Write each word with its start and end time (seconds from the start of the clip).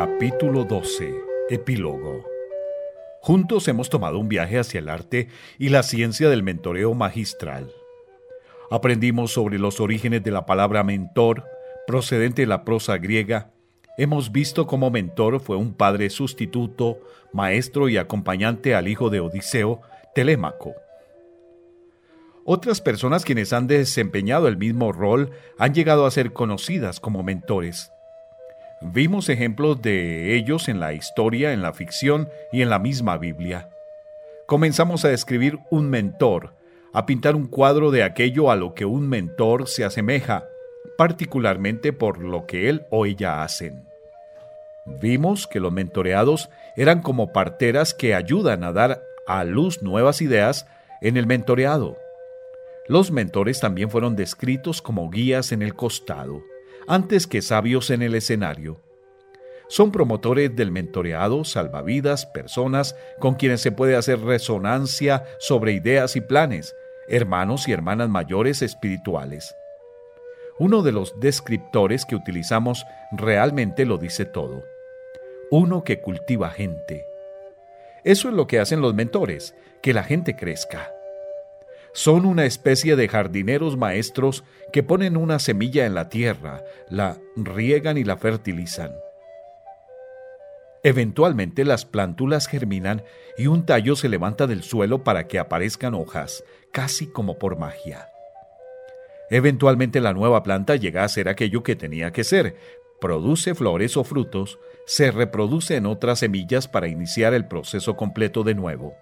Capítulo 0.00 0.62
12. 0.62 1.12
Epílogo. 1.50 2.24
Juntos 3.20 3.66
hemos 3.66 3.90
tomado 3.90 4.20
un 4.20 4.28
viaje 4.28 4.56
hacia 4.56 4.78
el 4.78 4.88
arte 4.88 5.26
y 5.58 5.70
la 5.70 5.82
ciencia 5.82 6.28
del 6.28 6.44
mentoreo 6.44 6.94
magistral. 6.94 7.72
Aprendimos 8.70 9.32
sobre 9.32 9.58
los 9.58 9.80
orígenes 9.80 10.22
de 10.22 10.30
la 10.30 10.46
palabra 10.46 10.84
mentor, 10.84 11.46
procedente 11.84 12.42
de 12.42 12.46
la 12.46 12.64
prosa 12.64 12.98
griega. 12.98 13.50
Hemos 13.96 14.30
visto 14.30 14.68
cómo 14.68 14.92
mentor 14.92 15.40
fue 15.40 15.56
un 15.56 15.74
padre 15.74 16.10
sustituto, 16.10 17.00
maestro 17.32 17.88
y 17.88 17.96
acompañante 17.96 18.76
al 18.76 18.86
hijo 18.86 19.10
de 19.10 19.18
Odiseo, 19.18 19.80
Telémaco. 20.14 20.74
Otras 22.44 22.80
personas 22.80 23.24
quienes 23.24 23.52
han 23.52 23.66
desempeñado 23.66 24.46
el 24.46 24.58
mismo 24.58 24.92
rol 24.92 25.32
han 25.58 25.74
llegado 25.74 26.06
a 26.06 26.12
ser 26.12 26.32
conocidas 26.32 27.00
como 27.00 27.24
mentores. 27.24 27.90
Vimos 28.80 29.28
ejemplos 29.28 29.82
de 29.82 30.36
ellos 30.36 30.68
en 30.68 30.78
la 30.78 30.92
historia, 30.92 31.52
en 31.52 31.62
la 31.62 31.72
ficción 31.72 32.28
y 32.52 32.62
en 32.62 32.70
la 32.70 32.78
misma 32.78 33.18
Biblia. 33.18 33.70
Comenzamos 34.46 35.04
a 35.04 35.08
describir 35.08 35.58
un 35.68 35.90
mentor, 35.90 36.54
a 36.92 37.04
pintar 37.04 37.34
un 37.34 37.48
cuadro 37.48 37.90
de 37.90 38.04
aquello 38.04 38.52
a 38.52 38.56
lo 38.56 38.74
que 38.74 38.84
un 38.84 39.08
mentor 39.08 39.66
se 39.66 39.84
asemeja, 39.84 40.44
particularmente 40.96 41.92
por 41.92 42.18
lo 42.18 42.46
que 42.46 42.68
él 42.68 42.86
o 42.90 43.04
ella 43.04 43.42
hacen. 43.42 43.82
Vimos 44.86 45.48
que 45.48 45.58
los 45.58 45.72
mentoreados 45.72 46.48
eran 46.76 47.02
como 47.02 47.32
parteras 47.32 47.94
que 47.94 48.14
ayudan 48.14 48.62
a 48.62 48.72
dar 48.72 49.02
a 49.26 49.42
luz 49.42 49.82
nuevas 49.82 50.22
ideas 50.22 50.68
en 51.02 51.16
el 51.16 51.26
mentoreado. 51.26 51.98
Los 52.86 53.10
mentores 53.10 53.58
también 53.58 53.90
fueron 53.90 54.14
descritos 54.14 54.80
como 54.80 55.10
guías 55.10 55.50
en 55.50 55.62
el 55.62 55.74
costado 55.74 56.42
antes 56.88 57.26
que 57.26 57.42
sabios 57.42 57.90
en 57.90 58.02
el 58.02 58.14
escenario. 58.14 58.80
Son 59.68 59.92
promotores 59.92 60.56
del 60.56 60.70
mentoreado, 60.70 61.44
salvavidas, 61.44 62.24
personas 62.24 62.96
con 63.20 63.34
quienes 63.34 63.60
se 63.60 63.70
puede 63.70 63.94
hacer 63.94 64.20
resonancia 64.20 65.24
sobre 65.38 65.72
ideas 65.72 66.16
y 66.16 66.22
planes, 66.22 66.74
hermanos 67.06 67.68
y 67.68 67.72
hermanas 67.72 68.08
mayores 68.08 68.62
espirituales. 68.62 69.54
Uno 70.58 70.82
de 70.82 70.92
los 70.92 71.20
descriptores 71.20 72.06
que 72.06 72.16
utilizamos 72.16 72.86
realmente 73.12 73.84
lo 73.84 73.98
dice 73.98 74.24
todo. 74.24 74.64
Uno 75.50 75.84
que 75.84 76.00
cultiva 76.00 76.50
gente. 76.50 77.04
Eso 78.02 78.28
es 78.30 78.34
lo 78.34 78.46
que 78.46 78.58
hacen 78.58 78.80
los 78.80 78.94
mentores, 78.94 79.54
que 79.82 79.92
la 79.92 80.02
gente 80.02 80.34
crezca. 80.34 80.90
Son 81.92 82.26
una 82.26 82.44
especie 82.44 82.96
de 82.96 83.08
jardineros 83.08 83.76
maestros 83.76 84.44
que 84.72 84.82
ponen 84.82 85.16
una 85.16 85.38
semilla 85.38 85.86
en 85.86 85.94
la 85.94 86.08
tierra, 86.08 86.62
la 86.90 87.18
riegan 87.36 87.98
y 87.98 88.04
la 88.04 88.16
fertilizan. 88.16 88.92
Eventualmente 90.84 91.64
las 91.64 91.84
plántulas 91.84 92.46
germinan 92.46 93.02
y 93.36 93.48
un 93.48 93.66
tallo 93.66 93.96
se 93.96 94.08
levanta 94.08 94.46
del 94.46 94.62
suelo 94.62 95.02
para 95.02 95.26
que 95.26 95.38
aparezcan 95.38 95.94
hojas, 95.94 96.44
casi 96.72 97.08
como 97.08 97.38
por 97.38 97.58
magia. 97.58 98.08
Eventualmente 99.30 100.00
la 100.00 100.14
nueva 100.14 100.42
planta 100.42 100.76
llega 100.76 101.04
a 101.04 101.08
ser 101.08 101.28
aquello 101.28 101.62
que 101.62 101.76
tenía 101.76 102.12
que 102.12 102.24
ser, 102.24 102.56
produce 103.00 103.54
flores 103.54 103.96
o 103.96 104.04
frutos, 104.04 104.58
se 104.86 105.10
reproduce 105.10 105.76
en 105.76 105.86
otras 105.86 106.20
semillas 106.20 106.68
para 106.68 106.88
iniciar 106.88 107.34
el 107.34 107.46
proceso 107.46 107.96
completo 107.96 108.44
de 108.44 108.54
nuevo 108.54 108.94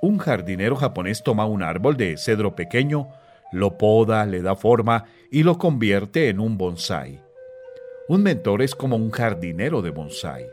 un 0.00 0.18
jardinero 0.18 0.76
japonés 0.76 1.22
toma 1.22 1.46
un 1.46 1.62
árbol 1.62 1.96
de 1.96 2.16
cedro 2.16 2.54
pequeño, 2.54 3.08
lo 3.52 3.78
poda, 3.78 4.26
le 4.26 4.42
da 4.42 4.54
forma 4.54 5.06
y 5.30 5.42
lo 5.42 5.58
convierte 5.58 6.28
en 6.28 6.40
un 6.40 6.56
bonsai. 6.56 7.20
Un 8.08 8.22
mentor 8.22 8.62
es 8.62 8.74
como 8.74 8.96
un 8.96 9.10
jardinero 9.10 9.82
de 9.82 9.90
bonsai. 9.90 10.46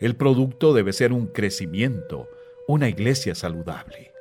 El 0.00 0.16
producto 0.16 0.72
debe 0.72 0.92
ser 0.92 1.12
un 1.12 1.26
crecimiento, 1.26 2.28
una 2.66 2.88
iglesia 2.88 3.34
saludable. 3.34 4.12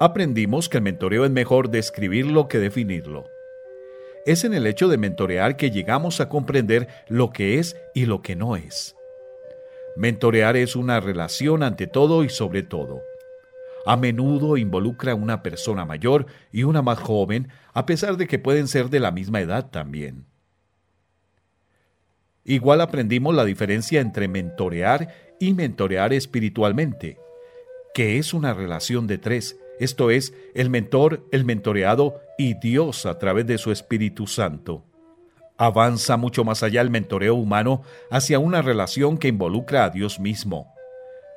Aprendimos 0.00 0.68
que 0.68 0.78
el 0.78 0.84
mentoreo 0.84 1.24
es 1.24 1.30
mejor 1.30 1.70
describirlo 1.70 2.48
que 2.48 2.58
definirlo. 2.58 3.24
Es 4.24 4.44
en 4.44 4.54
el 4.54 4.66
hecho 4.66 4.88
de 4.88 4.96
mentorear 4.96 5.56
que 5.56 5.70
llegamos 5.70 6.20
a 6.20 6.28
comprender 6.28 6.88
lo 7.08 7.30
que 7.30 7.58
es 7.58 7.76
y 7.94 8.06
lo 8.06 8.22
que 8.22 8.34
no 8.34 8.56
es. 8.56 8.96
Mentorear 9.96 10.56
es 10.56 10.76
una 10.76 11.00
relación 11.00 11.62
ante 11.62 11.86
todo 11.86 12.24
y 12.24 12.28
sobre 12.28 12.62
todo 12.62 13.02
a 13.88 13.96
menudo 13.96 14.58
involucra 14.58 15.12
a 15.12 15.14
una 15.14 15.42
persona 15.42 15.86
mayor 15.86 16.26
y 16.52 16.64
una 16.64 16.82
más 16.82 16.98
joven, 16.98 17.48
a 17.72 17.86
pesar 17.86 18.18
de 18.18 18.26
que 18.26 18.38
pueden 18.38 18.68
ser 18.68 18.90
de 18.90 19.00
la 19.00 19.12
misma 19.12 19.40
edad 19.40 19.70
también. 19.70 20.26
Igual 22.44 22.82
aprendimos 22.82 23.34
la 23.34 23.46
diferencia 23.46 24.02
entre 24.02 24.28
mentorear 24.28 25.08
y 25.40 25.54
mentorear 25.54 26.12
espiritualmente, 26.12 27.18
que 27.94 28.18
es 28.18 28.34
una 28.34 28.52
relación 28.52 29.06
de 29.06 29.16
tres, 29.16 29.58
esto 29.80 30.10
es, 30.10 30.34
el 30.54 30.68
mentor, 30.68 31.26
el 31.32 31.46
mentoreado 31.46 32.20
y 32.36 32.60
Dios 32.60 33.06
a 33.06 33.18
través 33.18 33.46
de 33.46 33.56
su 33.56 33.72
Espíritu 33.72 34.26
Santo. 34.26 34.84
Avanza 35.56 36.18
mucho 36.18 36.44
más 36.44 36.62
allá 36.62 36.82
el 36.82 36.90
mentoreo 36.90 37.36
humano 37.36 37.80
hacia 38.10 38.38
una 38.38 38.60
relación 38.60 39.16
que 39.16 39.28
involucra 39.28 39.84
a 39.84 39.90
Dios 39.90 40.20
mismo. 40.20 40.74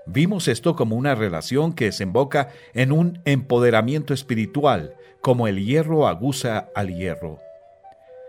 Vimos 0.05 0.47
esto 0.47 0.75
como 0.75 0.95
una 0.95 1.15
relación 1.15 1.73
que 1.73 1.85
desemboca 1.85 2.49
en 2.73 2.91
un 2.91 3.21
empoderamiento 3.25 4.13
espiritual, 4.13 4.95
como 5.21 5.47
el 5.47 5.63
hierro 5.63 6.07
aguza 6.07 6.69
al 6.75 6.95
hierro. 6.95 7.39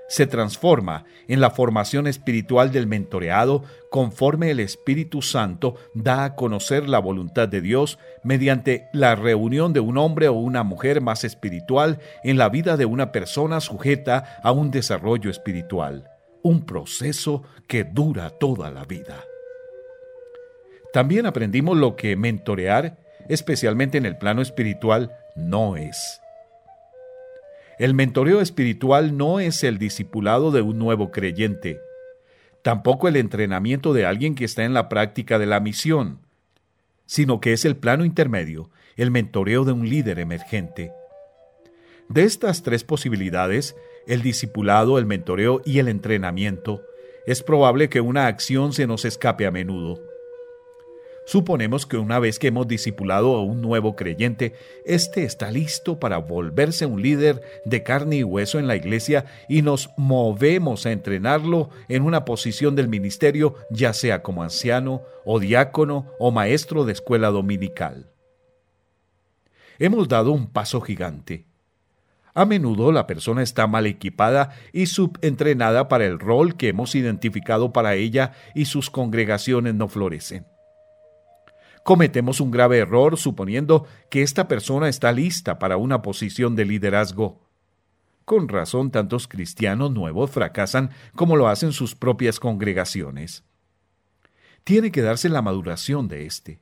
Se 0.08 0.26
transforma 0.26 1.06
en 1.26 1.40
la 1.40 1.48
formación 1.48 2.06
espiritual 2.06 2.70
del 2.70 2.86
mentoreado 2.86 3.64
conforme 3.90 4.50
el 4.50 4.60
Espíritu 4.60 5.22
Santo 5.22 5.76
da 5.94 6.24
a 6.24 6.34
conocer 6.34 6.86
la 6.86 6.98
voluntad 6.98 7.48
de 7.48 7.62
Dios 7.62 7.98
mediante 8.22 8.88
la 8.92 9.14
reunión 9.14 9.72
de 9.72 9.80
un 9.80 9.96
hombre 9.96 10.28
o 10.28 10.34
una 10.34 10.64
mujer 10.64 11.00
más 11.00 11.24
espiritual 11.24 11.98
en 12.24 12.36
la 12.36 12.50
vida 12.50 12.76
de 12.76 12.84
una 12.84 13.10
persona 13.10 13.60
sujeta 13.60 14.38
a 14.42 14.52
un 14.52 14.70
desarrollo 14.70 15.30
espiritual, 15.30 16.10
un 16.42 16.66
proceso 16.66 17.44
que 17.66 17.84
dura 17.84 18.28
toda 18.28 18.70
la 18.70 18.84
vida. 18.84 19.24
También 20.92 21.26
aprendimos 21.26 21.76
lo 21.76 21.96
que 21.96 22.16
mentorear, 22.16 22.98
especialmente 23.28 23.98
en 23.98 24.06
el 24.06 24.18
plano 24.18 24.42
espiritual, 24.42 25.12
no 25.34 25.76
es. 25.76 26.20
El 27.78 27.94
mentoreo 27.94 28.40
espiritual 28.40 29.16
no 29.16 29.40
es 29.40 29.64
el 29.64 29.78
discipulado 29.78 30.50
de 30.50 30.60
un 30.60 30.78
nuevo 30.78 31.10
creyente, 31.10 31.80
tampoco 32.62 33.08
el 33.08 33.16
entrenamiento 33.16 33.92
de 33.92 34.06
alguien 34.06 34.34
que 34.34 34.44
está 34.44 34.64
en 34.64 34.74
la 34.74 34.88
práctica 34.88 35.38
de 35.38 35.46
la 35.46 35.60
misión, 35.60 36.20
sino 37.06 37.40
que 37.40 37.52
es 37.52 37.64
el 37.64 37.76
plano 37.76 38.04
intermedio, 38.04 38.70
el 38.96 39.10
mentoreo 39.10 39.64
de 39.64 39.72
un 39.72 39.88
líder 39.88 40.18
emergente. 40.18 40.92
De 42.08 42.24
estas 42.24 42.62
tres 42.62 42.84
posibilidades, 42.84 43.74
el 44.06 44.22
discipulado, 44.22 44.98
el 44.98 45.06
mentoreo 45.06 45.62
y 45.64 45.78
el 45.78 45.88
entrenamiento, 45.88 46.82
es 47.26 47.42
probable 47.42 47.88
que 47.88 48.00
una 48.00 48.26
acción 48.26 48.72
se 48.72 48.86
nos 48.86 49.04
escape 49.04 49.46
a 49.46 49.50
menudo. 49.50 50.11
Suponemos 51.24 51.86
que 51.86 51.96
una 51.96 52.18
vez 52.18 52.38
que 52.38 52.48
hemos 52.48 52.66
discipulado 52.66 53.36
a 53.36 53.42
un 53.42 53.62
nuevo 53.62 53.94
creyente, 53.94 54.54
éste 54.84 55.24
está 55.24 55.50
listo 55.52 56.00
para 56.00 56.18
volverse 56.18 56.84
un 56.84 57.00
líder 57.00 57.40
de 57.64 57.84
carne 57.84 58.16
y 58.16 58.24
hueso 58.24 58.58
en 58.58 58.66
la 58.66 58.74
iglesia 58.74 59.24
y 59.48 59.62
nos 59.62 59.90
movemos 59.96 60.84
a 60.84 60.90
entrenarlo 60.90 61.70
en 61.88 62.02
una 62.02 62.24
posición 62.24 62.74
del 62.74 62.88
ministerio, 62.88 63.54
ya 63.70 63.92
sea 63.92 64.22
como 64.22 64.42
anciano 64.42 65.02
o 65.24 65.38
diácono 65.38 66.06
o 66.18 66.32
maestro 66.32 66.84
de 66.84 66.92
escuela 66.92 67.30
dominical. 67.30 68.10
Hemos 69.78 70.08
dado 70.08 70.32
un 70.32 70.48
paso 70.48 70.80
gigante. 70.80 71.46
A 72.34 72.46
menudo 72.46 72.90
la 72.92 73.06
persona 73.06 73.42
está 73.42 73.66
mal 73.66 73.86
equipada 73.86 74.50
y 74.72 74.86
subentrenada 74.86 75.86
para 75.88 76.06
el 76.06 76.18
rol 76.18 76.56
que 76.56 76.68
hemos 76.68 76.94
identificado 76.94 77.72
para 77.72 77.94
ella 77.94 78.32
y 78.54 78.64
sus 78.64 78.90
congregaciones 78.90 79.74
no 79.74 79.88
florecen. 79.88 80.51
Cometemos 81.84 82.40
un 82.40 82.50
grave 82.50 82.78
error 82.78 83.16
suponiendo 83.16 83.86
que 84.10 84.22
esta 84.22 84.46
persona 84.46 84.88
está 84.88 85.10
lista 85.10 85.58
para 85.58 85.76
una 85.76 86.00
posición 86.02 86.54
de 86.54 86.64
liderazgo. 86.64 87.40
Con 88.24 88.48
razón 88.48 88.90
tantos 88.90 89.26
cristianos 89.26 89.90
nuevos 89.90 90.30
fracasan 90.30 90.90
como 91.16 91.36
lo 91.36 91.48
hacen 91.48 91.72
sus 91.72 91.94
propias 91.94 92.38
congregaciones. 92.38 93.44
Tiene 94.64 94.92
que 94.92 95.02
darse 95.02 95.28
la 95.28 95.42
maduración 95.42 96.06
de 96.06 96.26
éste. 96.26 96.60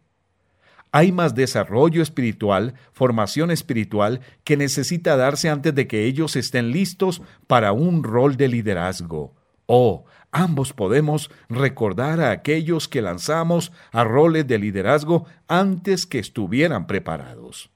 Hay 0.93 1.12
más 1.12 1.34
desarrollo 1.34 2.02
espiritual, 2.02 2.75
formación 2.93 3.50
espiritual, 3.50 4.20
que 4.43 4.56
necesita 4.56 5.17
darse 5.17 5.49
antes 5.49 5.75
de 5.75 5.87
que 5.87 6.06
ellos 6.06 6.34
estén 6.34 6.72
listos 6.72 7.22
para 7.46 7.72
un 7.72 8.02
rol 8.02 8.37
de 8.37 8.49
liderazgo. 8.49 9.37
Oh, 9.67 10.05
ambos 10.32 10.73
podemos 10.73 11.31
recordar 11.49 12.21
a 12.21 12.31
aquellos 12.31 12.88
que 12.88 13.03
lanzamos 13.03 13.73
a 13.93 14.05
roles 14.05 14.47
de 14.47 14.59
liderazgo 14.59 15.27
antes 15.49 16.06
que 16.06 16.19
estuvieran 16.19 16.87
preparados. 16.87 17.71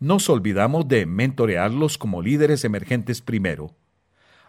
Nos 0.00 0.28
olvidamos 0.28 0.88
de 0.88 1.06
mentorearlos 1.06 1.96
como 1.96 2.20
líderes 2.20 2.64
emergentes 2.64 3.22
primero. 3.22 3.74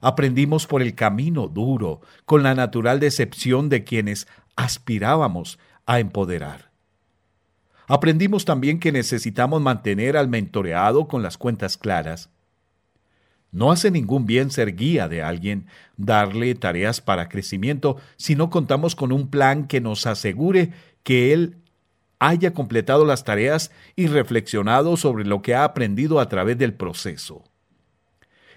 Aprendimos 0.02 0.68
por 0.68 0.82
el 0.82 0.96
camino 0.96 1.48
duro, 1.48 2.02
con 2.26 2.44
la 2.44 2.54
natural 2.56 3.00
decepción 3.00 3.70
de 3.70 3.84
quienes 3.84 4.28
aspirábamos 4.56 5.58
a 5.86 6.00
empoderar. 6.00 6.72
Aprendimos 7.88 8.46
también 8.46 8.80
que 8.80 8.92
necesitamos 8.92 9.62
mantener 9.62 10.18
al 10.18 10.28
mentoreado 10.28 11.08
con 11.08 11.22
las 11.22 11.38
cuentas 11.38 11.78
claras. 11.78 12.30
No 13.56 13.72
hace 13.72 13.90
ningún 13.90 14.26
bien 14.26 14.52
ser 14.52 14.76
guía 14.76 15.08
de 15.08 15.24
alguien, 15.24 15.68
darle 15.96 16.56
tareas 16.56 17.00
para 17.00 17.30
crecimiento, 17.30 17.96
si 18.18 18.36
no 18.36 18.50
contamos 18.50 18.96
con 18.96 19.14
un 19.14 19.30
plan 19.30 19.66
que 19.68 19.80
nos 19.80 20.06
asegure 20.08 20.74
que 21.04 21.32
él 21.32 21.56
haya 22.20 22.54
completado 22.54 23.06
las 23.06 23.24
tareas 23.24 23.72
y 23.96 24.08
reflexionado 24.08 24.98
sobre 24.98 25.24
lo 25.24 25.42
que 25.42 25.56
ha 25.56 25.64
aprendido 25.64 26.20
a 26.20 26.28
través 26.28 26.58
del 26.58 26.74
proceso. 26.74 27.46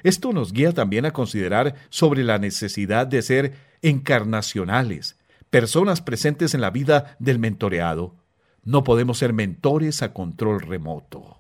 Esto 0.03 0.33
nos 0.33 0.53
guía 0.53 0.73
también 0.73 1.07
a 1.07 1.13
considerar 1.13 1.77
sobre 1.91 2.25
la 2.25 2.41
necesidad 2.41 3.07
de 3.07 3.23
ser 3.23 3.53
encarnacionales, 3.83 5.17
personas 5.49 6.03
presentes 6.03 6.55
en 6.55 6.61
la 6.61 6.71
vida 6.71 7.15
del 7.21 7.39
mentoreado. 7.39 8.17
No 8.65 8.83
podemos 8.83 9.19
ser 9.19 9.33
mentores 9.33 10.03
a 10.03 10.13
control 10.13 10.61
remoto. 10.61 11.37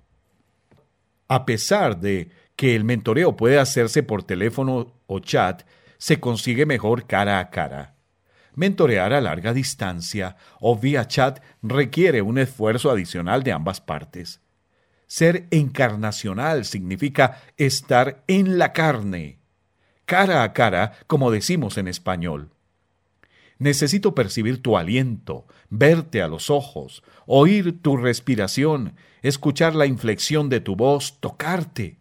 A 1.26 1.44
pesar 1.44 1.98
de 1.98 2.30
que 2.58 2.74
el 2.74 2.82
mentoreo 2.82 3.36
puede 3.36 3.60
hacerse 3.60 4.02
por 4.02 4.24
teléfono 4.24 4.92
o 5.06 5.20
chat, 5.20 5.62
se 5.96 6.18
consigue 6.18 6.66
mejor 6.66 7.06
cara 7.06 7.38
a 7.38 7.50
cara. 7.50 7.94
Mentorear 8.56 9.12
a 9.12 9.20
larga 9.20 9.52
distancia 9.52 10.36
o 10.58 10.76
vía 10.76 11.06
chat 11.06 11.40
requiere 11.62 12.20
un 12.20 12.36
esfuerzo 12.36 12.90
adicional 12.90 13.44
de 13.44 13.52
ambas 13.52 13.80
partes. 13.80 14.40
Ser 15.06 15.46
encarnacional 15.52 16.64
significa 16.64 17.40
estar 17.58 18.24
en 18.26 18.58
la 18.58 18.72
carne, 18.72 19.38
cara 20.04 20.42
a 20.42 20.52
cara, 20.52 20.94
como 21.06 21.30
decimos 21.30 21.78
en 21.78 21.86
español. 21.86 22.50
Necesito 23.58 24.16
percibir 24.16 24.60
tu 24.60 24.76
aliento, 24.76 25.46
verte 25.70 26.22
a 26.22 26.28
los 26.28 26.50
ojos, 26.50 27.04
oír 27.24 27.80
tu 27.82 27.96
respiración, 27.96 28.94
escuchar 29.22 29.76
la 29.76 29.86
inflexión 29.86 30.48
de 30.48 30.58
tu 30.58 30.74
voz, 30.74 31.20
tocarte. 31.20 31.98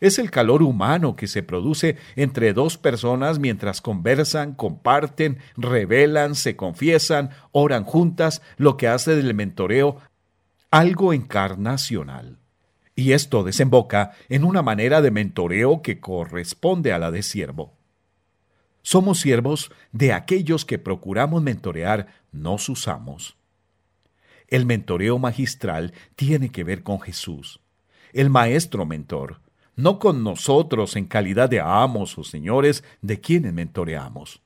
Es 0.00 0.18
el 0.18 0.30
calor 0.30 0.62
humano 0.62 1.16
que 1.16 1.26
se 1.26 1.42
produce 1.42 1.96
entre 2.16 2.52
dos 2.52 2.76
personas 2.76 3.38
mientras 3.38 3.80
conversan, 3.80 4.54
comparten, 4.54 5.38
revelan, 5.56 6.34
se 6.34 6.56
confiesan, 6.56 7.30
oran 7.52 7.84
juntas, 7.84 8.42
lo 8.56 8.76
que 8.76 8.88
hace 8.88 9.16
del 9.16 9.34
mentoreo 9.34 9.98
algo 10.70 11.12
encarnacional. 11.12 12.38
Y 12.94 13.12
esto 13.12 13.44
desemboca 13.44 14.12
en 14.28 14.44
una 14.44 14.62
manera 14.62 15.00
de 15.00 15.10
mentoreo 15.10 15.82
que 15.82 16.00
corresponde 16.00 16.92
a 16.92 16.98
la 16.98 17.10
de 17.10 17.22
siervo. 17.22 17.74
Somos 18.82 19.20
siervos 19.20 19.70
de 19.92 20.12
aquellos 20.12 20.64
que 20.64 20.78
procuramos 20.78 21.42
mentorear, 21.42 22.08
no 22.32 22.58
sus 22.58 22.88
amos. 22.88 23.36
El 24.48 24.64
mentoreo 24.64 25.18
magistral 25.18 25.92
tiene 26.14 26.50
que 26.50 26.62
ver 26.62 26.82
con 26.82 27.00
Jesús, 27.00 27.60
el 28.12 28.30
maestro 28.30 28.86
mentor, 28.86 29.40
no 29.76 29.98
con 29.98 30.24
nosotros 30.24 30.96
en 30.96 31.06
calidad 31.06 31.48
de 31.48 31.60
amos 31.60 32.18
o 32.18 32.24
señores 32.24 32.82
de 33.02 33.20
quienes 33.20 33.52
mentoreamos. 33.52 34.40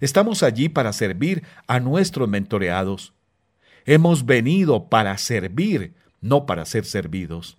Estamos 0.00 0.42
allí 0.42 0.68
para 0.68 0.92
servir 0.92 1.44
a 1.66 1.80
nuestros 1.80 2.28
mentoreados, 2.28 3.14
Hemos 3.88 4.26
venido 4.26 4.88
para 4.88 5.16
servir, 5.16 5.94
no 6.20 6.44
para 6.44 6.64
ser 6.64 6.84
servidos. 6.84 7.56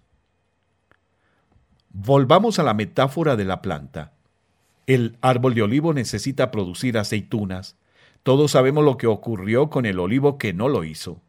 Volvamos 1.89 2.59
a 2.59 2.63
la 2.63 2.73
metáfora 2.73 3.37
de 3.37 3.45
la 3.45 3.61
planta. 3.61 4.11
El 4.87 5.17
árbol 5.21 5.53
de 5.53 5.61
olivo 5.61 5.93
necesita 5.93 6.51
producir 6.51 6.97
aceitunas. 6.97 7.77
Todos 8.23 8.51
sabemos 8.51 8.83
lo 8.83 8.97
que 8.97 9.07
ocurrió 9.07 9.69
con 9.69 9.85
el 9.85 9.99
olivo 9.99 10.37
que 10.37 10.51
no 10.51 10.67
lo 10.67 10.83
hizo. 10.83 11.21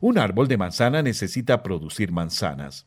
Un 0.00 0.16
árbol 0.16 0.48
de 0.48 0.56
manzana 0.56 1.02
necesita 1.02 1.62
producir 1.62 2.10
manzanas. 2.10 2.86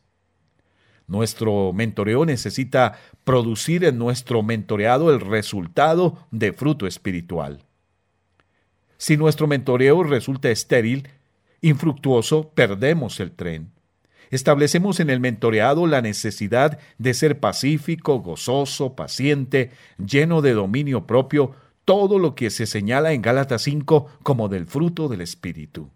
Nuestro 1.06 1.72
mentoreo 1.72 2.24
necesita 2.24 2.98
producir 3.24 3.84
en 3.84 3.98
nuestro 3.98 4.42
mentoreado 4.42 5.12
el 5.12 5.20
resultado 5.20 6.26
de 6.30 6.52
fruto 6.52 6.86
espiritual. 6.86 7.62
Si 8.96 9.16
nuestro 9.16 9.46
mentoreo 9.46 10.02
resulta 10.02 10.50
estéril, 10.50 11.08
infructuoso, 11.60 12.50
perdemos 12.54 13.20
el 13.20 13.32
tren. 13.32 13.72
Establecemos 14.30 14.98
en 15.00 15.10
el 15.10 15.20
mentoreado 15.20 15.86
la 15.86 16.00
necesidad 16.00 16.78
de 16.98 17.14
ser 17.14 17.38
pacífico, 17.38 18.20
gozoso, 18.20 18.96
paciente, 18.96 19.70
lleno 19.98 20.40
de 20.40 20.54
dominio 20.54 21.06
propio, 21.06 21.52
todo 21.84 22.18
lo 22.18 22.34
que 22.34 22.50
se 22.50 22.66
señala 22.66 23.12
en 23.12 23.22
Gálatas 23.22 23.62
5 23.62 24.06
como 24.22 24.48
del 24.48 24.66
fruto 24.66 25.08
del 25.08 25.20
Espíritu. 25.20 25.90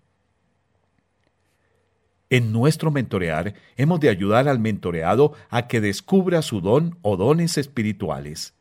En 2.30 2.52
nuestro 2.52 2.90
mentorear 2.90 3.54
hemos 3.76 4.00
de 4.00 4.10
ayudar 4.10 4.48
al 4.48 4.58
mentoreado 4.58 5.32
a 5.48 5.66
que 5.66 5.80
descubra 5.80 6.42
su 6.42 6.60
don 6.60 6.98
o 7.02 7.16
dones 7.16 7.56
espirituales. 7.56 8.54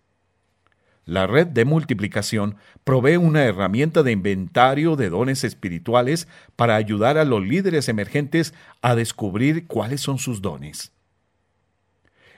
La 1.07 1.25
red 1.25 1.47
de 1.47 1.63
multiplicación 1.63 2.57
provee 2.83 3.15
una 3.15 3.43
herramienta 3.43 4.03
de 4.03 4.11
inventario 4.11 4.97
de 4.97 5.09
dones 5.09 5.43
espirituales 5.43 6.27
para 6.57 6.75
ayudar 6.75 7.17
a 7.17 7.23
los 7.23 7.45
líderes 7.45 7.87
emergentes 7.87 8.53
a 8.81 8.93
descubrir 8.93 9.67
cuáles 9.67 10.01
son 10.01 10.17
sus 10.17 10.41
dones. 10.41 10.91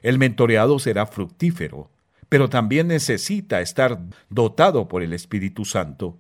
El 0.02 0.20
mentoreado 0.20 0.78
será 0.78 1.08
fructífero, 1.08 1.90
pero 2.30 2.48
también 2.48 2.88
necesita 2.88 3.60
estar 3.62 4.00
dotado 4.30 4.88
por 4.88 5.02
el 5.02 5.14
Espíritu 5.14 5.66
Santo. 5.66 6.20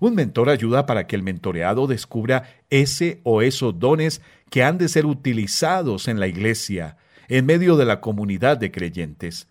Un 0.00 0.14
mentor 0.14 0.50
ayuda 0.50 0.86
para 0.86 1.06
que 1.06 1.16
el 1.16 1.22
mentoreado 1.22 1.86
descubra 1.86 2.62
ese 2.70 3.20
o 3.24 3.42
esos 3.42 3.78
dones 3.78 4.20
que 4.50 4.62
han 4.62 4.78
de 4.78 4.88
ser 4.88 5.06
utilizados 5.06 6.08
en 6.08 6.20
la 6.20 6.26
iglesia, 6.26 6.96
en 7.28 7.46
medio 7.46 7.76
de 7.76 7.84
la 7.84 8.00
comunidad 8.00 8.58
de 8.58 8.70
creyentes. 8.70 9.48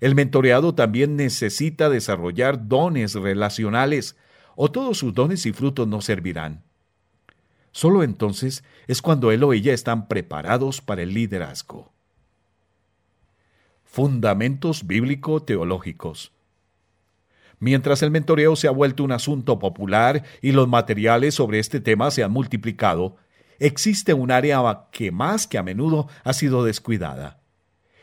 El 0.00 0.14
mentoreado 0.14 0.74
también 0.74 1.16
necesita 1.16 1.88
desarrollar 1.88 2.68
dones 2.68 3.14
relacionales, 3.14 4.16
o 4.54 4.70
todos 4.70 4.98
sus 4.98 5.14
dones 5.14 5.46
y 5.46 5.52
frutos 5.52 5.88
no 5.88 6.00
servirán. 6.00 6.62
Solo 7.72 8.02
entonces 8.02 8.64
es 8.86 9.02
cuando 9.02 9.30
él 9.30 9.42
o 9.44 9.52
ella 9.52 9.72
están 9.72 10.08
preparados 10.08 10.80
para 10.80 11.02
el 11.02 11.14
liderazgo. 11.14 11.92
Fundamentos 13.84 14.86
bíblico-teológicos. 14.86 16.32
Mientras 17.60 18.02
el 18.02 18.10
mentoreo 18.10 18.56
se 18.56 18.68
ha 18.68 18.72
vuelto 18.72 19.02
un 19.04 19.12
asunto 19.12 19.58
popular 19.58 20.24
y 20.42 20.52
los 20.52 20.68
materiales 20.68 21.34
sobre 21.34 21.58
este 21.58 21.80
tema 21.80 22.10
se 22.10 22.22
han 22.22 22.30
multiplicado, 22.30 23.16
existe 23.58 24.14
un 24.14 24.30
área 24.30 24.86
que 24.92 25.10
más 25.10 25.46
que 25.46 25.58
a 25.58 25.62
menudo 25.62 26.08
ha 26.24 26.32
sido 26.32 26.64
descuidada 26.64 27.38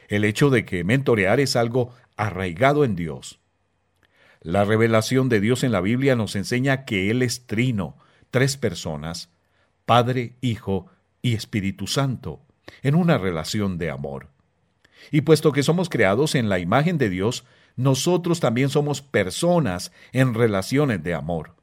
el 0.07 0.23
hecho 0.23 0.49
de 0.49 0.65
que 0.65 0.83
mentorear 0.83 1.39
es 1.39 1.55
algo 1.55 1.93
arraigado 2.17 2.83
en 2.83 2.95
Dios. 2.95 3.39
La 4.41 4.63
revelación 4.63 5.29
de 5.29 5.39
Dios 5.39 5.63
en 5.63 5.71
la 5.71 5.81
Biblia 5.81 6.15
nos 6.15 6.35
enseña 6.35 6.85
que 6.85 7.09
Él 7.09 7.21
es 7.21 7.47
trino, 7.47 7.97
tres 8.29 8.57
personas, 8.57 9.29
Padre, 9.85 10.35
Hijo 10.41 10.87
y 11.21 11.33
Espíritu 11.33 11.87
Santo, 11.87 12.41
en 12.83 12.95
una 12.95 13.17
relación 13.17 13.77
de 13.77 13.89
amor. 13.89 14.29
Y 15.11 15.21
puesto 15.21 15.51
que 15.51 15.63
somos 15.63 15.89
creados 15.89 16.35
en 16.35 16.49
la 16.49 16.59
imagen 16.59 16.97
de 16.97 17.09
Dios, 17.09 17.43
nosotros 17.75 18.39
también 18.39 18.69
somos 18.69 19.01
personas 19.01 19.91
en 20.11 20.33
relaciones 20.33 21.03
de 21.03 21.13
amor. 21.13 21.55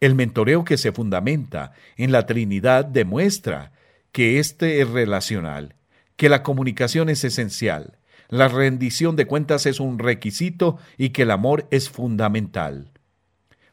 El 0.00 0.14
mentoreo 0.14 0.64
que 0.64 0.76
se 0.76 0.92
fundamenta 0.92 1.72
en 1.96 2.12
la 2.12 2.26
Trinidad 2.26 2.84
demuestra 2.84 3.72
que 4.12 4.38
éste 4.38 4.80
es 4.80 4.88
relacional 4.88 5.74
que 6.16 6.28
la 6.28 6.42
comunicación 6.42 7.08
es 7.08 7.24
esencial, 7.24 7.98
la 8.28 8.48
rendición 8.48 9.16
de 9.16 9.26
cuentas 9.26 9.66
es 9.66 9.80
un 9.80 9.98
requisito 9.98 10.78
y 10.96 11.10
que 11.10 11.22
el 11.22 11.30
amor 11.30 11.68
es 11.70 11.88
fundamental. 11.88 12.90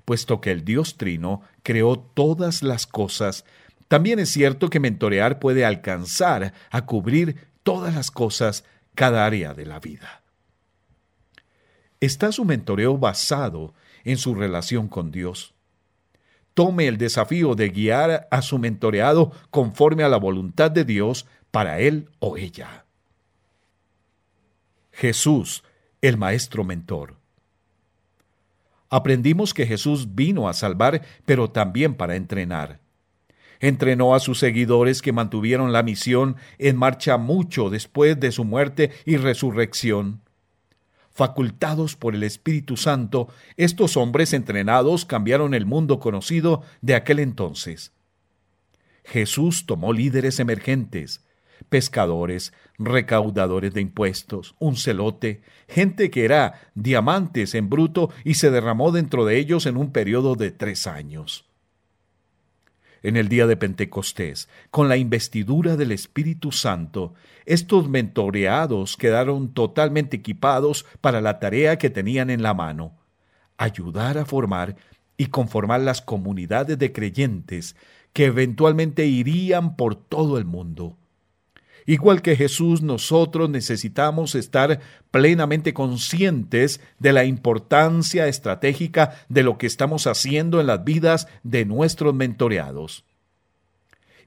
Puesto 0.05 0.41
que 0.41 0.51
el 0.51 0.65
Dios 0.65 0.97
Trino 0.97 1.41
creó 1.63 1.97
todas 1.97 2.61
las 2.61 2.85
cosas, 2.85 3.45
también 3.87 4.19
es 4.19 4.29
cierto 4.29 4.69
que 4.69 4.79
mentorear 4.79 5.39
puede 5.39 5.65
alcanzar 5.65 6.53
a 6.69 6.85
cubrir 6.85 7.47
todas 7.63 7.95
las 7.95 8.11
cosas, 8.11 8.65
cada 8.95 9.25
área 9.25 9.53
de 9.53 9.65
la 9.65 9.79
vida. 9.79 10.22
¿Está 12.03 12.33
su 12.33 12.43
mentoreo 12.43 12.97
basado 12.97 13.73
en 14.03 14.17
su 14.17 14.35
relación 14.35 14.89
con 14.89 15.09
Dios? 15.09 15.53
Tome 16.53 16.89
el 16.89 16.97
desafío 16.97 17.55
de 17.55 17.69
guiar 17.69 18.27
a 18.29 18.41
su 18.41 18.59
mentoreado 18.59 19.31
conforme 19.51 20.03
a 20.03 20.09
la 20.09 20.17
voluntad 20.17 20.69
de 20.69 20.83
Dios 20.83 21.25
para 21.49 21.79
él 21.79 22.09
o 22.19 22.35
ella. 22.35 22.83
Jesús, 24.91 25.63
el 26.01 26.17
Maestro 26.17 26.65
Mentor. 26.65 27.15
Aprendimos 28.89 29.53
que 29.53 29.65
Jesús 29.65 30.13
vino 30.13 30.49
a 30.49 30.53
salvar, 30.53 31.03
pero 31.25 31.51
también 31.51 31.95
para 31.95 32.17
entrenar. 32.17 32.81
Entrenó 33.61 34.13
a 34.13 34.19
sus 34.19 34.39
seguidores 34.39 35.01
que 35.01 35.13
mantuvieron 35.13 35.71
la 35.71 35.83
misión 35.83 36.35
en 36.57 36.75
marcha 36.75 37.15
mucho 37.15 37.69
después 37.69 38.19
de 38.19 38.33
su 38.33 38.43
muerte 38.43 38.91
y 39.05 39.15
resurrección. 39.15 40.22
Facultados 41.13 41.95
por 41.95 42.15
el 42.15 42.23
Espíritu 42.23 42.75
Santo, 42.75 43.27
estos 43.55 43.97
hombres 43.97 44.33
entrenados 44.33 45.05
cambiaron 45.05 45.53
el 45.53 45.65
mundo 45.65 45.99
conocido 45.99 46.63
de 46.81 46.95
aquel 46.95 47.19
entonces. 47.19 47.93
Jesús 49.03 49.65
tomó 49.65 49.93
líderes 49.93 50.39
emergentes, 50.39 51.23
pescadores, 51.69 52.51
recaudadores 52.79 53.73
de 53.73 53.81
impuestos, 53.81 54.55
un 54.59 54.75
celote, 54.75 55.41
gente 55.67 56.09
que 56.09 56.25
era 56.25 56.71
diamantes 56.73 57.53
en 57.53 57.69
bruto 57.69 58.09
y 58.23 58.33
se 58.35 58.49
derramó 58.49 58.91
dentro 58.91 59.25
de 59.25 59.37
ellos 59.37 59.65
en 59.65 59.77
un 59.77 59.91
periodo 59.91 60.35
de 60.35 60.51
tres 60.51 60.87
años 60.87 61.52
en 63.03 63.17
el 63.17 63.27
día 63.27 63.45
de 63.45 63.57
Pentecostés, 63.57 64.49
con 64.71 64.89
la 64.89 64.97
investidura 64.97 65.75
del 65.75 65.91
Espíritu 65.91 66.51
Santo, 66.51 67.13
estos 67.45 67.89
mentoreados 67.89 68.97
quedaron 68.97 69.53
totalmente 69.53 70.17
equipados 70.17 70.85
para 71.01 71.21
la 71.21 71.39
tarea 71.39 71.77
que 71.77 71.89
tenían 71.89 72.29
en 72.29 72.41
la 72.41 72.53
mano, 72.53 72.97
ayudar 73.57 74.17
a 74.17 74.25
formar 74.25 74.77
y 75.17 75.27
conformar 75.27 75.81
las 75.81 76.01
comunidades 76.01 76.79
de 76.79 76.91
creyentes 76.91 77.75
que 78.13 78.25
eventualmente 78.25 79.05
irían 79.05 79.75
por 79.75 79.95
todo 79.95 80.37
el 80.37 80.45
mundo. 80.45 80.97
Igual 81.85 82.21
que 82.21 82.35
Jesús, 82.35 82.81
nosotros 82.81 83.49
necesitamos 83.49 84.35
estar 84.35 84.79
plenamente 85.11 85.73
conscientes 85.73 86.79
de 86.99 87.13
la 87.13 87.25
importancia 87.25 88.27
estratégica 88.27 89.25
de 89.29 89.43
lo 89.43 89.57
que 89.57 89.67
estamos 89.67 90.07
haciendo 90.07 90.61
en 90.61 90.67
las 90.67 90.83
vidas 90.83 91.27
de 91.43 91.65
nuestros 91.65 92.13
mentoreados. 92.13 93.03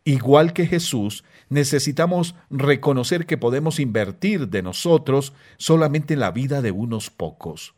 Igual 0.04 0.52
que 0.52 0.66
Jesús, 0.66 1.24
necesitamos 1.48 2.36
reconocer 2.50 3.26
que 3.26 3.38
podemos 3.38 3.80
invertir 3.80 4.48
de 4.48 4.62
nosotros 4.62 5.32
solamente 5.56 6.14
en 6.14 6.20
la 6.20 6.30
vida 6.30 6.62
de 6.62 6.70
unos 6.70 7.10
pocos. 7.10 7.74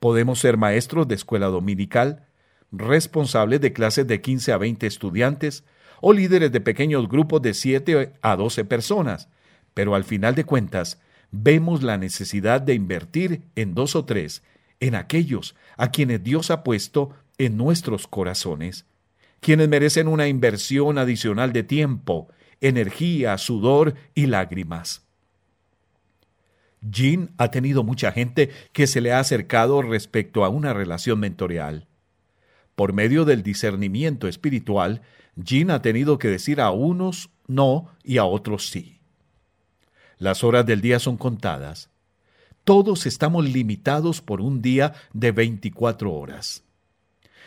Podemos 0.00 0.40
ser 0.40 0.56
maestros 0.56 1.06
de 1.06 1.14
escuela 1.14 1.46
dominical, 1.46 2.26
responsables 2.72 3.60
de 3.60 3.72
clases 3.72 4.06
de 4.06 4.20
15 4.20 4.52
a 4.52 4.58
20 4.58 4.86
estudiantes, 4.86 5.64
o 6.06 6.12
líderes 6.12 6.52
de 6.52 6.60
pequeños 6.60 7.08
grupos 7.08 7.40
de 7.40 7.54
7 7.54 8.12
a 8.20 8.36
12 8.36 8.66
personas, 8.66 9.30
pero 9.72 9.94
al 9.94 10.04
final 10.04 10.34
de 10.34 10.44
cuentas 10.44 11.00
vemos 11.30 11.82
la 11.82 11.96
necesidad 11.96 12.60
de 12.60 12.74
invertir 12.74 13.40
en 13.56 13.74
dos 13.74 13.96
o 13.96 14.04
tres, 14.04 14.42
en 14.80 14.96
aquellos 14.96 15.56
a 15.78 15.90
quienes 15.90 16.22
Dios 16.22 16.50
ha 16.50 16.62
puesto 16.62 17.14
en 17.38 17.56
nuestros 17.56 18.06
corazones, 18.06 18.84
quienes 19.40 19.66
merecen 19.70 20.06
una 20.06 20.28
inversión 20.28 20.98
adicional 20.98 21.54
de 21.54 21.62
tiempo, 21.62 22.28
energía, 22.60 23.38
sudor 23.38 23.94
y 24.14 24.26
lágrimas. 24.26 25.06
Jean 26.82 27.30
ha 27.38 27.50
tenido 27.50 27.82
mucha 27.82 28.12
gente 28.12 28.50
que 28.74 28.86
se 28.86 29.00
le 29.00 29.10
ha 29.14 29.20
acercado 29.20 29.80
respecto 29.80 30.44
a 30.44 30.50
una 30.50 30.74
relación 30.74 31.18
mentorial. 31.18 31.86
Por 32.74 32.92
medio 32.92 33.24
del 33.24 33.42
discernimiento 33.42 34.28
espiritual, 34.28 35.00
Jean 35.36 35.70
ha 35.70 35.82
tenido 35.82 36.18
que 36.18 36.28
decir 36.28 36.60
a 36.60 36.70
unos 36.70 37.30
no 37.46 37.88
y 38.02 38.18
a 38.18 38.24
otros 38.24 38.68
sí. 38.68 39.00
Las 40.18 40.44
horas 40.44 40.64
del 40.64 40.80
día 40.80 40.98
son 40.98 41.16
contadas. 41.16 41.90
Todos 42.62 43.06
estamos 43.06 43.48
limitados 43.48 44.22
por 44.22 44.40
un 44.40 44.62
día 44.62 44.94
de 45.12 45.32
24 45.32 46.12
horas. 46.12 46.64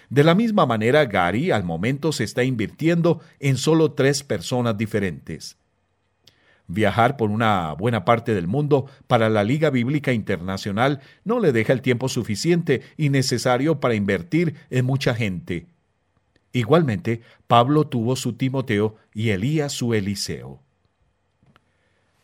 De 0.10 0.24
la 0.24 0.36
misma 0.36 0.66
manera, 0.66 1.06
Gary 1.06 1.52
al 1.52 1.64
momento 1.64 2.12
se 2.12 2.24
está 2.24 2.44
invirtiendo 2.44 3.22
en 3.40 3.58
solo 3.58 3.94
tres 3.94 4.24
personas 4.24 4.78
diferentes. 4.78 5.58
Viajar 6.68 7.18
por 7.18 7.30
una 7.30 7.74
buena 7.74 8.06
parte 8.06 8.34
del 8.34 8.48
mundo 8.48 8.88
para 9.08 9.30
la 9.30 9.44
Liga 9.44 9.70
Bíblica 9.70 10.12
Internacional 10.12 11.00
no 11.24 11.40
le 11.40 11.52
deja 11.52 11.74
el 11.74 11.82
tiempo 11.82 12.10
suficiente 12.10 12.82
y 12.98 13.10
necesario 13.10 13.80
para 13.80 13.96
invertir 13.96 14.56
en 14.70 14.86
mucha 14.86 15.16
gente, 15.16 15.68
Igualmente, 16.54 17.22
Pablo 17.48 17.88
tuvo 17.88 18.16
su 18.16 18.34
Timoteo 18.34 18.96
y 19.14 19.30
Elías 19.30 19.74
su 19.74 19.94
Eliseo. 19.94 20.62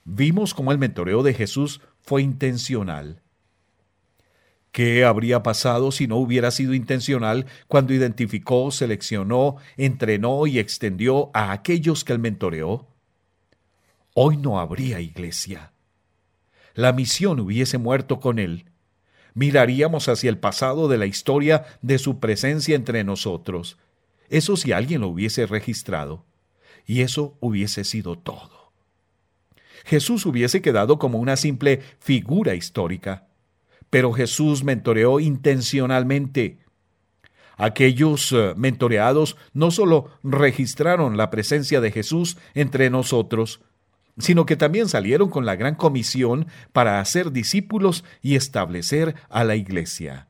Vimos 0.05 0.53
cómo 0.53 0.71
el 0.71 0.77
mentoreo 0.77 1.23
de 1.23 1.33
Jesús 1.33 1.81
fue 2.01 2.21
intencional. 2.21 3.21
¿Qué 4.71 5.05
habría 5.05 5.43
pasado 5.43 5.91
si 5.91 6.07
no 6.07 6.17
hubiera 6.17 6.49
sido 6.49 6.73
intencional 6.73 7.45
cuando 7.67 7.93
identificó, 7.93 8.71
seleccionó, 8.71 9.57
entrenó 9.77 10.47
y 10.47 10.57
extendió 10.57 11.29
a 11.33 11.51
aquellos 11.51 12.03
que 12.03 12.13
él 12.13 12.19
mentoreó? 12.19 12.87
Hoy 14.15 14.37
no 14.37 14.59
habría 14.59 14.99
iglesia. 14.99 15.73
La 16.73 16.91
misión 16.91 17.39
hubiese 17.39 17.77
muerto 17.77 18.19
con 18.19 18.39
él. 18.39 18.65
Miraríamos 19.35 20.09
hacia 20.09 20.29
el 20.29 20.39
pasado 20.39 20.87
de 20.87 20.97
la 20.97 21.05
historia 21.05 21.65
de 21.81 21.99
su 21.99 22.19
presencia 22.19 22.75
entre 22.75 23.03
nosotros 23.03 23.77
eso 24.33 24.57
si 24.57 24.71
alguien 24.71 25.01
lo 25.01 25.09
hubiese 25.09 25.45
registrado. 25.45 26.25
Y 26.85 27.01
eso 27.01 27.37
hubiese 27.39 27.83
sido 27.83 28.17
todo. 28.17 28.73
Jesús 29.85 30.25
hubiese 30.25 30.61
quedado 30.61 30.97
como 30.97 31.19
una 31.19 31.35
simple 31.35 31.81
figura 31.99 32.55
histórica. 32.55 33.27
Pero 33.89 34.11
Jesús 34.11 34.63
mentoreó 34.63 35.19
intencionalmente. 35.19 36.57
Aquellos 37.57 38.31
eh, 38.31 38.53
mentoreados 38.57 39.37
no 39.53 39.69
solo 39.69 40.09
registraron 40.23 41.15
la 41.15 41.29
presencia 41.29 41.79
de 41.79 41.91
Jesús 41.91 42.37
entre 42.55 42.89
nosotros, 42.89 43.61
sino 44.17 44.47
que 44.47 44.55
también 44.55 44.89
salieron 44.89 45.29
con 45.29 45.45
la 45.45 45.55
gran 45.55 45.75
comisión 45.75 46.47
para 46.71 46.99
hacer 46.99 47.31
discípulos 47.31 48.03
y 48.23 48.35
establecer 48.35 49.15
a 49.29 49.43
la 49.43 49.55
iglesia. 49.55 50.27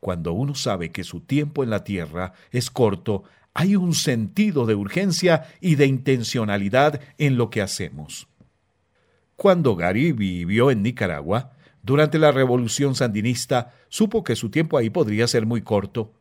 Cuando 0.00 0.32
uno 0.32 0.54
sabe 0.54 0.90
que 0.90 1.04
su 1.04 1.20
tiempo 1.20 1.64
en 1.64 1.70
la 1.70 1.82
tierra 1.84 2.32
es 2.50 2.70
corto, 2.70 3.24
hay 3.54 3.74
un 3.74 3.94
sentido 3.94 4.66
de 4.66 4.74
urgencia 4.76 5.48
y 5.60 5.74
de 5.74 5.86
intencionalidad 5.86 7.00
en 7.18 7.36
lo 7.36 7.50
que 7.50 7.62
hacemos. 7.62 8.28
Cuando 9.34 9.74
Gary 9.74 10.12
vivió 10.12 10.70
en 10.70 10.82
Nicaragua, 10.82 11.52
durante 11.82 12.18
la 12.18 12.30
revolución 12.30 12.94
sandinista, 12.94 13.74
supo 13.88 14.22
que 14.22 14.36
su 14.36 14.50
tiempo 14.50 14.78
ahí 14.78 14.90
podría 14.90 15.26
ser 15.26 15.46
muy 15.46 15.62
corto. 15.62 16.12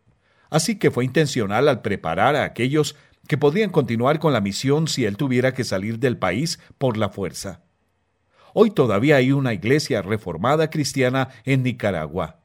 Así 0.50 0.77
que 0.77 0.91
fue 0.91 1.05
intencional 1.05 1.67
al 1.67 1.81
preparar 1.81 2.36
a 2.36 2.46
aquellos 2.46 2.96
que 3.27 3.38
podrían 3.38 3.69
continuar 3.69 4.19
con 4.19 4.34
la 4.34 4.41
misión 4.41 4.88
si 4.88 5.05
él 5.05 5.17
tuviera 5.17 5.53
que 5.53 5.63
salir 5.63 6.00
del 6.00 6.17
país 6.17 6.60
por 6.77 6.98
la 6.98 7.10
fuerza. 7.10 7.62
Hoy 8.53 8.72
todavía 8.72 9.17
hay 9.17 9.31
una 9.31 9.53
iglesia 9.53 10.01
reformada 10.01 10.69
cristiana 10.69 11.29
en 11.43 11.63
Nicaragua 11.63 12.39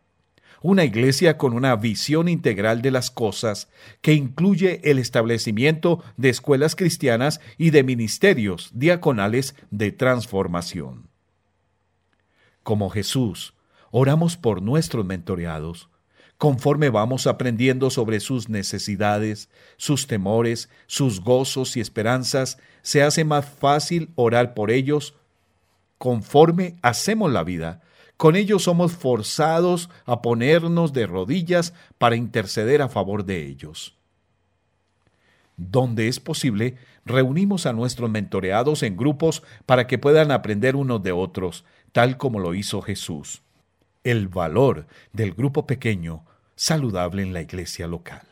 una 0.62 0.85
iglesia 0.85 1.37
con 1.37 1.52
una 1.52 1.75
visión 1.76 2.28
integral 2.28 2.83
de 2.83 2.90
las 2.90 3.11
cosas, 3.11 3.69
que 4.00 4.14
incluye 4.14 4.81
el 4.90 4.99
establecimiento 4.99 6.02
de 6.16 6.28
escuelas 6.28 6.76
cristianas 6.76 7.40
y 7.59 7.71
de 7.71 7.83
ministerios 7.83 8.71
diaconales 8.73 9.54
de 9.71 9.92
transformación. 9.92 11.09
Como 12.62 12.90
Jesús, 12.90 13.54
oramos 13.90 14.37
por 14.37 14.62
nuestros 14.62 15.04
mentoreados. 15.04 15.88
Conforme 16.38 16.90
vamos 16.90 17.26
aprendiendo 17.26 17.90
sobre 17.90 18.19
sus 18.19 18.49
necesidades, 18.49 19.49
sus 19.76 20.07
temores, 20.07 20.69
sus 20.87 21.21
gozos 21.21 21.76
y 21.76 21.81
esperanzas, 21.81 22.59
se 22.83 23.02
hace 23.02 23.25
más 23.25 23.47
fácil 23.47 24.11
orar 24.16 24.54
por 24.54 24.71
ellos. 24.71 25.14
Conforme 25.99 26.76
hacemos 26.83 27.33
la 27.33 27.45
vida, 27.45 27.83
con 28.16 28.37
ellos 28.37 28.64
somos 28.64 28.92
forzados 28.92 29.90
a 30.04 30.23
ponernos 30.23 30.92
de 30.92 31.07
rodillas 31.07 31.75
para 31.99 32.16
interceder 32.16 32.83
a 32.83 32.88
favor 32.88 33.25
de 33.25 33.47
ellos. 33.47 33.97
Donde 35.57 36.09
es 36.09 36.21
posible, 36.21 36.76
reunimos 37.04 37.66
a 37.66 37.73
nuestros 37.73 38.11
mentoreados 38.11 38.83
en 38.83 38.97
grupos 38.97 39.42
para 39.66 39.87
que 39.87 39.99
puedan 39.99 40.31
aprender 40.31 40.76
unos 40.76 41.02
de 41.02 41.12
otros, 41.12 41.64
tal 41.92 42.16
como 42.16 42.38
lo 42.38 42.54
hizo 42.54 42.81
Jesús. 42.83 43.42
El 44.04 44.28
valor 44.28 44.87
del 45.12 45.33
grupo 45.33 45.66
pequeño, 45.66 46.25
saludable 46.57 47.23
en 47.23 47.33
la 47.33 47.42
iglesia 47.42 47.87
local. 47.87 48.23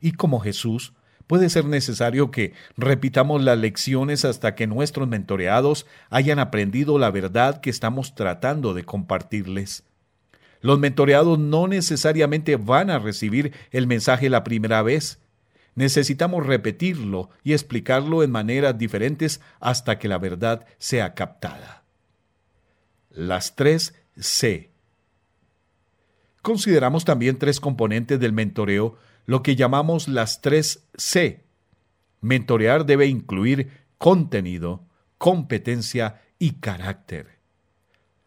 Y 0.00 0.12
como 0.12 0.40
Jesús, 0.40 0.92
puede 1.28 1.50
ser 1.50 1.66
necesario 1.66 2.32
que 2.32 2.54
repitamos 2.76 3.44
las 3.44 3.56
lecciones 3.56 4.24
hasta 4.24 4.56
que 4.56 4.66
nuestros 4.66 5.06
mentoreados 5.06 5.86
hayan 6.10 6.40
aprendido 6.40 6.98
la 6.98 7.12
verdad 7.12 7.60
que 7.60 7.70
estamos 7.70 8.16
tratando 8.16 8.74
de 8.74 8.84
compartirles. 8.84 9.84
Los 10.60 10.80
mentoreados 10.80 11.38
no 11.38 11.68
necesariamente 11.68 12.56
van 12.56 12.90
a 12.90 12.98
recibir 12.98 13.52
el 13.70 13.86
mensaje 13.86 14.28
la 14.28 14.42
primera 14.42 14.82
vez. 14.82 15.20
Necesitamos 15.76 16.44
repetirlo 16.44 17.30
y 17.44 17.52
explicarlo 17.52 18.24
en 18.24 18.32
maneras 18.32 18.76
diferentes 18.76 19.40
hasta 19.60 19.98
que 20.00 20.08
la 20.08 20.18
verdad 20.18 20.66
sea 20.78 21.14
captada. 21.14 21.84
Las 23.10 23.54
tres 23.54 23.94
C. 24.16 24.70
Consideramos 26.42 27.04
también 27.04 27.38
tres 27.38 27.60
componentes 27.60 28.18
del 28.18 28.32
mentoreo 28.32 28.96
lo 29.28 29.42
que 29.42 29.56
llamamos 29.56 30.08
las 30.08 30.40
tres 30.40 30.88
C. 30.96 31.44
Mentorear 32.22 32.86
debe 32.86 33.08
incluir 33.08 33.68
contenido, 33.98 34.86
competencia 35.18 36.22
y 36.38 36.52
carácter. 36.52 37.36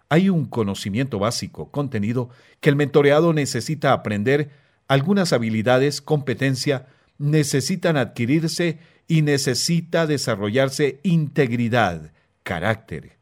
Hay 0.10 0.30
un 0.30 0.46
conocimiento 0.46 1.18
básico, 1.18 1.72
contenido, 1.72 2.30
que 2.60 2.70
el 2.70 2.76
mentoreado 2.76 3.34
necesita 3.34 3.94
aprender, 3.94 4.52
algunas 4.88 5.34
habilidades, 5.34 6.04
competencia, 6.04 6.86
necesitan 7.18 7.98
adquirirse 7.98 8.78
y 9.08 9.24
necesita 9.24 10.06
desarrollarse 10.06 11.00
integridad, 11.02 12.12
carácter. 12.44 13.18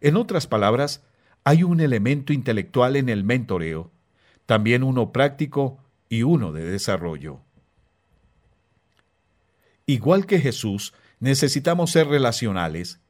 En 0.00 0.16
otras 0.16 0.46
palabras, 0.46 1.02
hay 1.42 1.64
un 1.64 1.80
elemento 1.80 2.32
intelectual 2.32 2.94
en 2.94 3.08
el 3.08 3.24
mentoreo, 3.24 3.90
también 4.46 4.84
uno 4.84 5.10
práctico 5.10 5.80
y 6.08 6.22
uno 6.22 6.52
de 6.52 6.64
desarrollo. 6.64 7.40
Igual 9.86 10.26
que 10.26 10.40
Jesús, 10.40 10.94
necesitamos 11.20 11.90
ser 11.90 12.06
relacionales, 12.08 13.00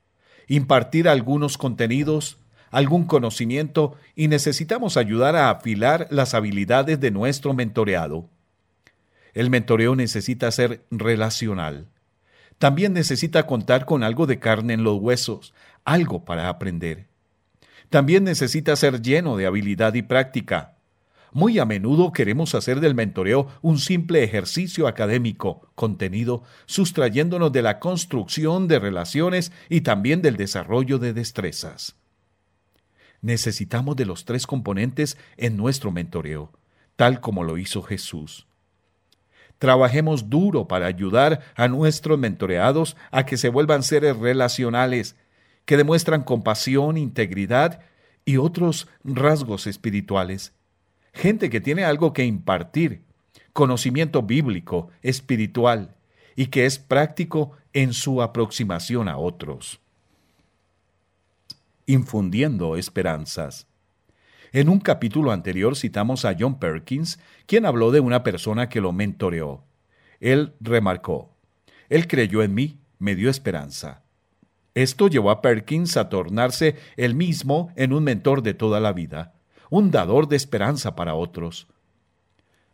impartir 0.49 1.09
algunos 1.09 1.57
contenidos, 1.59 2.39
algún 2.71 3.07
conocimiento 3.07 3.97
y 4.17 4.29
necesitamos 4.29 4.97
ayudar 4.97 5.37
a 5.37 5.51
afilar 5.51 6.09
las 6.11 6.35
habilidades 6.35 6.99
de 6.99 7.11
nuestro 7.13 7.55
mentoreado. 7.55 8.29
El 9.33 9.51
mentoreo 9.51 9.95
necesita 9.95 10.51
ser 10.51 10.85
relacional. 10.91 11.89
También 12.59 12.93
necesita 12.93 13.47
contar 13.47 13.85
con 13.85 14.03
algo 14.03 14.27
de 14.27 14.39
carne 14.39 14.75
en 14.75 14.85
los 14.85 15.01
huesos, 15.01 15.55
algo 15.85 16.25
para 16.25 16.49
aprender. 16.49 17.07
También 17.91 18.25
necesita 18.25 18.75
ser 18.77 19.03
lleno 19.03 19.37
de 19.37 19.47
habilidad 19.47 19.95
y 19.95 20.03
práctica. 20.03 20.74
Muy 21.35 21.59
a 21.59 21.67
menudo 21.67 22.13
queremos 22.13 22.55
hacer 22.55 22.81
del 22.81 22.95
mentoreo 22.95 23.49
un 23.61 23.79
simple 23.79 24.25
ejercicio 24.25 24.89
académico, 24.89 25.69
contenido, 25.75 26.45
sustrayéndonos 26.65 27.53
de 27.53 27.61
la 27.61 27.79
construcción 27.79 28.67
de 28.69 28.79
relaciones 28.79 29.53
y 29.69 29.83
también 29.83 30.23
del 30.23 30.39
desarrollo 30.39 30.99
de 30.99 31.13
destrezas 31.13 31.97
necesitamos 33.25 33.97
de 33.97 34.05
los 34.05 34.27
tres 34.27 34.47
componentes 34.47 35.17
en 35.39 35.57
nuestro 35.57 35.91
mentoreo, 35.91 36.53
tal 36.95 37.21
como 37.21 37.43
lo 37.43 37.57
hizo 37.57 37.83
Jesús. 37.83 38.47
Trabajemos 39.59 40.29
duro 40.29 40.69
para 40.69 40.87
ayudar 40.87 41.41
a 41.57 41.67
nuestros 41.69 42.19
mentoreados 42.19 42.97
a 43.11 43.25
que 43.25 43.39
se 43.39 43.49
vuelvan 43.49 43.83
seres 43.83 44.19
relacionales, 44.19 45.17
que 45.65 45.79
demuestran 45.79 46.23
compasión, 46.23 46.99
integridad 46.99 47.81
y 48.27 48.37
otros 48.37 48.89
rasgos 49.05 49.67
espirituales. 49.67 50.53
Gente 51.15 51.49
que 51.49 51.61
tiene 51.61 51.85
algo 51.85 52.13
que 52.13 52.25
impartir, 52.27 53.03
conocimiento 53.55 54.23
bíblico, 54.23 54.91
espiritual, 55.03 55.97
y 56.37 56.49
que 56.49 56.67
es 56.67 56.79
práctico 56.79 57.53
en 57.73 57.95
su 57.95 58.21
aproximación 58.21 59.09
a 59.09 59.17
otros 59.17 59.81
infundiendo 61.87 62.77
esperanzas. 62.77 63.67
En 64.53 64.69
un 64.69 64.79
capítulo 64.79 65.33
anterior 65.33 65.77
citamos 65.77 66.25
a 66.25 66.35
John 66.39 66.59
Perkins, 66.59 67.19
quien 67.47 67.67
habló 67.67 67.91
de 67.91 68.01
una 68.01 68.23
persona 68.23 68.69
que 68.69 68.81
lo 68.81 68.93
mentoreó. 68.93 69.65
Él 70.21 70.55
remarcó, 70.61 71.35
Él 71.89 72.07
creyó 72.07 72.43
en 72.43 72.55
mí, 72.55 72.79
me 72.99 73.15
dio 73.17 73.29
esperanza. 73.31 74.03
Esto 74.75 75.09
llevó 75.09 75.31
a 75.31 75.43
Perkins 75.43 75.97
a 75.97 76.09
tornarse 76.09 76.77
él 76.97 77.15
mismo 77.15 77.73
en 77.77 77.93
un 77.93 78.03
mentor 78.03 78.43
de 78.43 78.55
toda 78.55 78.81
la 78.81 78.93
vida, 78.93 79.34
un 79.75 79.91
dador 79.91 80.29
de 80.29 80.37
esperanza 80.37 80.95
para 80.95 81.15
otros. 81.15 81.67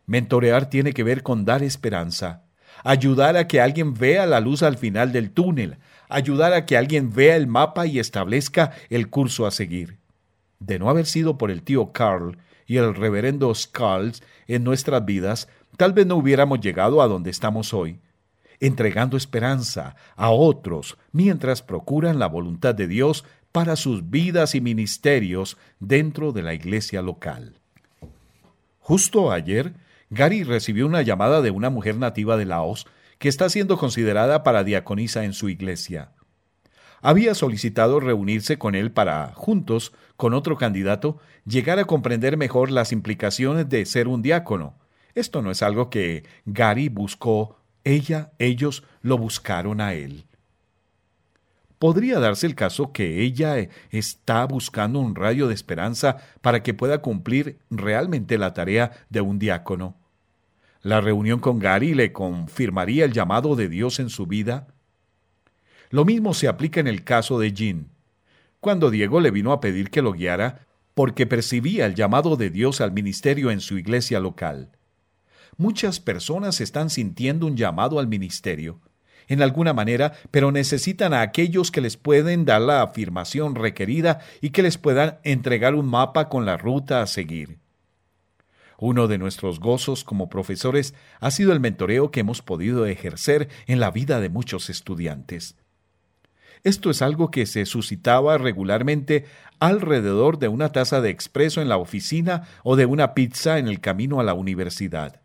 Mentorear 0.05 0.69
tiene 0.69 0.93
que 0.93 1.03
ver 1.03 1.23
con 1.23 1.45
dar 1.45 1.63
esperanza, 1.63 2.43
ayudar 2.83 3.37
a 3.37 3.47
que 3.47 3.59
alguien 3.59 3.95
vea 3.95 4.27
la 4.27 4.39
luz 4.39 4.61
al 4.61 4.77
final 4.77 5.11
del 5.11 5.31
túnel, 5.31 5.77
ayudar 6.09 6.53
a 6.53 6.67
que 6.67 6.77
alguien 6.77 7.11
vea 7.11 7.35
el 7.37 7.47
mapa 7.47 7.87
y 7.87 7.97
establezca 7.97 8.73
el 8.91 9.09
curso 9.09 9.47
a 9.47 9.51
seguir. 9.51 9.97
De 10.59 10.77
no 10.77 10.91
haber 10.91 11.07
sido 11.07 11.39
por 11.39 11.49
el 11.49 11.63
tío 11.63 11.91
Carl 11.91 12.37
y 12.67 12.77
el 12.77 12.93
reverendo 12.93 13.53
Skulls 13.55 14.21
en 14.47 14.63
nuestras 14.63 15.03
vidas, 15.03 15.47
tal 15.77 15.93
vez 15.93 16.05
no 16.05 16.17
hubiéramos 16.17 16.59
llegado 16.59 17.01
a 17.01 17.07
donde 17.07 17.31
estamos 17.31 17.73
hoy, 17.73 17.99
entregando 18.59 19.17
esperanza 19.17 19.95
a 20.15 20.29
otros 20.29 20.99
mientras 21.11 21.63
procuran 21.63 22.19
la 22.19 22.27
voluntad 22.27 22.75
de 22.75 22.85
Dios 22.85 23.25
para 23.51 23.75
sus 23.75 24.09
vidas 24.09 24.55
y 24.55 24.61
ministerios 24.61 25.57
dentro 25.79 26.31
de 26.31 26.43
la 26.43 26.53
iglesia 26.53 27.01
local. 27.01 27.59
Justo 28.79 29.31
ayer, 29.31 29.73
Gary 30.09 30.43
recibió 30.43 30.85
una 30.85 31.01
llamada 31.01 31.41
de 31.41 31.51
una 31.51 31.69
mujer 31.69 31.97
nativa 31.97 32.37
de 32.37 32.45
Laos 32.45 32.87
que 33.19 33.29
está 33.29 33.49
siendo 33.49 33.77
considerada 33.77 34.43
para 34.43 34.63
diaconisa 34.63 35.23
en 35.23 35.33
su 35.33 35.49
iglesia. 35.49 36.11
Había 37.01 37.33
solicitado 37.33 37.99
reunirse 37.99 38.57
con 38.57 38.75
él 38.75 38.91
para, 38.91 39.33
juntos, 39.33 39.93
con 40.17 40.33
otro 40.33 40.57
candidato, 40.57 41.19
llegar 41.45 41.79
a 41.79 41.85
comprender 41.85 42.37
mejor 42.37 42.71
las 42.71 42.91
implicaciones 42.91 43.69
de 43.69 43.85
ser 43.85 44.07
un 44.07 44.21
diácono. 44.21 44.75
Esto 45.15 45.41
no 45.41 45.51
es 45.51 45.63
algo 45.63 45.89
que 45.89 46.23
Gary 46.45 46.89
buscó, 46.89 47.57
ella, 47.83 48.31
ellos 48.37 48.83
lo 49.01 49.17
buscaron 49.17 49.81
a 49.81 49.93
él. 49.93 50.25
Podría 51.81 52.19
darse 52.19 52.45
el 52.45 52.53
caso 52.53 52.91
que 52.93 53.23
ella 53.23 53.55
está 53.89 54.45
buscando 54.45 54.99
un 54.99 55.15
rayo 55.15 55.47
de 55.47 55.55
esperanza 55.55 56.17
para 56.41 56.61
que 56.61 56.75
pueda 56.75 57.01
cumplir 57.01 57.57
realmente 57.71 58.37
la 58.37 58.53
tarea 58.53 58.91
de 59.09 59.21
un 59.21 59.39
diácono. 59.39 59.97
La 60.83 61.01
reunión 61.01 61.39
con 61.39 61.57
Gary 61.57 61.95
le 61.95 62.13
confirmaría 62.13 63.03
el 63.03 63.13
llamado 63.13 63.55
de 63.55 63.67
Dios 63.67 63.99
en 63.99 64.11
su 64.11 64.27
vida. 64.27 64.67
Lo 65.89 66.05
mismo 66.05 66.35
se 66.35 66.47
aplica 66.47 66.79
en 66.79 66.85
el 66.85 67.03
caso 67.03 67.39
de 67.39 67.51
Jean. 67.51 67.87
Cuando 68.59 68.91
Diego 68.91 69.19
le 69.19 69.31
vino 69.31 69.51
a 69.51 69.59
pedir 69.59 69.89
que 69.89 70.03
lo 70.03 70.11
guiara, 70.13 70.67
porque 70.93 71.25
percibía 71.25 71.87
el 71.87 71.95
llamado 71.95 72.35
de 72.35 72.51
Dios 72.51 72.79
al 72.79 72.91
ministerio 72.91 73.49
en 73.49 73.59
su 73.59 73.79
iglesia 73.79 74.19
local. 74.19 74.69
Muchas 75.57 75.99
personas 75.99 76.61
están 76.61 76.91
sintiendo 76.91 77.47
un 77.47 77.57
llamado 77.57 77.97
al 77.97 78.07
ministerio, 78.07 78.79
en 79.31 79.41
alguna 79.41 79.71
manera, 79.71 80.11
pero 80.29 80.51
necesitan 80.51 81.13
a 81.13 81.21
aquellos 81.21 81.71
que 81.71 81.79
les 81.79 81.95
pueden 81.95 82.43
dar 82.43 82.61
la 82.61 82.81
afirmación 82.81 83.55
requerida 83.55 84.19
y 84.41 84.49
que 84.49 84.61
les 84.61 84.77
puedan 84.77 85.19
entregar 85.23 85.73
un 85.73 85.87
mapa 85.87 86.27
con 86.27 86.45
la 86.45 86.57
ruta 86.57 87.01
a 87.01 87.07
seguir. 87.07 87.57
Uno 88.77 89.07
de 89.07 89.17
nuestros 89.17 89.61
gozos 89.61 90.03
como 90.03 90.27
profesores 90.27 90.93
ha 91.21 91.31
sido 91.31 91.53
el 91.53 91.61
mentoreo 91.61 92.11
que 92.11 92.19
hemos 92.19 92.41
podido 92.41 92.85
ejercer 92.85 93.47
en 93.67 93.79
la 93.79 93.89
vida 93.89 94.19
de 94.19 94.27
muchos 94.27 94.69
estudiantes. 94.69 95.55
Esto 96.65 96.89
es 96.89 97.01
algo 97.01 97.31
que 97.31 97.45
se 97.45 97.65
suscitaba 97.65 98.37
regularmente 98.37 99.25
alrededor 99.61 100.39
de 100.39 100.49
una 100.49 100.73
taza 100.73 100.99
de 100.99 101.09
expreso 101.09 101.61
en 101.61 101.69
la 101.69 101.77
oficina 101.77 102.49
o 102.63 102.75
de 102.75 102.85
una 102.85 103.13
pizza 103.13 103.59
en 103.59 103.69
el 103.69 103.79
camino 103.79 104.19
a 104.19 104.25
la 104.25 104.33
universidad. 104.33 105.20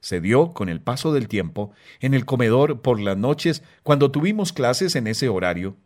Se 0.00 0.20
dio, 0.20 0.52
con 0.52 0.68
el 0.68 0.80
paso 0.80 1.12
del 1.12 1.28
tiempo, 1.28 1.72
en 2.00 2.14
el 2.14 2.24
comedor 2.24 2.80
por 2.80 3.00
las 3.00 3.16
noches 3.16 3.62
cuando 3.82 4.10
tuvimos 4.10 4.52
clases 4.52 4.94
en 4.96 5.06
ese 5.06 5.28
horario, 5.28 5.76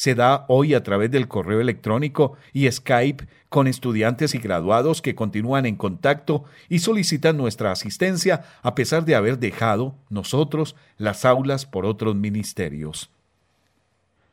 se 0.00 0.14
da 0.14 0.46
hoy 0.48 0.72
a 0.72 0.82
través 0.82 1.10
del 1.10 1.28
correo 1.28 1.60
electrónico 1.60 2.38
y 2.54 2.70
Skype 2.70 3.26
con 3.50 3.66
estudiantes 3.66 4.34
y 4.34 4.38
graduados 4.38 5.02
que 5.02 5.14
continúan 5.14 5.66
en 5.66 5.76
contacto 5.76 6.44
y 6.70 6.78
solicitan 6.78 7.36
nuestra 7.36 7.70
asistencia 7.70 8.44
a 8.62 8.74
pesar 8.74 9.04
de 9.04 9.14
haber 9.14 9.38
dejado 9.38 9.94
nosotros 10.08 10.74
las 10.96 11.26
aulas 11.26 11.66
por 11.66 11.84
otros 11.84 12.16
ministerios. 12.16 13.10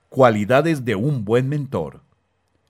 Cualidades 0.08 0.86
de 0.86 0.95
un 0.95 1.25
buen 1.25 1.49
mentor. 1.49 1.99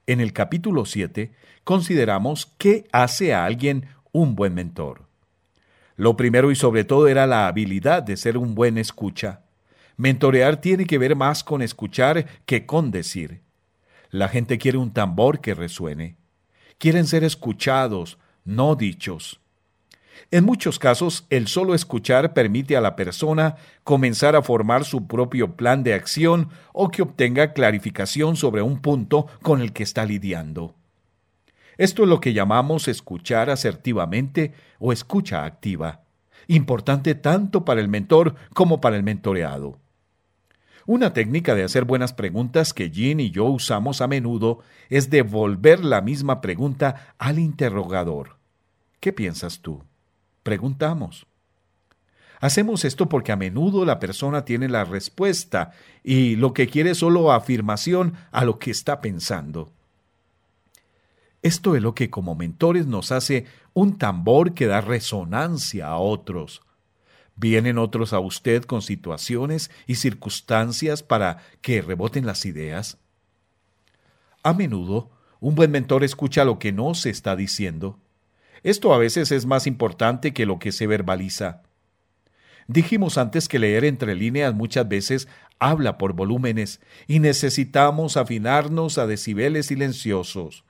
En 0.08 0.20
el 0.20 0.34
capítulo 0.34 0.86
7 0.86 1.32
consideramos 1.64 2.52
qué 2.58 2.88
hace 2.92 3.32
a 3.32 3.46
alguien 3.46 3.90
un 4.12 4.36
buen 4.36 4.56
mentor. 4.56 5.07
Lo 5.98 6.16
primero 6.16 6.52
y 6.52 6.56
sobre 6.56 6.84
todo 6.84 7.08
era 7.08 7.26
la 7.26 7.48
habilidad 7.48 8.04
de 8.04 8.18
ser 8.18 8.38
un 8.38 8.54
buen 8.54 8.78
escucha. 8.78 9.42
Mentorear 9.98 10.62
tiene 10.62 10.86
que 10.86 11.00
ver 11.00 11.16
más 11.16 11.44
con 11.44 11.64
escuchar 11.64 12.28
que 12.46 12.68
con 12.68 12.92
decir. 12.92 13.42
La 14.12 14.30
gente 14.30 14.60
quiere 14.60 14.78
un 14.78 14.94
tambor 14.94 15.42
que 15.42 15.56
resuene. 15.56 16.16
Quieren 16.78 17.08
ser 17.08 17.24
escuchados, 17.24 18.20
no 18.46 18.76
dichos. 18.76 19.42
En 20.30 20.46
muchos 20.46 20.78
casos, 20.78 21.26
el 21.32 21.48
solo 21.48 21.74
escuchar 21.74 22.34
permite 22.36 22.78
a 22.78 22.82
la 22.82 22.96
persona 22.96 23.56
comenzar 23.84 24.36
a 24.36 24.44
formar 24.44 24.86
su 24.86 25.08
propio 25.08 25.56
plan 25.56 25.84
de 25.84 25.96
acción 25.96 26.50
o 26.74 26.90
que 26.90 27.02
obtenga 27.02 27.54
clarificación 27.54 28.36
sobre 28.36 28.62
un 28.62 28.82
punto 28.82 29.26
con 29.42 29.62
el 29.62 29.74
que 29.74 29.82
está 29.82 30.06
lidiando. 30.06 30.77
Esto 31.78 32.04
es 32.04 32.10
lo 32.10 32.20
que 32.20 32.34
llamamos 32.34 32.88
escuchar 32.88 33.50
asertivamente 33.50 34.54
o 34.80 34.92
escucha 34.92 35.46
activa, 35.46 36.02
importante 36.48 37.14
tanto 37.14 37.66
para 37.66 37.82
el 37.82 37.88
mentor 37.88 38.36
como 38.54 38.82
para 38.82 38.96
el 38.96 39.04
mentoreado. 39.04 39.78
Una 40.88 41.12
técnica 41.12 41.54
de 41.54 41.64
hacer 41.64 41.84
buenas 41.84 42.14
preguntas 42.14 42.74
que 42.74 42.90
Jean 42.90 43.20
y 43.20 43.30
yo 43.30 43.44
usamos 43.44 44.02
a 44.02 44.08
menudo 44.08 44.60
es 44.90 45.10
devolver 45.10 45.84
la 45.84 46.02
misma 46.02 46.40
pregunta 46.40 47.14
al 47.18 47.40
interrogador. 47.40 48.38
¿Qué 49.02 49.12
piensas 49.12 49.60
tú? 49.60 49.84
Preguntamos. 50.44 51.28
Hacemos 52.40 52.86
esto 52.86 53.10
porque 53.10 53.32
a 53.32 53.36
menudo 53.36 53.84
la 53.84 54.00
persona 54.00 54.46
tiene 54.46 54.70
la 54.70 54.86
respuesta 54.86 55.72
y 56.04 56.38
lo 56.38 56.54
que 56.54 56.68
quiere 56.68 56.92
es 56.92 57.00
solo 57.00 57.34
afirmación 57.34 58.14
a 58.32 58.46
lo 58.46 58.58
que 58.58 58.72
está 58.72 59.02
pensando. 59.02 59.74
Esto 61.42 61.76
es 61.76 61.82
lo 61.82 61.94
que 61.94 62.10
como 62.10 62.36
mentores 62.36 62.88
nos 62.88 63.12
hace 63.12 63.46
un 63.74 63.98
tambor 63.98 64.54
que 64.54 64.66
da 64.66 64.82
resonancia 64.82 65.88
a 65.88 65.98
otros. 65.98 66.62
Vienen 67.36 67.78
otros 67.78 68.14
a 68.14 68.20
usted 68.20 68.64
con 68.64 68.82
situaciones 68.82 69.70
y 69.86 69.96
circunstancias 69.96 71.04
para 71.04 71.38
que 71.62 71.82
reboten 71.82 72.26
las 72.26 72.46
ideas. 72.46 72.98
A 74.42 74.54
menudo, 74.54 75.12
un 75.40 75.54
buen 75.54 75.70
mentor 75.70 76.04
escucha 76.04 76.44
lo 76.46 76.58
que 76.58 76.72
no 76.72 76.96
se 76.96 77.12
está 77.12 77.36
diciendo. 77.36 78.00
Esto 78.64 78.94
a 78.94 78.98
veces 78.98 79.32
es 79.32 79.46
más 79.46 79.68
importante 79.68 80.34
que 80.34 80.48
lo 80.48 80.58
que 80.58 80.72
se 80.72 80.88
verbaliza. 80.88 81.62
Dijimos 82.68 83.18
antes 83.18 83.48
que 83.48 83.60
leer 83.60 83.86
entre 83.86 84.16
líneas 84.16 84.54
muchas 84.54 84.88
veces 84.90 85.28
habla 85.60 85.98
por 85.98 86.14
volúmenes 86.14 86.82
y 87.08 87.20
necesitamos 87.20 88.18
afinarnos 88.18 88.98
a 88.98 89.08
decibeles 89.08 89.68
silenciosos. 89.68 90.66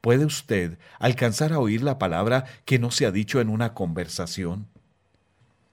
¿Puede 0.00 0.24
usted 0.24 0.78
alcanzar 0.98 1.52
a 1.52 1.58
oír 1.58 1.82
la 1.82 1.98
palabra 1.98 2.44
que 2.64 2.78
no 2.78 2.90
se 2.90 3.04
ha 3.06 3.10
dicho 3.10 3.40
en 3.40 3.50
una 3.50 3.74
conversación? 3.74 4.66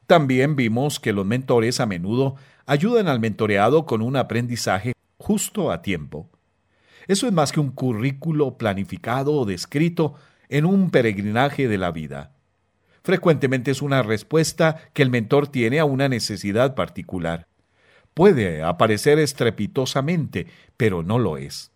También 0.06 0.56
vimos 0.56 1.00
que 1.00 1.14
los 1.14 1.26
mentores 1.26 1.80
a 1.80 1.86
menudo 1.86 2.36
ayudan 2.66 3.08
al 3.08 3.20
mentoreado 3.20 3.86
con 3.86 4.02
un 4.02 4.16
aprendizaje 4.16 4.94
justo 5.18 5.72
a 5.72 5.82
tiempo. 5.82 6.30
Eso 7.08 7.26
es 7.28 7.34
más 7.34 7.52
que 7.52 7.62
un 7.62 7.72
currículo 7.72 8.58
planificado 8.58 9.34
o 9.34 9.46
descrito 9.46 10.16
en 10.50 10.66
un 10.66 10.90
peregrinaje 10.92 11.68
de 11.68 11.78
la 11.78 11.92
vida. 11.92 12.34
Frecuentemente 13.04 13.72
es 13.72 13.82
una 13.82 14.04
respuesta 14.04 14.78
que 14.94 15.04
el 15.04 15.10
mentor 15.10 15.48
tiene 15.48 15.80
a 15.80 15.86
una 15.86 16.10
necesidad 16.10 16.76
particular. 16.76 17.48
Puede 18.14 18.62
aparecer 18.64 19.20
estrepitosamente, 19.20 20.48
pero 20.76 21.04
no 21.04 21.18
lo 21.18 21.38
es. 21.38 21.72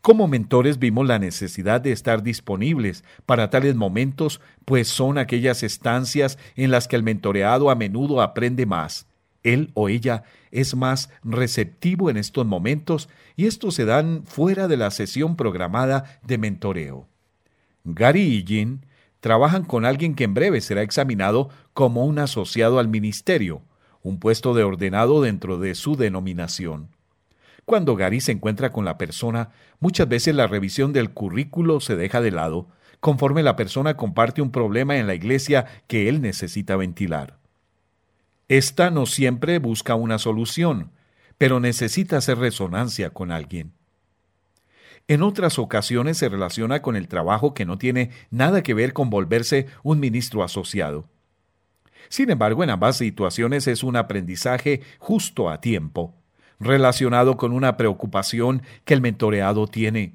Como 0.00 0.28
mentores 0.28 0.78
vimos 0.78 1.06
la 1.06 1.18
necesidad 1.18 1.82
de 1.82 1.92
estar 1.92 2.22
disponibles 2.22 3.04
para 3.26 3.50
tales 3.50 3.74
momentos, 3.74 4.40
pues 4.64 4.88
son 4.88 5.18
aquellas 5.18 5.62
estancias 5.62 6.38
en 6.56 6.70
las 6.70 6.88
que 6.88 6.96
el 6.96 7.02
mentoreado 7.02 7.68
a 7.68 7.74
menudo 7.74 8.22
aprende 8.22 8.64
más. 8.64 9.06
Él 9.42 9.70
o 9.74 9.90
ella 9.90 10.24
es 10.50 10.74
más 10.74 11.10
receptivo 11.22 12.08
en 12.08 12.16
estos 12.16 12.46
momentos 12.46 13.10
y 13.36 13.46
estos 13.46 13.74
se 13.74 13.84
dan 13.84 14.24
fuera 14.24 14.68
de 14.68 14.78
la 14.78 14.90
sesión 14.90 15.36
programada 15.36 16.18
de 16.26 16.38
mentoreo. 16.38 17.06
Gary 17.84 18.22
y 18.22 18.44
Jean 18.44 18.86
trabajan 19.20 19.64
con 19.64 19.84
alguien 19.84 20.14
que 20.14 20.24
en 20.24 20.32
breve 20.32 20.62
será 20.62 20.80
examinado 20.80 21.50
como 21.74 22.06
un 22.06 22.18
asociado 22.18 22.78
al 22.78 22.88
ministerio, 22.88 23.62
un 24.02 24.18
puesto 24.18 24.54
de 24.54 24.62
ordenado 24.62 25.20
dentro 25.20 25.58
de 25.58 25.74
su 25.74 25.96
denominación. 25.96 26.88
Cuando 27.64 27.96
Gary 27.96 28.20
se 28.20 28.32
encuentra 28.32 28.70
con 28.70 28.84
la 28.84 28.98
persona, 28.98 29.50
muchas 29.78 30.08
veces 30.08 30.34
la 30.34 30.46
revisión 30.46 30.92
del 30.92 31.10
currículo 31.10 31.80
se 31.80 31.96
deja 31.96 32.20
de 32.20 32.30
lado, 32.30 32.68
conforme 33.00 33.42
la 33.42 33.56
persona 33.56 33.96
comparte 33.96 34.42
un 34.42 34.50
problema 34.50 34.96
en 34.96 35.06
la 35.06 35.14
iglesia 35.14 35.66
que 35.86 36.08
él 36.08 36.20
necesita 36.20 36.76
ventilar. 36.76 37.38
Esta 38.48 38.90
no 38.90 39.06
siempre 39.06 39.58
busca 39.58 39.94
una 39.94 40.18
solución, 40.18 40.90
pero 41.38 41.60
necesita 41.60 42.16
hacer 42.16 42.38
resonancia 42.38 43.10
con 43.10 43.30
alguien. 43.30 43.72
En 45.08 45.22
otras 45.22 45.58
ocasiones 45.58 46.18
se 46.18 46.28
relaciona 46.28 46.82
con 46.82 46.94
el 46.94 47.08
trabajo 47.08 47.54
que 47.54 47.64
no 47.64 47.78
tiene 47.78 48.10
nada 48.30 48.62
que 48.62 48.74
ver 48.74 48.92
con 48.92 49.10
volverse 49.10 49.66
un 49.82 49.98
ministro 49.98 50.42
asociado. 50.42 51.08
Sin 52.08 52.30
embargo, 52.30 52.62
en 52.62 52.70
ambas 52.70 52.96
situaciones 52.96 53.66
es 53.66 53.82
un 53.82 53.96
aprendizaje 53.96 54.82
justo 54.98 55.48
a 55.48 55.60
tiempo, 55.60 56.19
relacionado 56.60 57.36
con 57.36 57.52
una 57.52 57.76
preocupación 57.76 58.62
que 58.84 58.94
el 58.94 59.00
mentoreado 59.00 59.66
tiene. 59.66 60.14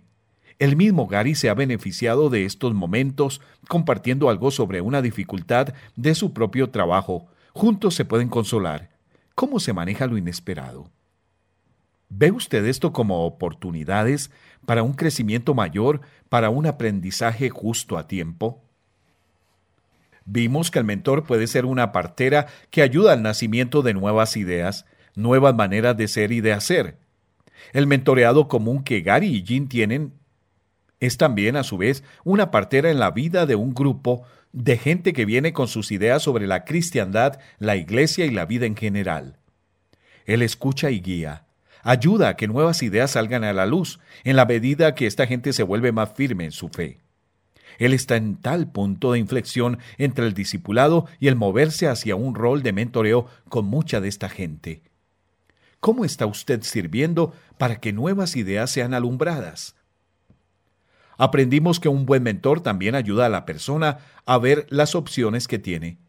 El 0.57 0.77
mismo 0.77 1.07
Gary 1.07 1.35
se 1.35 1.49
ha 1.49 1.53
beneficiado 1.53 2.29
de 2.29 2.45
estos 2.45 2.73
momentos 2.73 3.41
compartiendo 3.67 4.29
algo 4.29 4.51
sobre 4.51 4.79
una 4.79 5.01
dificultad 5.01 5.73
de 5.97 6.15
su 6.15 6.31
propio 6.31 6.69
trabajo. 6.69 7.25
Juntos 7.51 7.95
se 7.95 8.05
pueden 8.05 8.29
consolar. 8.29 8.89
¿Cómo 9.33 9.59
se 9.59 9.73
maneja 9.73 10.07
lo 10.07 10.17
inesperado? 10.17 10.89
¿Ve 12.07 12.31
usted 12.31 12.65
esto 12.65 12.93
como 12.93 13.25
oportunidades 13.25 14.31
para 14.65 14.83
un 14.83 14.93
crecimiento 14.93 15.53
mayor, 15.53 15.99
para 16.29 16.49
un 16.49 16.67
aprendizaje 16.67 17.49
justo 17.49 17.97
a 17.97 18.07
tiempo? 18.07 18.61
Vimos 20.23 20.71
que 20.71 20.79
el 20.79 20.85
mentor 20.85 21.23
puede 21.23 21.47
ser 21.47 21.65
una 21.65 21.91
partera 21.91 22.47
que 22.71 22.81
ayuda 22.81 23.13
al 23.13 23.21
nacimiento 23.21 23.81
de 23.81 23.93
nuevas 23.93 24.37
ideas, 24.37 24.85
nuevas 25.15 25.55
maneras 25.55 25.97
de 25.97 26.07
ser 26.07 26.31
y 26.31 26.41
de 26.41 26.53
hacer. 26.53 26.97
El 27.73 27.87
mentoreado 27.87 28.47
común 28.47 28.83
que 28.83 29.01
Gary 29.01 29.27
y 29.27 29.43
Jean 29.43 29.67
tienen 29.67 30.13
es 30.99 31.17
también, 31.17 31.55
a 31.55 31.63
su 31.63 31.77
vez, 31.77 32.03
una 32.23 32.51
partera 32.51 32.89
en 32.89 32.99
la 32.99 33.11
vida 33.11 33.45
de 33.45 33.55
un 33.55 33.73
grupo 33.73 34.23
de 34.53 34.77
gente 34.77 35.13
que 35.13 35.25
viene 35.25 35.51
con 35.51 35.67
sus 35.67 35.91
ideas 35.91 36.23
sobre 36.23 36.47
la 36.47 36.63
cristiandad, 36.63 37.39
la 37.59 37.75
iglesia 37.75 38.25
y 38.25 38.31
la 38.31 38.45
vida 38.45 38.65
en 38.65 38.75
general. 38.75 39.37
Él 40.25 40.41
escucha 40.41 40.89
y 40.89 41.01
guía, 41.01 41.45
ayuda 41.83 42.29
a 42.29 42.35
que 42.35 42.47
nuevas 42.47 42.81
ideas 42.81 43.11
salgan 43.11 43.43
a 43.43 43.53
la 43.53 43.65
luz, 43.65 43.99
en 44.23 44.37
la 44.37 44.45
medida 44.45 44.95
que 44.95 45.07
esta 45.07 45.27
gente 45.27 45.53
se 45.53 45.63
vuelve 45.63 45.91
más 45.91 46.13
firme 46.13 46.45
en 46.45 46.51
su 46.51 46.69
fe. 46.69 46.99
Él 47.77 47.93
está 47.93 48.15
en 48.15 48.37
tal 48.37 48.71
punto 48.71 49.11
de 49.11 49.19
inflexión 49.19 49.79
entre 49.97 50.25
el 50.25 50.33
discipulado 50.33 51.07
y 51.19 51.27
el 51.27 51.35
moverse 51.35 51.87
hacia 51.87 52.15
un 52.15 52.33
rol 52.33 52.63
de 52.63 52.71
mentoreo 52.71 53.27
con 53.49 53.65
mucha 53.65 53.99
de 53.99 54.07
esta 54.07 54.29
gente. 54.29 54.81
¿Cómo 55.85 56.03
está 56.03 56.25
usted 56.25 56.63
sirviendo 56.63 57.31
para 57.59 57.79
que 57.79 57.93
nuevas 57.93 58.35
ideas 58.35 58.71
sean 58.71 58.95
alumbradas? 58.95 59.75
Aprendimos 61.15 61.79
que 61.79 61.89
un 61.89 62.07
buen 62.07 62.23
mentor 62.23 62.59
también 62.61 62.95
ayuda 62.95 63.27
a 63.27 63.29
la 63.29 63.45
persona 63.45 63.99
a 64.25 64.39
ver 64.39 64.65
las 64.71 64.95
opciones 64.95 65.47
que 65.47 65.59
tiene. 65.59 65.99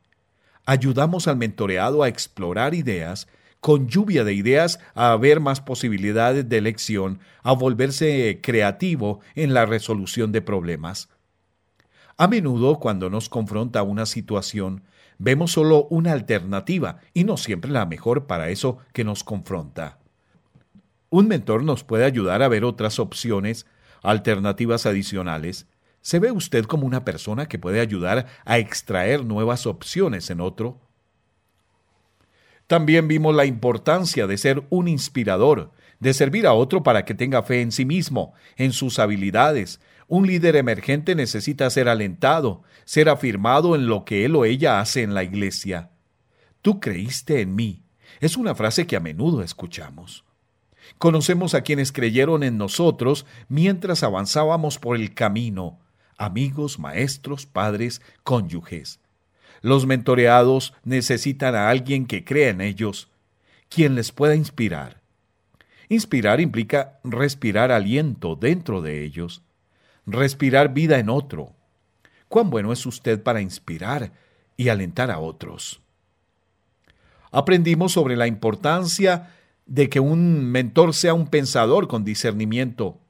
Ayudamos 0.65 1.29
al 1.29 1.37
mentoreado 1.37 2.03
a 2.03 2.09
explorar 2.09 2.73
ideas 2.73 3.29
con 3.61 3.87
lluvia 3.87 4.25
de 4.25 4.33
ideas 4.33 4.81
a 4.95 5.15
ver 5.17 5.41
más 5.41 5.61
posibilidades 5.61 6.49
de 6.49 6.57
elección, 6.57 7.21
a 7.43 7.53
volverse 7.53 8.41
creativo 8.43 9.21
en 9.35 9.53
la 9.53 9.67
resolución 9.67 10.33
de 10.33 10.41
problemas. 10.41 11.11
A 12.17 12.29
menudo, 12.29 12.81
cuando 12.81 13.11
nos 13.11 13.29
confronta 13.29 13.83
una 13.83 14.07
situación, 14.07 14.85
vemos 15.19 15.53
solo 15.53 15.87
una 15.91 16.13
alternativa 16.13 16.99
y 17.15 17.25
no 17.25 17.37
siempre 17.37 17.71
la 17.71 17.87
mejor 17.87 18.27
para 18.27 18.51
eso 18.51 18.79
que 18.93 19.05
nos 19.05 19.25
confronta. 19.25 19.99
Un 21.11 21.29
mentor 21.29 21.63
nos 21.63 21.85
puede 21.85 22.05
ayudar 22.05 22.43
a 22.43 22.49
ver 22.49 22.65
otras 22.65 22.99
opciones, 22.99 23.67
alternativas 24.03 24.87
adicionales. 24.87 25.67
¿Se 26.01 26.19
ve 26.19 26.31
usted 26.31 26.65
como 26.65 26.87
una 26.87 27.05
persona 27.05 27.47
que 27.47 27.59
puede 27.59 27.81
ayudar 27.81 28.27
a 28.45 28.59
extraer 28.59 29.25
nuevas 29.25 29.67
opciones 29.67 30.31
en 30.31 30.41
otro? 30.41 30.81
También 32.67 33.07
vimos 33.07 33.35
la 33.35 33.45
importancia 33.45 34.27
de 34.27 34.39
ser 34.39 34.65
un 34.71 34.89
inspirador, 34.89 35.73
de 36.01 36.13
servir 36.15 36.47
a 36.47 36.53
otro 36.53 36.83
para 36.83 37.05
que 37.05 37.15
tenga 37.15 37.43
fe 37.43 37.61
en 37.61 37.73
sí 37.73 37.85
mismo, 37.85 38.35
en 38.57 38.73
sus 38.73 38.99
habilidades. 38.99 39.81
Un 40.09 40.27
líder 40.27 40.57
emergente 40.57 41.15
necesita 41.15 41.69
ser 41.71 41.89
alentado, 41.89 42.63
ser 42.85 43.09
afirmado 43.09 43.75
en 43.75 43.87
lo 43.87 44.05
que 44.05 44.25
él 44.25 44.37
o 44.37 44.45
ella 44.45 44.81
hace 44.81 45.03
en 45.03 45.15
la 45.15 45.25
iglesia. 45.25 45.91
Tú 46.63 46.79
creíste 46.81 47.41
en 47.41 47.55
mí. 47.55 47.83
Es 48.21 48.37
una 48.37 48.55
frase 48.55 48.87
que 48.87 48.97
a 48.97 49.01
menudo 49.01 49.43
escuchamos. 49.43 50.25
Conocemos 50.99 51.55
a 51.55 51.63
quienes 51.63 51.91
creyeron 51.93 52.43
en 52.43 52.57
nosotros 52.57 53.27
mientras 53.49 54.03
avanzábamos 54.03 54.79
por 54.79 54.97
el 54.97 55.13
camino, 55.15 55.81
amigos, 56.17 56.79
maestros, 56.79 57.45
padres, 57.45 58.01
cónyuges. 58.23 59.01
Los 59.63 59.87
mentoreados 59.87 60.75
necesitan 60.85 61.55
a 61.55 61.69
alguien 61.69 62.07
que 62.07 62.25
crea 62.25 62.51
en 62.51 62.61
ellos, 62.61 63.11
quien 63.69 63.97
les 63.97 64.13
pueda 64.13 64.37
inspirar. 64.37 65.01
Inspirar 65.89 66.41
implica 66.41 67.01
respirar 67.05 67.73
aliento 67.73 68.37
dentro 68.37 68.83
de 68.83 69.05
ellos, 69.05 69.43
respirar 70.07 70.73
vida 70.73 70.99
en 70.99 71.11
otro. 71.11 71.53
¿Cuán 72.29 72.51
bueno 72.51 72.73
es 72.73 72.87
usted 72.87 73.23
para 73.23 73.41
inspirar 73.41 74.13
y 74.57 74.69
alentar 74.69 75.11
a 75.11 75.19
otros? 75.19 75.81
Aprendimos 77.31 77.93
sobre 77.93 78.17
la 78.17 78.27
importancia 78.27 79.35
de 79.67 79.89
que 79.89 80.01
un 80.01 80.51
mentor 80.51 80.95
sea 80.95 81.13
un 81.13 81.27
pensador 81.29 81.89
con 81.89 82.05
discernimiento. 82.05 83.01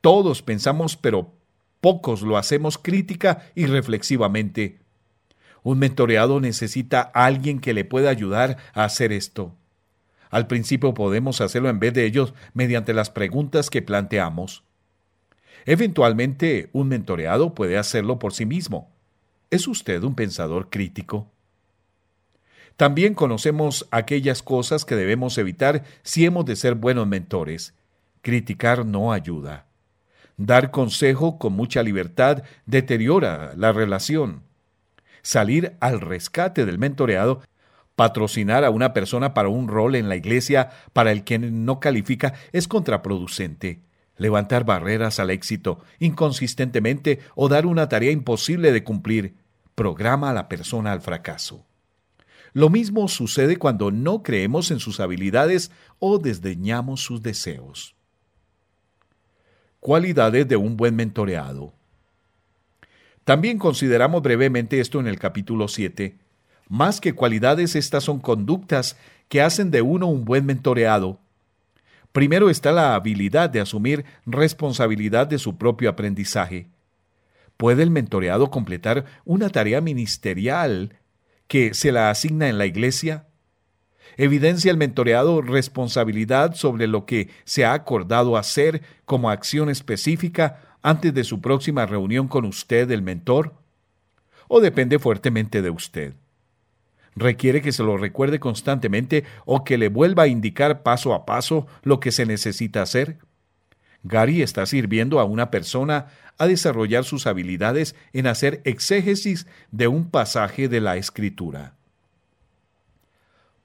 Todos 0.00 0.42
pensamos, 0.42 0.96
pero 0.96 1.34
pocos 1.80 2.22
lo 2.22 2.36
hacemos 2.36 2.78
crítica 2.78 3.50
y 3.54 3.66
reflexivamente. 3.66 4.80
Un 5.62 5.78
mentoreado 5.78 6.40
necesita 6.40 7.10
a 7.14 7.24
alguien 7.24 7.58
que 7.58 7.74
le 7.74 7.84
pueda 7.84 8.10
ayudar 8.10 8.58
a 8.72 8.84
hacer 8.84 9.12
esto. 9.12 9.54
Al 10.30 10.46
principio 10.46 10.94
podemos 10.94 11.40
hacerlo 11.40 11.68
en 11.68 11.80
vez 11.80 11.94
de 11.94 12.04
ellos 12.04 12.34
mediante 12.54 12.92
las 12.92 13.10
preguntas 13.10 13.70
que 13.70 13.82
planteamos. 13.82 14.64
Eventualmente, 15.66 16.68
un 16.72 16.88
mentoreado 16.88 17.54
puede 17.54 17.78
hacerlo 17.78 18.18
por 18.18 18.34
sí 18.34 18.46
mismo. 18.46 18.90
¿Es 19.50 19.66
usted 19.66 20.02
un 20.02 20.14
pensador 20.14 20.68
crítico? 20.68 21.30
También 22.76 23.14
conocemos 23.14 23.86
aquellas 23.90 24.42
cosas 24.42 24.84
que 24.84 24.96
debemos 24.96 25.38
evitar 25.38 25.84
si 26.02 26.24
hemos 26.24 26.44
de 26.44 26.56
ser 26.56 26.74
buenos 26.74 27.06
mentores. 27.06 27.74
Criticar 28.20 28.84
no 28.84 29.12
ayuda. 29.12 29.66
Dar 30.36 30.72
consejo 30.72 31.38
con 31.38 31.52
mucha 31.52 31.82
libertad 31.82 32.42
deteriora 32.66 33.52
la 33.56 33.72
relación. 33.72 34.42
Salir 35.22 35.76
al 35.80 36.00
rescate 36.00 36.66
del 36.66 36.78
mentoreado, 36.78 37.42
patrocinar 37.94 38.64
a 38.64 38.70
una 38.70 38.92
persona 38.92 39.34
para 39.34 39.48
un 39.48 39.68
rol 39.68 39.94
en 39.94 40.08
la 40.08 40.16
iglesia 40.16 40.70
para 40.92 41.12
el 41.12 41.22
que 41.22 41.38
no 41.38 41.78
califica 41.78 42.34
es 42.52 42.66
contraproducente. 42.66 43.80
Levantar 44.16 44.64
barreras 44.64 45.18
al 45.18 45.30
éxito 45.30 45.80
inconsistentemente 45.98 47.20
o 47.34 47.48
dar 47.48 47.66
una 47.66 47.88
tarea 47.88 48.12
imposible 48.12 48.72
de 48.72 48.84
cumplir 48.84 49.34
programa 49.74 50.30
a 50.30 50.32
la 50.34 50.48
persona 50.48 50.92
al 50.92 51.00
fracaso. 51.00 51.64
Lo 52.52 52.70
mismo 52.70 53.08
sucede 53.08 53.56
cuando 53.56 53.90
no 53.90 54.22
creemos 54.22 54.70
en 54.70 54.78
sus 54.78 55.00
habilidades 55.00 55.72
o 55.98 56.18
desdeñamos 56.18 57.00
sus 57.00 57.20
deseos. 57.20 57.96
Cualidades 59.80 60.46
de 60.46 60.56
un 60.56 60.76
buen 60.76 60.94
mentoreado. 60.94 61.72
También 63.24 63.58
consideramos 63.58 64.22
brevemente 64.22 64.78
esto 64.78 65.00
en 65.00 65.08
el 65.08 65.18
capítulo 65.18 65.66
7. 65.66 66.16
Más 66.68 67.00
que 67.00 67.14
cualidades, 67.14 67.74
estas 67.74 68.04
son 68.04 68.20
conductas 68.20 68.96
que 69.28 69.42
hacen 69.42 69.70
de 69.70 69.82
uno 69.82 70.06
un 70.06 70.24
buen 70.24 70.46
mentoreado. 70.46 71.18
Primero 72.14 72.48
está 72.48 72.70
la 72.70 72.94
habilidad 72.94 73.50
de 73.50 73.58
asumir 73.58 74.04
responsabilidad 74.24 75.26
de 75.26 75.40
su 75.40 75.58
propio 75.58 75.90
aprendizaje. 75.90 76.68
¿Puede 77.56 77.82
el 77.82 77.90
mentoreado 77.90 78.52
completar 78.52 79.04
una 79.24 79.50
tarea 79.50 79.80
ministerial 79.80 81.00
que 81.48 81.74
se 81.74 81.90
la 81.90 82.10
asigna 82.10 82.48
en 82.48 82.56
la 82.56 82.66
iglesia? 82.66 83.26
Evidencia 84.16 84.70
el 84.70 84.76
mentoreado 84.76 85.42
responsabilidad 85.42 86.54
sobre 86.54 86.86
lo 86.86 87.04
que 87.04 87.30
se 87.42 87.64
ha 87.64 87.72
acordado 87.72 88.36
hacer 88.36 88.82
como 89.06 89.28
acción 89.28 89.68
específica 89.68 90.76
antes 90.82 91.12
de 91.14 91.24
su 91.24 91.40
próxima 91.40 91.84
reunión 91.84 92.28
con 92.28 92.44
usted, 92.44 92.88
el 92.92 93.02
mentor? 93.02 93.54
¿O 94.46 94.60
depende 94.60 95.00
fuertemente 95.00 95.62
de 95.62 95.70
usted? 95.70 96.14
¿Requiere 97.16 97.62
que 97.62 97.72
se 97.72 97.82
lo 97.82 97.96
recuerde 97.96 98.40
constantemente 98.40 99.24
o 99.44 99.64
que 99.64 99.78
le 99.78 99.88
vuelva 99.88 100.24
a 100.24 100.28
indicar 100.28 100.82
paso 100.82 101.14
a 101.14 101.24
paso 101.24 101.66
lo 101.82 102.00
que 102.00 102.12
se 102.12 102.26
necesita 102.26 102.82
hacer? 102.82 103.18
Gary 104.02 104.42
está 104.42 104.66
sirviendo 104.66 105.20
a 105.20 105.24
una 105.24 105.50
persona 105.50 106.08
a 106.38 106.46
desarrollar 106.46 107.04
sus 107.04 107.26
habilidades 107.26 107.94
en 108.12 108.26
hacer 108.26 108.60
exégesis 108.64 109.46
de 109.70 109.88
un 109.88 110.10
pasaje 110.10 110.68
de 110.68 110.80
la 110.80 110.96
Escritura. 110.96 111.74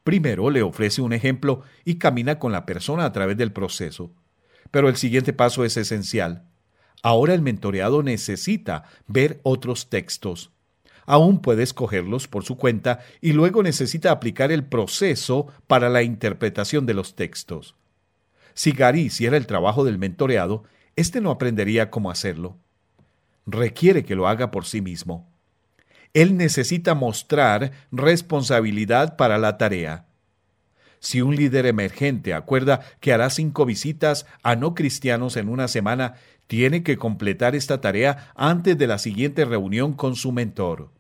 Primero 0.04 0.50
le 0.50 0.62
ofrece 0.62 1.02
un 1.02 1.14
ejemplo 1.14 1.64
y 1.86 1.96
camina 1.96 2.40
con 2.40 2.52
la 2.52 2.66
persona 2.66 3.06
a 3.06 3.12
través 3.12 3.38
del 3.38 3.52
proceso. 3.52 4.12
Pero 4.72 4.88
el 4.88 4.96
siguiente 4.96 5.34
paso 5.34 5.66
es 5.66 5.78
esencial. 5.78 6.44
Ahora 7.02 7.34
el 7.34 7.42
mentoreado 7.42 8.04
necesita 8.04 8.84
ver 9.08 9.40
otros 9.44 9.90
textos. 9.90 10.52
Aún 11.12 11.39
puede 11.39 11.63
escogerlos 11.63 12.28
por 12.28 12.43
su 12.43 12.56
cuenta 12.56 13.00
y 13.19 13.34
luego 13.34 13.63
necesita 13.63 14.12
aplicar 14.12 14.52
el 14.52 14.63
proceso 14.63 15.48
para 15.65 15.89
la 15.89 16.04
interpretación 16.04 16.86
de 16.86 16.93
los 16.93 17.15
textos. 17.15 17.74
Si 18.54 18.74
Gary 18.74 19.02
hiciera 19.02 19.36
el 19.36 19.48
trabajo 19.48 19.84
del 19.84 19.98
mentoreado, 19.98 20.65
éste 20.95 21.19
no 21.19 21.32
aprendería 21.32 21.89
cómo 21.89 22.12
hacerlo. 22.12 22.58
Requiere 23.48 24.06
que 24.06 24.13
lo 24.13 24.28
haga 24.28 24.52
por 24.52 24.65
sí 24.65 24.82
mismo. 24.82 25.28
Él 26.13 26.38
necesita 26.38 26.93
mostrar 26.93 27.72
responsabilidad 27.91 29.17
para 29.17 29.39
la 29.39 29.58
tarea. 29.58 30.06
Si 31.00 31.24
un 31.24 31.36
líder 31.36 31.65
emergente 31.65 32.36
acuerda 32.36 32.82
que 33.00 33.13
hará 33.13 33.32
cinco 33.32 33.65
visitas 33.65 34.28
a 34.43 34.56
no 34.56 34.76
cristianos 34.76 35.38
en 35.38 35.50
una 35.50 35.67
semana, 35.69 36.17
tiene 36.45 36.84
que 36.84 36.98
completar 36.98 37.56
esta 37.56 37.82
tarea 37.82 38.32
antes 38.36 38.78
de 38.78 38.86
la 38.86 39.00
siguiente 39.00 39.43
reunión 39.43 39.93
con 39.93 40.15
su 40.15 40.32
mentor. 40.32 40.99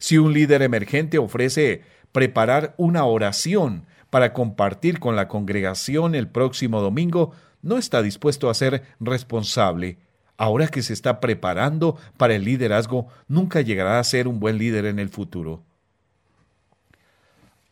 Si 0.00 0.18
un 0.18 0.32
líder 0.32 0.62
emergente 0.62 1.18
ofrece 1.18 1.82
preparar 2.10 2.74
una 2.78 3.04
oración 3.04 3.86
para 4.08 4.32
compartir 4.32 4.98
con 4.98 5.14
la 5.14 5.28
congregación 5.28 6.14
el 6.14 6.26
próximo 6.26 6.80
domingo, 6.80 7.32
no 7.62 7.76
está 7.76 8.02
dispuesto 8.02 8.48
a 8.48 8.54
ser 8.54 8.82
responsable. 8.98 9.98
Ahora 10.38 10.68
que 10.68 10.82
se 10.82 10.94
está 10.94 11.20
preparando 11.20 11.98
para 12.16 12.34
el 12.34 12.44
liderazgo, 12.44 13.08
nunca 13.28 13.60
llegará 13.60 13.98
a 13.98 14.04
ser 14.04 14.26
un 14.26 14.40
buen 14.40 14.56
líder 14.56 14.86
en 14.86 14.98
el 14.98 15.10
futuro. 15.10 15.62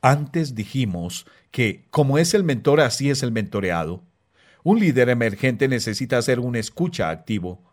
Antes 0.03 0.55
dijimos 0.55 1.27
que, 1.51 1.87
como 1.91 2.19
es 2.19 2.35
el 2.35 2.45
mentor, 2.45 2.83
así 2.83 3.09
es 3.09 3.23
el 3.23 3.33
mentoreado. 3.33 4.03
Un 4.63 4.81
líder 4.81 5.09
emergente 5.09 5.67
necesita 5.67 6.21
ser 6.21 6.41
un 6.41 6.57
escucha 6.57 7.09
activo. 7.09 7.68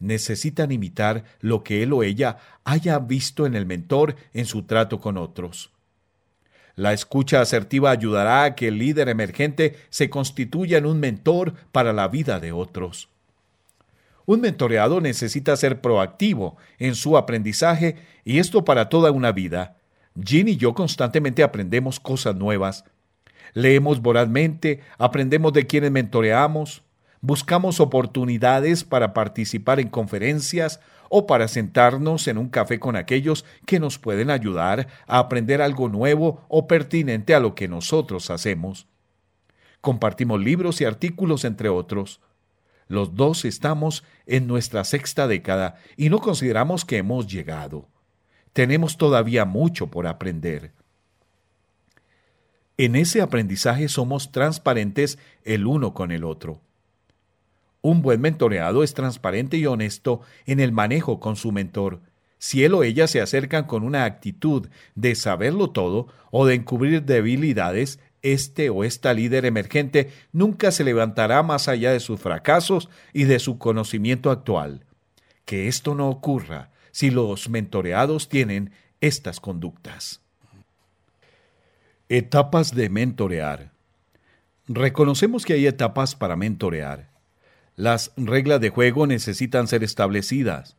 Necesitan 0.00 0.72
imitar 0.72 1.24
lo 1.40 1.62
que 1.62 1.82
él 1.82 1.92
o 1.92 2.02
ella 2.02 2.38
haya 2.64 2.98
visto 2.98 3.46
en 3.46 3.54
el 3.54 3.66
mentor 3.66 4.16
en 4.32 4.46
su 4.46 4.64
trato 4.64 5.00
con 5.00 5.16
otros. 5.16 5.70
La 6.74 6.94
escucha 6.94 7.42
asertiva 7.42 7.90
ayudará 7.90 8.44
a 8.44 8.54
que 8.54 8.68
el 8.68 8.78
líder 8.78 9.10
emergente 9.10 9.76
se 9.90 10.08
constituya 10.08 10.78
en 10.78 10.86
un 10.86 10.98
mentor 10.98 11.54
para 11.72 11.92
la 11.92 12.08
vida 12.08 12.40
de 12.40 12.52
otros. 12.52 13.10
Un 14.24 14.40
mentoreado 14.40 15.00
necesita 15.00 15.56
ser 15.56 15.80
proactivo 15.80 16.56
en 16.78 16.94
su 16.94 17.18
aprendizaje 17.18 17.96
y 18.24 18.38
esto 18.38 18.64
para 18.64 18.88
toda 18.88 19.10
una 19.10 19.32
vida. 19.32 19.76
Jean 20.14 20.48
y 20.48 20.56
yo 20.56 20.72
constantemente 20.72 21.42
aprendemos 21.42 22.00
cosas 22.00 22.36
nuevas. 22.36 22.84
Leemos 23.52 24.00
vorazmente, 24.00 24.80
aprendemos 24.98 25.52
de 25.52 25.66
quienes 25.66 25.90
mentoreamos, 25.90 26.82
buscamos 27.20 27.80
oportunidades 27.80 28.84
para 28.84 29.12
participar 29.12 29.80
en 29.80 29.88
conferencias 29.88 30.80
o 31.08 31.26
para 31.26 31.48
sentarnos 31.48 32.28
en 32.28 32.38
un 32.38 32.48
café 32.48 32.78
con 32.78 32.96
aquellos 32.96 33.44
que 33.66 33.80
nos 33.80 33.98
pueden 33.98 34.30
ayudar 34.30 34.88
a 35.06 35.18
aprender 35.18 35.60
algo 35.60 35.88
nuevo 35.88 36.44
o 36.48 36.66
pertinente 36.66 37.34
a 37.34 37.40
lo 37.40 37.54
que 37.54 37.68
nosotros 37.68 38.30
hacemos. 38.30 38.86
Compartimos 39.80 40.40
libros 40.40 40.80
y 40.80 40.84
artículos 40.84 41.44
entre 41.44 41.68
otros. 41.68 42.20
Los 42.86 43.14
dos 43.14 43.44
estamos 43.44 44.04
en 44.26 44.46
nuestra 44.46 44.84
sexta 44.84 45.26
década 45.26 45.76
y 45.96 46.10
no 46.10 46.18
consideramos 46.20 46.84
que 46.84 46.98
hemos 46.98 47.26
llegado. 47.26 47.88
Tenemos 48.52 48.96
todavía 48.96 49.44
mucho 49.44 49.88
por 49.88 50.06
aprender. 50.06 50.72
En 52.76 52.96
ese 52.96 53.20
aprendizaje 53.20 53.88
somos 53.88 54.32
transparentes 54.32 55.18
el 55.44 55.66
uno 55.66 55.92
con 55.92 56.12
el 56.12 56.24
otro. 56.24 56.60
Un 57.82 58.02
buen 58.02 58.20
mentoreado 58.20 58.82
es 58.82 58.94
transparente 58.94 59.56
y 59.56 59.66
honesto 59.66 60.20
en 60.46 60.60
el 60.60 60.72
manejo 60.72 61.20
con 61.20 61.36
su 61.36 61.52
mentor. 61.52 62.00
Si 62.38 62.64
él 62.64 62.74
o 62.74 62.82
ella 62.82 63.06
se 63.06 63.20
acercan 63.20 63.64
con 63.64 63.82
una 63.82 64.04
actitud 64.04 64.68
de 64.94 65.14
saberlo 65.14 65.70
todo 65.70 66.08
o 66.30 66.46
de 66.46 66.54
encubrir 66.54 67.02
debilidades, 67.02 68.00
este 68.22 68.70
o 68.70 68.84
esta 68.84 69.12
líder 69.12 69.44
emergente 69.44 70.10
nunca 70.32 70.70
se 70.72 70.84
levantará 70.84 71.42
más 71.42 71.68
allá 71.68 71.92
de 71.92 72.00
sus 72.00 72.20
fracasos 72.20 72.88
y 73.12 73.24
de 73.24 73.38
su 73.38 73.58
conocimiento 73.58 74.30
actual. 74.30 74.86
Que 75.44 75.68
esto 75.68 75.94
no 75.94 76.08
ocurra 76.08 76.70
si 76.92 77.10
los 77.10 77.48
mentoreados 77.48 78.28
tienen 78.28 78.72
estas 79.00 79.40
conductas. 79.40 80.20
Etapas 82.08 82.74
de 82.74 82.88
mentorear. 82.88 83.72
Reconocemos 84.66 85.44
que 85.44 85.54
hay 85.54 85.66
etapas 85.66 86.14
para 86.14 86.36
mentorear. 86.36 87.09
Las 87.76 88.12
reglas 88.16 88.60
de 88.60 88.70
juego 88.70 89.06
necesitan 89.06 89.68
ser 89.68 89.82
establecidas. 89.84 90.76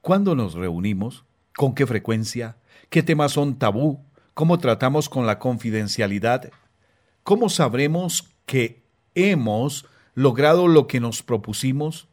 ¿Cuándo 0.00 0.34
nos 0.34 0.54
reunimos? 0.54 1.24
¿Con 1.54 1.74
qué 1.74 1.86
frecuencia? 1.86 2.56
¿Qué 2.88 3.02
temas 3.02 3.32
son 3.32 3.58
tabú? 3.58 4.00
¿Cómo 4.34 4.58
tratamos 4.58 5.08
con 5.08 5.26
la 5.26 5.38
confidencialidad? 5.38 6.50
¿Cómo 7.22 7.48
sabremos 7.48 8.30
que 8.46 8.82
hemos 9.14 9.86
logrado 10.14 10.68
lo 10.68 10.86
que 10.86 11.00
nos 11.00 11.22
propusimos? 11.22 12.08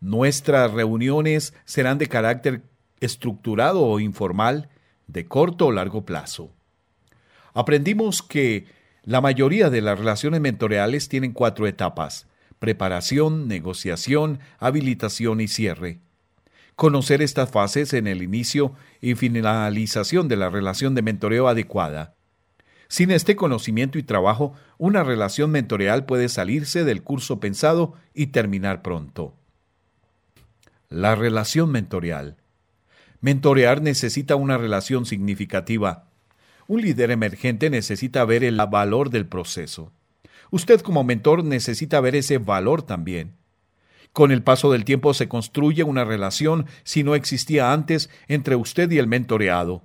Nuestras 0.00 0.72
reuniones 0.72 1.52
serán 1.66 1.98
de 1.98 2.08
carácter 2.08 2.62
estructurado 3.00 3.82
o 3.82 4.00
informal, 4.00 4.70
de 5.06 5.26
corto 5.26 5.66
o 5.66 5.72
largo 5.72 6.04
plazo. 6.04 6.50
Aprendimos 7.52 8.22
que 8.22 8.66
la 9.04 9.20
mayoría 9.20 9.70
de 9.70 9.82
las 9.82 9.98
relaciones 9.98 10.40
mentoriales 10.40 11.08
tienen 11.08 11.32
cuatro 11.32 11.66
etapas 11.66 12.26
preparación, 12.60 13.48
negociación, 13.48 14.38
habilitación 14.58 15.40
y 15.40 15.48
cierre. 15.48 15.98
Conocer 16.76 17.22
estas 17.22 17.50
fases 17.50 17.92
en 17.94 18.06
el 18.06 18.22
inicio 18.22 18.74
y 19.00 19.14
finalización 19.16 20.28
de 20.28 20.36
la 20.36 20.50
relación 20.50 20.94
de 20.94 21.02
mentoreo 21.02 21.48
adecuada. 21.48 22.14
Sin 22.86 23.10
este 23.10 23.34
conocimiento 23.34 23.98
y 23.98 24.02
trabajo, 24.02 24.52
una 24.76 25.02
relación 25.02 25.50
mentoreal 25.50 26.04
puede 26.04 26.28
salirse 26.28 26.84
del 26.84 27.02
curso 27.02 27.40
pensado 27.40 27.94
y 28.14 28.28
terminar 28.28 28.82
pronto. 28.82 29.34
La 30.88 31.14
relación 31.14 31.70
mentorial. 31.70 32.36
Mentorear 33.20 33.80
necesita 33.80 34.36
una 34.36 34.58
relación 34.58 35.06
significativa. 35.06 36.08
Un 36.66 36.82
líder 36.82 37.10
emergente 37.10 37.70
necesita 37.70 38.24
ver 38.24 38.44
el 38.44 38.56
valor 38.56 39.10
del 39.10 39.26
proceso. 39.26 39.92
Usted 40.50 40.80
como 40.80 41.04
mentor 41.04 41.44
necesita 41.44 42.00
ver 42.00 42.16
ese 42.16 42.38
valor 42.38 42.82
también. 42.82 43.34
Con 44.12 44.32
el 44.32 44.42
paso 44.42 44.72
del 44.72 44.84
tiempo 44.84 45.14
se 45.14 45.28
construye 45.28 45.84
una 45.84 46.04
relación 46.04 46.66
si 46.82 47.04
no 47.04 47.14
existía 47.14 47.72
antes 47.72 48.10
entre 48.26 48.56
usted 48.56 48.90
y 48.90 48.98
el 48.98 49.06
mentoreado. 49.06 49.82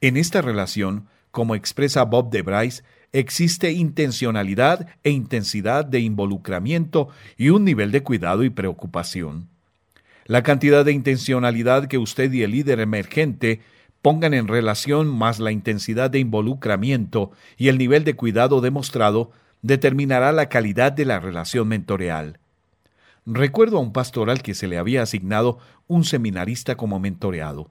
En 0.00 0.16
esta 0.16 0.40
relación, 0.40 1.08
como 1.30 1.56
expresa 1.56 2.04
Bob 2.04 2.30
de 2.30 2.42
Bryce, 2.42 2.84
existe 3.12 3.72
intencionalidad 3.72 4.88
e 5.02 5.10
intensidad 5.10 5.84
de 5.84 6.00
involucramiento 6.00 7.08
y 7.36 7.50
un 7.50 7.64
nivel 7.64 7.90
de 7.90 8.02
cuidado 8.02 8.44
y 8.44 8.50
preocupación. 8.50 9.48
La 10.26 10.42
cantidad 10.42 10.84
de 10.84 10.92
intencionalidad 10.92 11.86
que 11.86 11.98
usted 11.98 12.32
y 12.32 12.42
el 12.42 12.52
líder 12.52 12.80
emergente 12.80 13.60
pongan 14.00 14.34
en 14.34 14.48
relación 14.48 15.08
más 15.08 15.38
la 15.38 15.50
intensidad 15.50 16.10
de 16.10 16.18
involucramiento 16.18 17.32
y 17.56 17.68
el 17.68 17.78
nivel 17.78 18.04
de 18.04 18.14
cuidado 18.14 18.60
demostrado 18.60 19.32
determinará 19.64 20.30
la 20.32 20.50
calidad 20.50 20.92
de 20.92 21.06
la 21.06 21.18
relación 21.20 21.68
mentoreal. 21.68 22.38
Recuerdo 23.24 23.78
a 23.78 23.80
un 23.80 23.94
pastor 23.94 24.28
al 24.28 24.42
que 24.42 24.52
se 24.52 24.68
le 24.68 24.76
había 24.76 25.00
asignado 25.00 25.58
un 25.86 26.04
seminarista 26.04 26.76
como 26.76 27.00
mentoreado. 27.00 27.70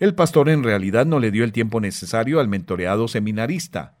El 0.00 0.16
pastor 0.16 0.48
en 0.48 0.64
realidad 0.64 1.06
no 1.06 1.20
le 1.20 1.30
dio 1.30 1.44
el 1.44 1.52
tiempo 1.52 1.80
necesario 1.80 2.40
al 2.40 2.48
mentoreado 2.48 3.06
seminarista. 3.06 3.94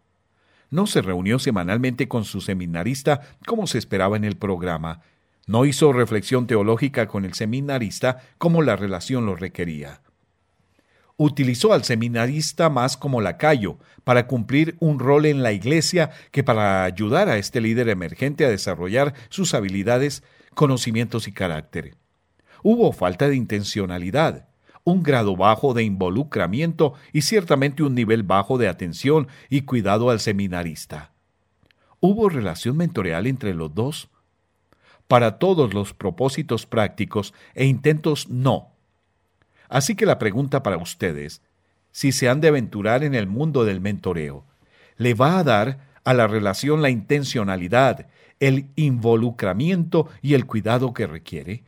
No 0.70 0.88
se 0.88 1.02
reunió 1.02 1.38
semanalmente 1.38 2.08
con 2.08 2.24
su 2.24 2.40
seminarista 2.40 3.20
como 3.46 3.68
se 3.68 3.78
esperaba 3.78 4.16
en 4.16 4.24
el 4.24 4.36
programa, 4.36 5.02
no 5.46 5.66
hizo 5.66 5.92
reflexión 5.92 6.48
teológica 6.48 7.06
con 7.06 7.24
el 7.24 7.34
seminarista 7.34 8.22
como 8.38 8.60
la 8.60 8.74
relación 8.74 9.24
lo 9.24 9.36
requería. 9.36 10.00
Utilizó 11.16 11.72
al 11.72 11.84
seminarista 11.84 12.70
más 12.70 12.96
como 12.96 13.20
lacayo, 13.20 13.78
para 14.02 14.26
cumplir 14.26 14.76
un 14.80 14.98
rol 14.98 15.26
en 15.26 15.42
la 15.42 15.52
iglesia 15.52 16.10
que 16.30 16.44
para 16.44 16.84
ayudar 16.84 17.28
a 17.28 17.38
este 17.38 17.60
líder 17.60 17.88
emergente 17.88 18.44
a 18.44 18.50
desarrollar 18.50 19.14
sus 19.28 19.54
habilidades, 19.54 20.22
conocimientos 20.54 21.28
y 21.28 21.32
carácter. 21.32 21.96
Hubo 22.62 22.92
falta 22.92 23.28
de 23.28 23.36
intencionalidad, 23.36 24.48
un 24.82 25.02
grado 25.02 25.36
bajo 25.36 25.72
de 25.72 25.84
involucramiento 25.84 26.94
y 27.12 27.22
ciertamente 27.22 27.82
un 27.82 27.94
nivel 27.94 28.22
bajo 28.22 28.58
de 28.58 28.68
atención 28.68 29.28
y 29.48 29.62
cuidado 29.62 30.10
al 30.10 30.20
seminarista. 30.20 31.12
¿Hubo 32.00 32.28
relación 32.28 32.76
mentorial 32.76 33.26
entre 33.26 33.54
los 33.54 33.74
dos? 33.74 34.10
para 35.08 35.38
todos 35.38 35.74
los 35.74 35.92
propósitos 35.92 36.66
prácticos 36.66 37.34
e 37.54 37.66
intentos 37.66 38.28
no. 38.28 38.73
Así 39.68 39.94
que 39.94 40.06
la 40.06 40.18
pregunta 40.18 40.62
para 40.62 40.76
ustedes, 40.76 41.42
si 41.90 42.12
se 42.12 42.28
han 42.28 42.40
de 42.40 42.48
aventurar 42.48 43.04
en 43.04 43.14
el 43.14 43.26
mundo 43.26 43.64
del 43.64 43.80
mentoreo, 43.80 44.44
¿le 44.96 45.14
va 45.14 45.38
a 45.38 45.44
dar 45.44 45.78
a 46.04 46.14
la 46.14 46.26
relación 46.26 46.82
la 46.82 46.90
intencionalidad, 46.90 48.08
el 48.40 48.66
involucramiento 48.76 50.08
y 50.20 50.34
el 50.34 50.46
cuidado 50.46 50.92
que 50.92 51.06
requiere? 51.06 51.64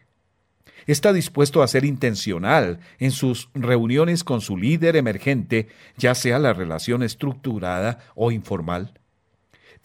¿Está 0.87 1.13
dispuesto 1.13 1.63
a 1.63 1.69
ser 1.69 1.85
intencional 1.85 2.79
en 2.99 3.11
sus 3.11 3.49
reuniones 3.55 4.23
con 4.23 4.41
su 4.41 4.57
líder 4.57 4.95
emergente, 4.97 5.69
ya 5.97 6.15
sea 6.15 6.39
la 6.39 6.53
relación 6.53 7.03
estructurada 7.03 7.99
o 8.15 8.31
informal? 8.31 9.01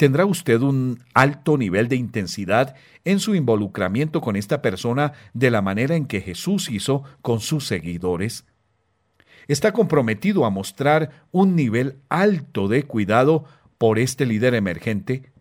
¿Tendrá 0.01 0.25
usted 0.25 0.59
un 0.61 1.03
alto 1.13 1.59
nivel 1.59 1.87
de 1.87 1.95
intensidad 1.95 2.73
en 3.05 3.19
su 3.19 3.35
involucramiento 3.35 4.19
con 4.19 4.35
esta 4.35 4.59
persona 4.63 5.13
de 5.35 5.51
la 5.51 5.61
manera 5.61 5.95
en 5.95 6.07
que 6.07 6.21
Jesús 6.21 6.71
hizo 6.71 7.03
con 7.21 7.39
sus 7.39 7.67
seguidores? 7.67 8.45
¿Está 9.47 9.73
comprometido 9.73 10.45
a 10.45 10.49
mostrar 10.49 11.11
un 11.29 11.55
nivel 11.55 11.99
alto 12.09 12.67
de 12.67 12.81
cuidado 12.81 13.45
por 13.77 13.99
este 13.99 14.25
líder 14.25 14.55
emergente? 14.55 15.31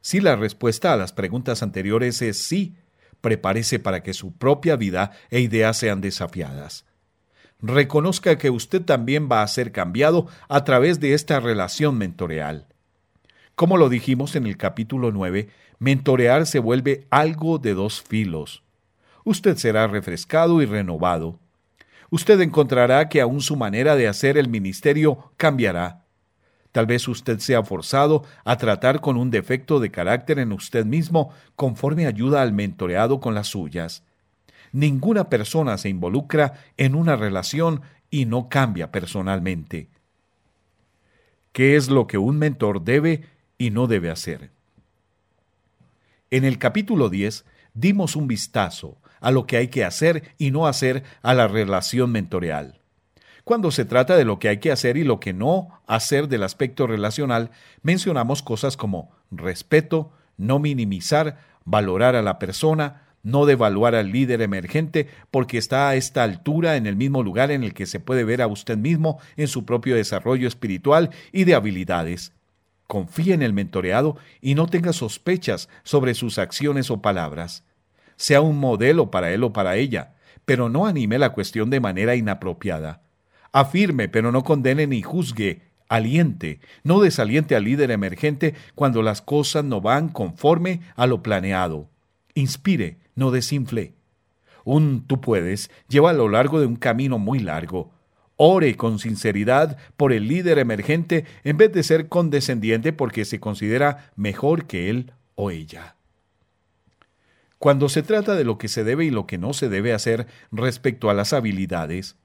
Si 0.00 0.18
la 0.18 0.34
respuesta 0.34 0.94
a 0.94 0.96
las 0.96 1.12
preguntas 1.12 1.62
anteriores 1.62 2.22
es 2.22 2.38
sí, 2.38 2.76
prepárese 3.20 3.80
para 3.80 4.02
que 4.02 4.14
su 4.14 4.32
propia 4.32 4.76
vida 4.76 5.10
e 5.28 5.40
ideas 5.40 5.76
sean 5.76 6.00
desafiadas. 6.00 6.86
Reconozca 7.60 8.38
que 8.38 8.48
usted 8.48 8.80
también 8.80 9.28
va 9.30 9.42
a 9.42 9.48
ser 9.48 9.72
cambiado 9.72 10.26
a 10.48 10.64
través 10.64 11.00
de 11.00 11.12
esta 11.12 11.38
relación 11.38 11.98
mentoreal. 11.98 12.68
Como 13.54 13.76
lo 13.76 13.88
dijimos 13.88 14.34
en 14.34 14.46
el 14.46 14.56
capítulo 14.56 15.12
9, 15.12 15.48
mentorear 15.78 16.46
se 16.46 16.58
vuelve 16.58 17.06
algo 17.10 17.58
de 17.58 17.74
dos 17.74 18.02
filos. 18.02 18.64
Usted 19.24 19.56
será 19.56 19.86
refrescado 19.86 20.60
y 20.60 20.66
renovado. 20.66 21.38
Usted 22.10 22.40
encontrará 22.40 23.08
que 23.08 23.20
aún 23.20 23.40
su 23.40 23.56
manera 23.56 23.94
de 23.94 24.08
hacer 24.08 24.36
el 24.38 24.48
ministerio 24.48 25.30
cambiará. 25.36 26.04
Tal 26.72 26.86
vez 26.86 27.06
usted 27.06 27.38
sea 27.38 27.62
forzado 27.62 28.24
a 28.44 28.56
tratar 28.56 29.00
con 29.00 29.16
un 29.16 29.30
defecto 29.30 29.78
de 29.78 29.92
carácter 29.92 30.40
en 30.40 30.52
usted 30.52 30.84
mismo 30.84 31.30
conforme 31.54 32.06
ayuda 32.06 32.42
al 32.42 32.52
mentoreado 32.52 33.20
con 33.20 33.36
las 33.36 33.46
suyas. 33.46 34.02
Ninguna 34.72 35.30
persona 35.30 35.78
se 35.78 35.88
involucra 35.88 36.54
en 36.76 36.96
una 36.96 37.14
relación 37.14 37.82
y 38.10 38.24
no 38.24 38.48
cambia 38.48 38.90
personalmente. 38.90 39.88
¿Qué 41.52 41.76
es 41.76 41.88
lo 41.88 42.08
que 42.08 42.18
un 42.18 42.36
mentor 42.36 42.82
debe 42.82 43.33
y 43.58 43.70
no 43.70 43.86
debe 43.86 44.10
hacer. 44.10 44.50
En 46.30 46.44
el 46.44 46.58
capítulo 46.58 47.08
10 47.08 47.44
dimos 47.74 48.16
un 48.16 48.26
vistazo 48.26 48.98
a 49.20 49.30
lo 49.30 49.46
que 49.46 49.56
hay 49.56 49.68
que 49.68 49.84
hacer 49.84 50.34
y 50.38 50.50
no 50.50 50.66
hacer 50.66 51.02
a 51.22 51.34
la 51.34 51.48
relación 51.48 52.10
mentorial. 52.12 52.80
Cuando 53.44 53.70
se 53.70 53.84
trata 53.84 54.16
de 54.16 54.24
lo 54.24 54.38
que 54.38 54.48
hay 54.48 54.58
que 54.58 54.72
hacer 54.72 54.96
y 54.96 55.04
lo 55.04 55.20
que 55.20 55.32
no 55.32 55.80
hacer 55.86 56.28
del 56.28 56.42
aspecto 56.42 56.86
relacional, 56.86 57.50
mencionamos 57.82 58.42
cosas 58.42 58.76
como 58.76 59.12
respeto, 59.30 60.12
no 60.36 60.58
minimizar, 60.58 61.38
valorar 61.64 62.16
a 62.16 62.22
la 62.22 62.38
persona, 62.38 63.02
no 63.22 63.46
devaluar 63.46 63.94
al 63.94 64.12
líder 64.12 64.42
emergente 64.42 65.08
porque 65.30 65.58
está 65.58 65.88
a 65.88 65.94
esta 65.94 66.22
altura 66.22 66.76
en 66.76 66.86
el 66.86 66.96
mismo 66.96 67.22
lugar 67.22 67.50
en 67.50 67.64
el 67.64 67.74
que 67.74 67.86
se 67.86 68.00
puede 68.00 68.24
ver 68.24 68.42
a 68.42 68.46
usted 68.46 68.76
mismo 68.76 69.18
en 69.36 69.48
su 69.48 69.64
propio 69.64 69.96
desarrollo 69.96 70.48
espiritual 70.48 71.10
y 71.32 71.44
de 71.44 71.54
habilidades. 71.54 72.32
Confíe 72.86 73.34
en 73.34 73.42
el 73.42 73.52
mentoreado 73.52 74.16
y 74.40 74.54
no 74.54 74.66
tenga 74.66 74.92
sospechas 74.92 75.68
sobre 75.82 76.14
sus 76.14 76.38
acciones 76.38 76.90
o 76.90 77.00
palabras. 77.00 77.64
Sea 78.16 78.40
un 78.40 78.58
modelo 78.58 79.10
para 79.10 79.32
él 79.32 79.42
o 79.44 79.52
para 79.52 79.76
ella, 79.76 80.14
pero 80.44 80.68
no 80.68 80.86
anime 80.86 81.18
la 81.18 81.32
cuestión 81.32 81.70
de 81.70 81.80
manera 81.80 82.14
inapropiada. 82.14 83.02
Afirme, 83.52 84.08
pero 84.08 84.32
no 84.32 84.44
condene 84.44 84.86
ni 84.86 85.02
juzgue. 85.02 85.62
Aliente, 85.88 86.60
no 86.82 87.00
desaliente 87.00 87.54
al 87.54 87.64
líder 87.64 87.90
emergente 87.90 88.54
cuando 88.74 89.02
las 89.02 89.20
cosas 89.22 89.64
no 89.64 89.80
van 89.80 90.08
conforme 90.08 90.80
a 90.96 91.06
lo 91.06 91.22
planeado. 91.22 91.88
Inspire, 92.34 92.98
no 93.14 93.30
desinfle. 93.30 93.94
Un 94.64 95.06
tú 95.06 95.20
puedes 95.20 95.70
lleva 95.88 96.10
a 96.10 96.14
lo 96.14 96.28
largo 96.28 96.58
de 96.58 96.66
un 96.66 96.76
camino 96.76 97.18
muy 97.18 97.38
largo, 97.38 97.92
Ore 98.36 98.76
con 98.76 98.98
sinceridad 98.98 99.78
por 99.96 100.12
el 100.12 100.26
líder 100.26 100.58
emergente 100.58 101.24
en 101.44 101.56
vez 101.56 101.72
de 101.72 101.82
ser 101.82 102.08
condescendiente 102.08 102.92
porque 102.92 103.24
se 103.24 103.38
considera 103.38 104.10
mejor 104.16 104.66
que 104.66 104.90
él 104.90 105.12
o 105.36 105.50
ella. 105.50 105.96
Cuando 107.58 107.88
se 107.88 108.02
trata 108.02 108.34
de 108.34 108.44
lo 108.44 108.58
que 108.58 108.68
se 108.68 108.84
debe 108.84 109.04
y 109.04 109.10
lo 109.10 109.26
que 109.26 109.38
no 109.38 109.54
se 109.54 109.68
debe 109.68 109.94
hacer 109.94 110.26
respecto 110.50 111.08
a 111.08 111.14
las 111.14 111.32
habilidades, 111.32 112.16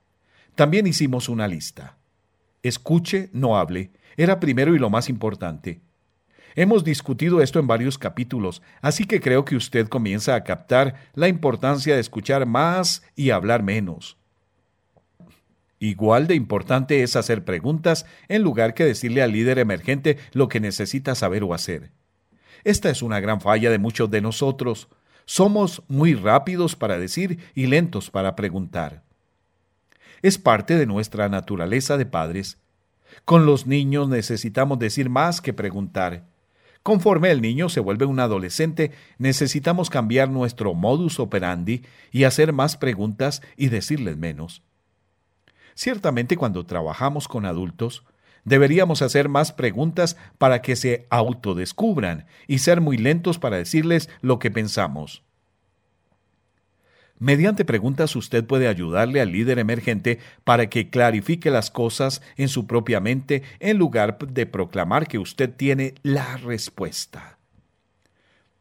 también 0.55 0.87
hicimos 0.87 1.29
una 1.29 1.47
lista. 1.47 1.97
Escuche, 2.63 3.29
no 3.31 3.57
hable, 3.57 3.91
era 4.17 4.39
primero 4.39 4.75
y 4.75 4.79
lo 4.79 4.89
más 4.89 5.07
importante. 5.07 5.79
Hemos 6.55 6.83
discutido 6.83 7.41
esto 7.41 7.59
en 7.59 7.67
varios 7.67 7.97
capítulos, 7.97 8.61
así 8.81 9.05
que 9.05 9.21
creo 9.21 9.45
que 9.45 9.55
usted 9.55 9.87
comienza 9.87 10.35
a 10.35 10.43
captar 10.43 10.95
la 11.13 11.29
importancia 11.29 11.95
de 11.95 12.01
escuchar 12.01 12.45
más 12.45 13.03
y 13.15 13.29
hablar 13.29 13.63
menos. 13.63 14.18
Igual 15.79 16.27
de 16.27 16.35
importante 16.35 17.03
es 17.03 17.15
hacer 17.15 17.45
preguntas 17.45 18.05
en 18.27 18.41
lugar 18.43 18.73
que 18.73 18.83
decirle 18.83 19.21
al 19.21 19.31
líder 19.31 19.59
emergente 19.59 20.17
lo 20.33 20.49
que 20.49 20.59
necesita 20.59 21.15
saber 21.15 21.43
o 21.43 21.53
hacer. 21.53 21.91
Esta 22.65 22.89
es 22.89 23.01
una 23.01 23.21
gran 23.21 23.39
falla 23.39 23.69
de 23.69 23.79
muchos 23.79 24.11
de 24.11 24.19
nosotros. 24.19 24.89
Somos 25.23 25.83
muy 25.87 26.15
rápidos 26.15 26.75
para 26.75 26.99
decir 26.99 27.39
y 27.55 27.67
lentos 27.67 28.09
para 28.09 28.35
preguntar. 28.35 29.03
Es 30.21 30.37
parte 30.37 30.77
de 30.77 30.85
nuestra 30.85 31.29
naturaleza 31.29 31.95
de 31.95 32.05
padres. 32.05 32.57
Con 33.23 33.45
los 33.45 33.65
niños 33.65 34.09
necesitamos 34.09 34.79
decir 34.79 35.09
más 35.09 35.39
que 35.39 35.53
preguntar. 35.53 36.25
Conforme 36.83 37.31
el 37.31 37.41
niño 37.41 37.69
se 37.69 37.79
vuelve 37.79 38.05
un 38.05 38.19
adolescente, 38.19 38.91
necesitamos 39.17 39.89
cambiar 39.89 40.29
nuestro 40.29 40.73
modus 40.73 41.19
operandi 41.19 41.83
y 42.11 42.25
hacer 42.25 42.51
más 42.51 42.75
preguntas 42.75 43.41
y 43.55 43.69
decirles 43.69 44.17
menos. 44.17 44.61
Ciertamente 45.79 46.35
cuando 46.35 46.65
trabajamos 46.65 47.29
con 47.29 47.45
adultos, 47.45 48.03
deberíamos 48.43 49.01
hacer 49.01 49.29
más 49.29 49.53
preguntas 49.53 50.17
para 50.37 50.61
que 50.61 50.75
se 50.75 51.07
autodescubran 51.09 52.25
y 52.47 52.59
ser 52.59 52.81
muy 52.81 52.97
lentos 52.97 53.39
para 53.39 53.55
decirles 53.55 54.09
lo 54.19 54.39
que 54.39 54.51
pensamos. 54.51 55.23
Mediante 57.17 57.63
preguntas 57.63 58.17
usted 58.17 58.43
puede 58.43 58.67
ayudarle 58.67 59.21
al 59.21 59.31
líder 59.31 59.57
emergente 59.57 60.19
para 60.43 60.69
que 60.69 60.89
clarifique 60.89 61.49
las 61.49 61.71
cosas 61.71 62.21
en 62.35 62.49
su 62.49 62.67
propia 62.67 62.99
mente 62.99 63.43
en 63.61 63.77
lugar 63.77 64.17
de 64.17 64.45
proclamar 64.45 65.07
que 65.07 65.17
usted 65.17 65.49
tiene 65.49 65.95
la 66.03 66.35
respuesta. 66.35 67.37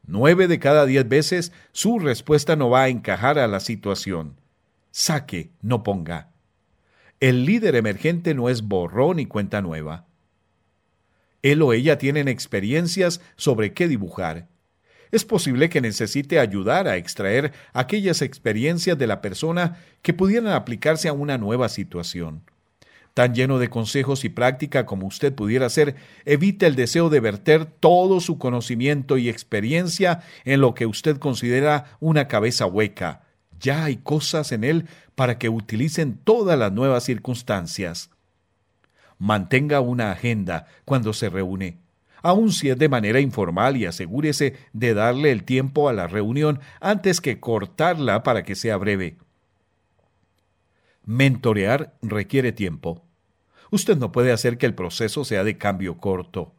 Nueve 0.06 0.46
de 0.46 0.60
cada 0.60 0.86
diez 0.86 1.08
veces 1.08 1.52
su 1.72 1.98
respuesta 1.98 2.54
no 2.54 2.70
va 2.70 2.82
a 2.82 2.88
encajar 2.88 3.40
a 3.40 3.48
la 3.48 3.58
situación. 3.58 4.36
Saque, 4.92 5.50
no 5.62 5.82
ponga. 5.82 6.38
El 7.20 7.44
líder 7.44 7.74
emergente 7.76 8.34
no 8.34 8.48
es 8.48 8.62
borrón 8.62 9.18
y 9.18 9.26
cuenta 9.26 9.60
nueva. 9.60 10.06
Él 11.42 11.62
o 11.62 11.72
ella 11.72 11.98
tienen 11.98 12.28
experiencias 12.28 13.20
sobre 13.36 13.72
qué 13.72 13.88
dibujar 13.88 14.48
es 15.10 15.24
posible 15.24 15.68
que 15.68 15.80
necesite 15.80 16.38
ayudar 16.38 16.86
a 16.86 16.96
extraer 16.96 17.52
aquellas 17.72 18.22
experiencias 18.22 18.98
de 18.98 19.06
la 19.06 19.20
persona 19.20 19.78
que 20.02 20.14
pudieran 20.14 20.52
aplicarse 20.52 21.08
a 21.08 21.12
una 21.12 21.38
nueva 21.38 21.68
situación. 21.68 22.42
Tan 23.14 23.34
lleno 23.34 23.58
de 23.58 23.68
consejos 23.68 24.24
y 24.24 24.28
práctica 24.28 24.86
como 24.86 25.06
usted 25.06 25.34
pudiera 25.34 25.68
ser, 25.70 25.96
evite 26.24 26.66
el 26.66 26.76
deseo 26.76 27.08
de 27.10 27.20
verter 27.20 27.64
todo 27.64 28.20
su 28.20 28.38
conocimiento 28.38 29.18
y 29.18 29.28
experiencia 29.28 30.20
en 30.44 30.60
lo 30.60 30.74
que 30.74 30.86
usted 30.86 31.18
considera 31.18 31.96
una 32.00 32.28
cabeza 32.28 32.66
hueca. 32.66 33.22
Ya 33.61 33.84
hay 33.84 33.96
cosas 33.96 34.52
en 34.52 34.64
él 34.64 34.86
para 35.14 35.38
que 35.38 35.48
utilicen 35.48 36.18
todas 36.18 36.59
las 36.59 36.72
nuevas 36.72 37.04
circunstancias. 37.04 38.11
Mantenga 39.18 39.80
una 39.80 40.12
agenda 40.12 40.66
cuando 40.84 41.12
se 41.12 41.28
reúne 41.28 41.78
aun 42.22 42.52
si 42.52 42.68
es 42.70 42.78
de 42.78 42.88
manera 42.88 43.20
informal 43.20 43.76
y 43.76 43.86
asegúrese 43.86 44.56
de 44.72 44.94
darle 44.94 45.30
el 45.30 45.44
tiempo 45.44 45.88
a 45.88 45.92
la 45.92 46.06
reunión 46.06 46.61
antes 46.80 47.20
que 47.20 47.40
cortarla 47.40 48.22
para 48.22 48.42
que 48.42 48.54
sea 48.54 48.76
breve. 48.76 49.16
Mentorear 51.04 51.94
requiere 52.02 52.52
tiempo. 52.52 53.04
Usted 53.70 53.96
no 53.96 54.12
puede 54.12 54.32
hacer 54.32 54.59
que 54.59 54.66
el 54.66 54.74
proceso 54.74 55.24
sea 55.24 55.44
de 55.44 55.59
cambio 55.59 55.98
corto. 55.98 56.54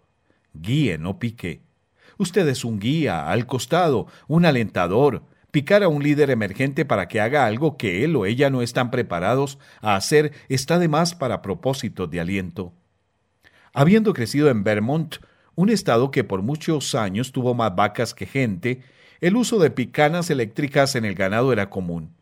Guíe, 0.53 0.97
no 0.97 1.19
pique. 1.19 1.61
Usted 2.17 2.47
es 2.47 2.65
un 2.65 2.79
guía, 2.79 3.29
al 3.29 3.45
costado, 3.45 4.07
un 4.27 4.45
alentador. 4.45 5.23
Picar 5.51 5.81
a 5.83 5.87
un 5.87 6.03
líder 6.03 6.29
emergente 6.29 6.85
para 6.85 7.07
que 7.07 7.19
haga 7.19 7.45
algo 7.45 7.75
que 7.75 8.03
él 8.03 8.15
o 8.15 8.25
ella 8.25 8.49
no 8.49 8.61
están 8.61 8.91
preparados 8.91 9.57
a 9.81 9.95
hacer 9.95 10.31
está 10.47 10.77
de 10.77 10.87
más 10.87 11.15
para 11.15 11.41
propósitos 11.41 12.09
de 12.09 12.19
aliento. 12.19 12.73
Habiendo 13.73 14.13
crecido 14.13 14.49
en 14.49 14.63
Vermont, 14.63 15.15
un 15.55 15.69
estado 15.69 16.11
que 16.11 16.23
por 16.23 16.41
muchos 16.41 16.93
años 16.95 17.31
tuvo 17.31 17.53
más 17.53 17.75
vacas 17.75 18.13
que 18.13 18.25
gente, 18.25 18.81
el 19.21 19.35
uso 19.35 19.59
de 19.59 19.71
picanas 19.71 20.29
eléctricas 20.29 20.95
en 20.95 21.03
el 21.03 21.15
ganado 21.15 21.51
era 21.51 21.69
común. 21.69 22.13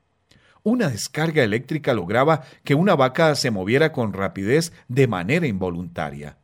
Una 0.64 0.90
descarga 0.90 1.44
eléctrica 1.44 1.94
lograba 1.94 2.44
que 2.64 2.76
una 2.76 2.96
vaca 2.96 3.36
se 3.36 3.52
moviera 3.52 3.92
con 3.92 4.14
rapidez 4.14 4.74
de 4.88 5.08
manera 5.08 5.48
involuntaria. 5.48 6.38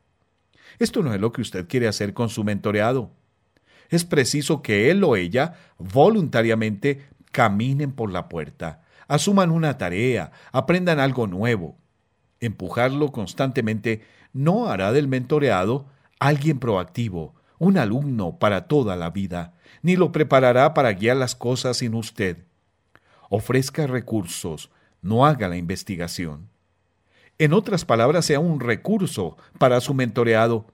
Esto 0.79 1.01
no 1.01 1.13
es 1.13 1.19
lo 1.19 1.31
que 1.31 1.41
usted 1.41 1.67
quiere 1.67 1.88
hacer 1.88 2.13
con 2.13 2.29
su 2.29 2.43
mentoreado. 2.43 3.11
Es 3.89 4.05
preciso 4.05 4.61
que 4.61 4.89
él 4.91 5.03
o 5.03 5.15
ella 5.15 5.53
voluntariamente 5.77 7.07
caminen 7.31 7.91
por 7.91 8.11
la 8.11 8.29
puerta, 8.29 8.84
asuman 9.07 9.51
una 9.51 9.77
tarea, 9.77 10.31
aprendan 10.51 10.99
algo 10.99 11.27
nuevo. 11.27 11.77
Empujarlo 12.39 13.11
constantemente 13.11 14.01
no 14.34 14.67
hará 14.67 14.91
del 14.91 15.07
mentoreado 15.07 15.88
alguien 16.19 16.59
proactivo, 16.59 17.36
un 17.59 17.77
alumno 17.77 18.39
para 18.39 18.67
toda 18.67 18.95
la 18.95 19.09
vida, 19.09 19.53
ni 19.81 19.95
lo 19.95 20.11
preparará 20.11 20.73
para 20.73 20.93
guiar 20.93 21.17
las 21.17 21.36
cosas 21.36 21.77
sin 21.77 21.95
usted. 21.95 22.45
Ofrezca 23.29 23.88
recursos, 23.88 24.69
no 25.01 25.25
haga 25.25 25.47
la 25.47 25.57
investigación. 25.57 26.49
En 27.39 27.53
otras 27.53 27.84
palabras, 27.84 28.25
sea 28.25 28.39
un 28.39 28.59
recurso 28.59 29.38
para 29.57 29.81
su 29.81 29.93
mentoreado. 29.93 30.67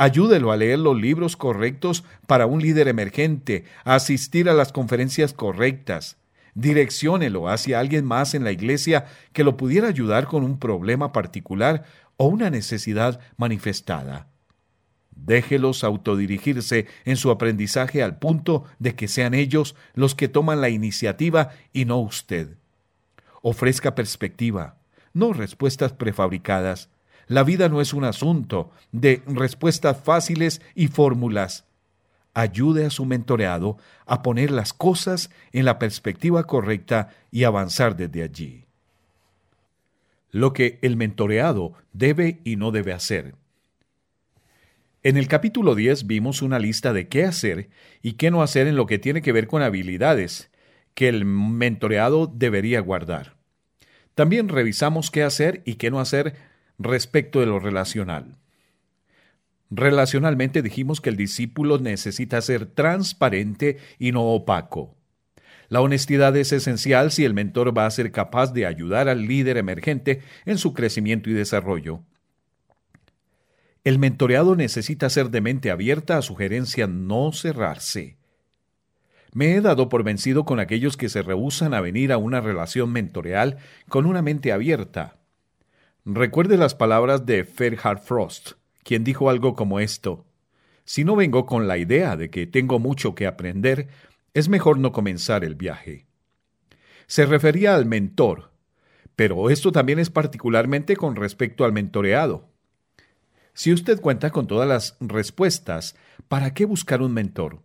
Ayúdelo 0.00 0.50
a 0.50 0.56
leer 0.56 0.78
los 0.78 0.98
libros 0.98 1.36
correctos 1.36 2.04
para 2.26 2.46
un 2.46 2.62
líder 2.62 2.88
emergente, 2.88 3.66
a 3.84 3.96
asistir 3.96 4.48
a 4.48 4.54
las 4.54 4.72
conferencias 4.72 5.34
correctas. 5.34 6.16
Direcciónelo 6.54 7.50
hacia 7.50 7.78
alguien 7.78 8.06
más 8.06 8.32
en 8.32 8.42
la 8.42 8.50
iglesia 8.50 9.04
que 9.34 9.44
lo 9.44 9.58
pudiera 9.58 9.88
ayudar 9.88 10.26
con 10.26 10.42
un 10.42 10.58
problema 10.58 11.12
particular 11.12 11.84
o 12.16 12.28
una 12.28 12.48
necesidad 12.48 13.20
manifestada. 13.36 14.28
Déjelos 15.10 15.84
autodirigirse 15.84 16.86
en 17.04 17.18
su 17.18 17.30
aprendizaje 17.30 18.02
al 18.02 18.18
punto 18.18 18.64
de 18.78 18.94
que 18.94 19.06
sean 19.06 19.34
ellos 19.34 19.76
los 19.92 20.14
que 20.14 20.28
toman 20.28 20.62
la 20.62 20.70
iniciativa 20.70 21.50
y 21.74 21.84
no 21.84 21.98
usted. 21.98 22.56
Ofrezca 23.42 23.94
perspectiva, 23.94 24.78
no 25.12 25.34
respuestas 25.34 25.92
prefabricadas. 25.92 26.88
La 27.30 27.44
vida 27.44 27.68
no 27.68 27.80
es 27.80 27.94
un 27.94 28.02
asunto 28.02 28.72
de 28.90 29.22
respuestas 29.24 30.02
fáciles 30.02 30.60
y 30.74 30.88
fórmulas. 30.88 31.64
Ayude 32.34 32.84
a 32.84 32.90
su 32.90 33.04
mentoreado 33.04 33.78
a 34.04 34.20
poner 34.20 34.50
las 34.50 34.72
cosas 34.72 35.30
en 35.52 35.64
la 35.64 35.78
perspectiva 35.78 36.42
correcta 36.48 37.10
y 37.30 37.44
avanzar 37.44 37.94
desde 37.94 38.24
allí. 38.24 38.64
Lo 40.32 40.52
que 40.52 40.80
el 40.82 40.96
mentoreado 40.96 41.74
debe 41.92 42.40
y 42.42 42.56
no 42.56 42.72
debe 42.72 42.92
hacer. 42.92 43.36
En 45.04 45.16
el 45.16 45.28
capítulo 45.28 45.76
10 45.76 46.08
vimos 46.08 46.42
una 46.42 46.58
lista 46.58 46.92
de 46.92 47.06
qué 47.06 47.26
hacer 47.26 47.70
y 48.02 48.14
qué 48.14 48.32
no 48.32 48.42
hacer 48.42 48.66
en 48.66 48.74
lo 48.74 48.86
que 48.86 48.98
tiene 48.98 49.22
que 49.22 49.30
ver 49.30 49.46
con 49.46 49.62
habilidades 49.62 50.50
que 50.94 51.08
el 51.08 51.24
mentoreado 51.24 52.26
debería 52.26 52.80
guardar. 52.80 53.36
También 54.16 54.48
revisamos 54.48 55.12
qué 55.12 55.22
hacer 55.22 55.62
y 55.64 55.76
qué 55.76 55.92
no 55.92 56.00
hacer 56.00 56.49
respecto 56.80 57.40
de 57.40 57.46
lo 57.46 57.60
relacional. 57.60 58.38
Relacionalmente 59.70 60.62
dijimos 60.62 61.00
que 61.00 61.10
el 61.10 61.16
discípulo 61.16 61.78
necesita 61.78 62.40
ser 62.40 62.66
transparente 62.66 63.78
y 63.98 64.10
no 64.10 64.22
opaco. 64.22 64.96
La 65.68 65.80
honestidad 65.80 66.36
es 66.36 66.52
esencial 66.52 67.12
si 67.12 67.24
el 67.24 67.34
mentor 67.34 67.76
va 67.76 67.86
a 67.86 67.90
ser 67.90 68.10
capaz 68.10 68.52
de 68.52 68.66
ayudar 68.66 69.08
al 69.08 69.26
líder 69.26 69.56
emergente 69.56 70.22
en 70.44 70.58
su 70.58 70.74
crecimiento 70.74 71.30
y 71.30 71.34
desarrollo. 71.34 72.02
El 73.84 74.00
mentoreado 74.00 74.56
necesita 74.56 75.08
ser 75.08 75.30
de 75.30 75.40
mente 75.40 75.70
abierta 75.70 76.18
a 76.18 76.22
sugerencia 76.22 76.88
no 76.88 77.30
cerrarse. 77.32 78.16
Me 79.32 79.54
he 79.54 79.60
dado 79.60 79.88
por 79.88 80.02
vencido 80.02 80.44
con 80.44 80.58
aquellos 80.58 80.96
que 80.96 81.08
se 81.08 81.22
rehúsan 81.22 81.72
a 81.72 81.80
venir 81.80 82.10
a 82.10 82.18
una 82.18 82.40
relación 82.40 82.90
mentoreal 82.90 83.58
con 83.88 84.06
una 84.06 84.22
mente 84.22 84.50
abierta. 84.50 85.19
Recuerde 86.06 86.56
las 86.56 86.74
palabras 86.74 87.26
de 87.26 87.44
Ferhard 87.44 87.98
Frost, 87.98 88.52
quien 88.84 89.04
dijo 89.04 89.28
algo 89.28 89.54
como 89.54 89.80
esto. 89.80 90.24
Si 90.84 91.04
no 91.04 91.14
vengo 91.14 91.44
con 91.44 91.68
la 91.68 91.76
idea 91.76 92.16
de 92.16 92.30
que 92.30 92.46
tengo 92.46 92.78
mucho 92.78 93.14
que 93.14 93.26
aprender, 93.26 93.88
es 94.32 94.48
mejor 94.48 94.78
no 94.78 94.92
comenzar 94.92 95.44
el 95.44 95.54
viaje. 95.56 96.06
Se 97.06 97.26
refería 97.26 97.74
al 97.74 97.84
mentor, 97.84 98.50
pero 99.14 99.50
esto 99.50 99.72
también 99.72 99.98
es 99.98 100.08
particularmente 100.08 100.96
con 100.96 101.16
respecto 101.16 101.66
al 101.66 101.72
mentoreado. 101.72 102.48
Si 103.52 103.70
usted 103.70 104.00
cuenta 104.00 104.30
con 104.30 104.46
todas 104.46 104.66
las 104.66 104.96
respuestas, 105.00 105.96
¿para 106.28 106.54
qué 106.54 106.64
buscar 106.64 107.02
un 107.02 107.12
mentor? 107.12 107.60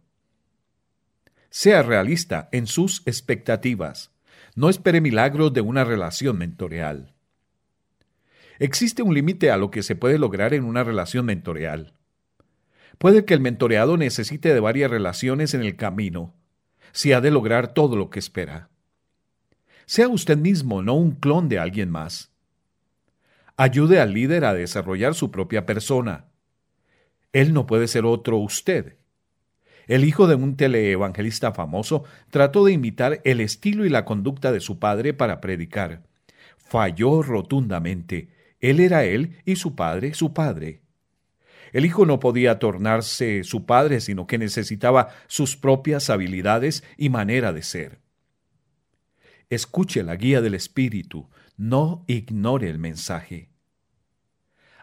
Sea 1.49 1.83
realista 1.83 2.49
en 2.51 2.67
sus 2.67 3.01
expectativas. 3.05 4.11
No 4.55 4.69
espere 4.69 4.99
milagros 4.99 5.53
de 5.53 5.61
una 5.61 5.85
relación 5.85 6.37
mentoreal. 6.37 7.14
Existe 8.59 9.03
un 9.03 9.13
límite 9.13 9.51
a 9.51 9.57
lo 9.57 9.71
que 9.71 9.83
se 9.83 9.95
puede 9.95 10.17
lograr 10.17 10.53
en 10.53 10.63
una 10.63 10.83
relación 10.83 11.25
mentoreal. 11.25 11.93
Puede 12.97 13.25
que 13.25 13.33
el 13.33 13.41
mentoreado 13.41 13.97
necesite 13.97 14.53
de 14.53 14.59
varias 14.59 14.89
relaciones 14.89 15.53
en 15.53 15.61
el 15.61 15.75
camino, 15.75 16.33
si 16.91 17.11
ha 17.11 17.19
de 17.19 17.31
lograr 17.31 17.73
todo 17.73 17.97
lo 17.97 18.09
que 18.09 18.19
espera. 18.19 18.69
Sea 19.85 20.07
usted 20.07 20.37
mismo, 20.37 20.81
no 20.81 20.95
un 20.95 21.11
clon 21.11 21.49
de 21.49 21.59
alguien 21.59 21.89
más. 21.89 22.31
Ayude 23.57 23.99
al 23.99 24.13
líder 24.13 24.45
a 24.45 24.53
desarrollar 24.53 25.13
su 25.13 25.31
propia 25.31 25.65
persona. 25.65 26.25
Él 27.33 27.53
no 27.53 27.67
puede 27.67 27.87
ser 27.87 28.05
otro 28.05 28.37
usted. 28.37 28.97
El 29.87 30.03
hijo 30.03 30.27
de 30.27 30.35
un 30.35 30.55
teleevangelista 30.55 31.51
famoso 31.51 32.05
trató 32.31 32.65
de 32.65 32.71
imitar 32.71 33.21
el 33.23 33.41
estilo 33.41 33.85
y 33.85 33.89
la 33.89 34.05
conducta 34.05 34.51
de 34.51 34.59
su 34.59 34.79
padre 34.79 35.13
para 35.13 35.41
predicar. 35.41 36.03
Falló 36.57 37.21
rotundamente. 37.21 38.29
Él 38.59 38.79
era 38.79 39.03
él 39.03 39.41
y 39.45 39.55
su 39.55 39.75
padre 39.75 40.13
su 40.13 40.33
padre. 40.33 40.81
El 41.73 41.85
hijo 41.85 42.05
no 42.05 42.19
podía 42.19 42.59
tornarse 42.59 43.43
su 43.43 43.65
padre, 43.65 43.99
sino 43.99 44.27
que 44.27 44.37
necesitaba 44.37 45.09
sus 45.27 45.57
propias 45.57 46.09
habilidades 46.09 46.83
y 46.97 47.09
manera 47.09 47.51
de 47.51 47.63
ser. 47.63 47.99
Escuche 49.49 50.03
la 50.03 50.15
guía 50.15 50.41
del 50.41 50.55
Espíritu, 50.55 51.29
no 51.57 52.05
ignore 52.07 52.69
el 52.69 52.79
mensaje. 52.79 53.49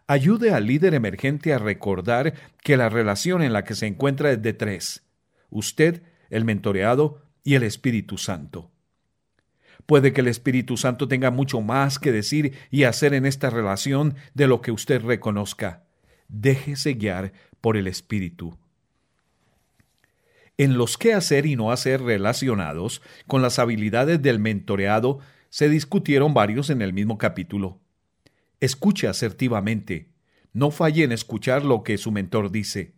Ayude 0.06 0.52
al 0.52 0.66
líder 0.66 0.94
emergente 0.94 1.54
a 1.54 1.58
recordar 1.58 2.34
que 2.62 2.76
la 2.76 2.88
relación 2.88 3.42
en 3.42 3.52
la 3.52 3.64
que 3.64 3.74
se 3.74 3.86
encuentra 3.86 4.30
es 4.30 4.42
de 4.42 4.52
tres, 4.52 5.06
usted, 5.48 6.02
el 6.28 6.44
mentoreado 6.44 7.22
y 7.44 7.54
el 7.54 7.62
Espíritu 7.62 8.18
Santo. 8.18 8.71
Puede 9.86 10.12
que 10.12 10.20
el 10.20 10.28
Espíritu 10.28 10.76
Santo 10.76 11.08
tenga 11.08 11.30
mucho 11.30 11.60
más 11.60 11.98
que 11.98 12.12
decir 12.12 12.54
y 12.70 12.84
hacer 12.84 13.14
en 13.14 13.26
esta 13.26 13.50
relación 13.50 14.14
de 14.34 14.46
lo 14.46 14.60
que 14.60 14.72
usted 14.72 15.02
reconozca. 15.02 15.84
Déjese 16.28 16.94
guiar 16.94 17.32
por 17.60 17.76
el 17.76 17.86
Espíritu. 17.86 18.56
En 20.58 20.78
los 20.78 20.98
qué 20.98 21.14
hacer 21.14 21.46
y 21.46 21.56
no 21.56 21.72
hacer 21.72 22.02
relacionados 22.02 23.02
con 23.26 23.42
las 23.42 23.58
habilidades 23.58 24.22
del 24.22 24.38
mentoreado 24.38 25.18
se 25.48 25.68
discutieron 25.68 26.34
varios 26.34 26.70
en 26.70 26.82
el 26.82 26.92
mismo 26.92 27.18
capítulo. 27.18 27.80
Escuche 28.60 29.08
asertivamente. 29.08 30.08
No 30.52 30.70
falle 30.70 31.04
en 31.04 31.12
escuchar 31.12 31.64
lo 31.64 31.82
que 31.82 31.98
su 31.98 32.12
mentor 32.12 32.50
dice. 32.50 32.94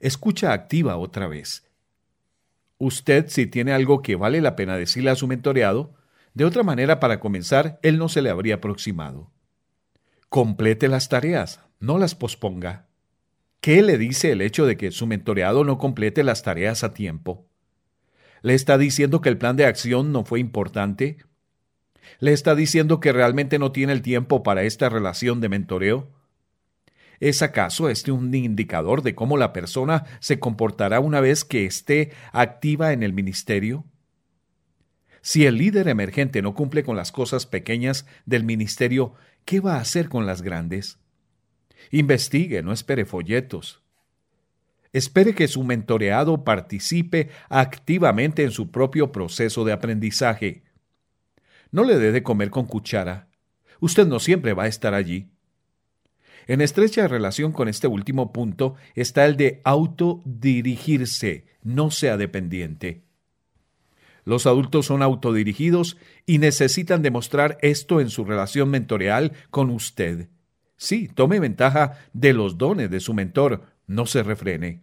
Escucha 0.00 0.52
activa 0.52 0.96
otra 0.96 1.26
vez. 1.26 1.67
Usted, 2.78 3.26
si 3.28 3.46
tiene 3.46 3.72
algo 3.72 4.02
que 4.02 4.16
vale 4.16 4.40
la 4.40 4.54
pena 4.56 4.76
decirle 4.76 5.10
a 5.10 5.16
su 5.16 5.26
mentoreado, 5.26 5.94
de 6.34 6.44
otra 6.44 6.62
manera, 6.62 7.00
para 7.00 7.18
comenzar, 7.18 7.80
él 7.82 7.98
no 7.98 8.08
se 8.08 8.22
le 8.22 8.30
habría 8.30 8.56
aproximado. 8.56 9.32
Complete 10.28 10.86
las 10.86 11.08
tareas, 11.08 11.60
no 11.80 11.98
las 11.98 12.14
posponga. 12.14 12.86
¿Qué 13.60 13.82
le 13.82 13.98
dice 13.98 14.30
el 14.30 14.40
hecho 14.40 14.66
de 14.66 14.76
que 14.76 14.92
su 14.92 15.06
mentoreado 15.06 15.64
no 15.64 15.78
complete 15.78 16.22
las 16.22 16.44
tareas 16.44 16.84
a 16.84 16.94
tiempo? 16.94 17.48
¿Le 18.42 18.54
está 18.54 18.78
diciendo 18.78 19.20
que 19.20 19.28
el 19.28 19.38
plan 19.38 19.56
de 19.56 19.66
acción 19.66 20.12
no 20.12 20.24
fue 20.24 20.38
importante? 20.38 21.16
¿Le 22.20 22.32
está 22.32 22.54
diciendo 22.54 23.00
que 23.00 23.12
realmente 23.12 23.58
no 23.58 23.72
tiene 23.72 23.92
el 23.92 24.02
tiempo 24.02 24.44
para 24.44 24.62
esta 24.62 24.88
relación 24.88 25.40
de 25.40 25.48
mentoreo? 25.48 26.17
¿Es 27.20 27.42
acaso 27.42 27.88
este 27.88 28.12
un 28.12 28.32
indicador 28.32 29.02
de 29.02 29.14
cómo 29.14 29.36
la 29.36 29.52
persona 29.52 30.04
se 30.20 30.38
comportará 30.38 31.00
una 31.00 31.20
vez 31.20 31.44
que 31.44 31.66
esté 31.66 32.12
activa 32.32 32.92
en 32.92 33.02
el 33.02 33.12
ministerio? 33.12 33.84
Si 35.20 35.44
el 35.44 35.58
líder 35.58 35.88
emergente 35.88 36.42
no 36.42 36.54
cumple 36.54 36.84
con 36.84 36.96
las 36.96 37.10
cosas 37.10 37.44
pequeñas 37.44 38.06
del 38.24 38.44
ministerio, 38.44 39.14
¿qué 39.44 39.60
va 39.60 39.76
a 39.76 39.80
hacer 39.80 40.08
con 40.08 40.26
las 40.26 40.42
grandes? 40.42 40.98
Investigue, 41.90 42.62
no 42.62 42.72
espere 42.72 43.04
folletos. 43.04 43.82
Espere 44.92 45.34
que 45.34 45.48
su 45.48 45.64
mentoreado 45.64 46.44
participe 46.44 47.30
activamente 47.48 48.44
en 48.44 48.52
su 48.52 48.70
propio 48.70 49.12
proceso 49.12 49.64
de 49.64 49.72
aprendizaje. 49.72 50.62
No 51.70 51.84
le 51.84 51.98
dé 51.98 52.12
de 52.12 52.22
comer 52.22 52.50
con 52.50 52.66
cuchara. 52.66 53.28
Usted 53.80 54.06
no 54.06 54.20
siempre 54.20 54.54
va 54.54 54.64
a 54.64 54.68
estar 54.68 54.94
allí. 54.94 55.30
En 56.48 56.62
estrecha 56.62 57.06
relación 57.06 57.52
con 57.52 57.68
este 57.68 57.86
último 57.86 58.32
punto 58.32 58.74
está 58.94 59.26
el 59.26 59.36
de 59.36 59.60
autodirigirse, 59.64 61.44
no 61.62 61.90
sea 61.90 62.16
dependiente. 62.16 63.02
Los 64.24 64.46
adultos 64.46 64.86
son 64.86 65.02
autodirigidos 65.02 65.98
y 66.24 66.38
necesitan 66.38 67.02
demostrar 67.02 67.58
esto 67.60 68.00
en 68.00 68.08
su 68.08 68.24
relación 68.24 68.70
mentorial 68.70 69.32
con 69.50 69.68
usted. 69.68 70.28
Sí, 70.78 71.08
tome 71.08 71.38
ventaja 71.38 71.98
de 72.14 72.32
los 72.32 72.56
dones 72.56 72.90
de 72.90 73.00
su 73.00 73.12
mentor, 73.12 73.66
no 73.86 74.06
se 74.06 74.22
refrene. 74.22 74.80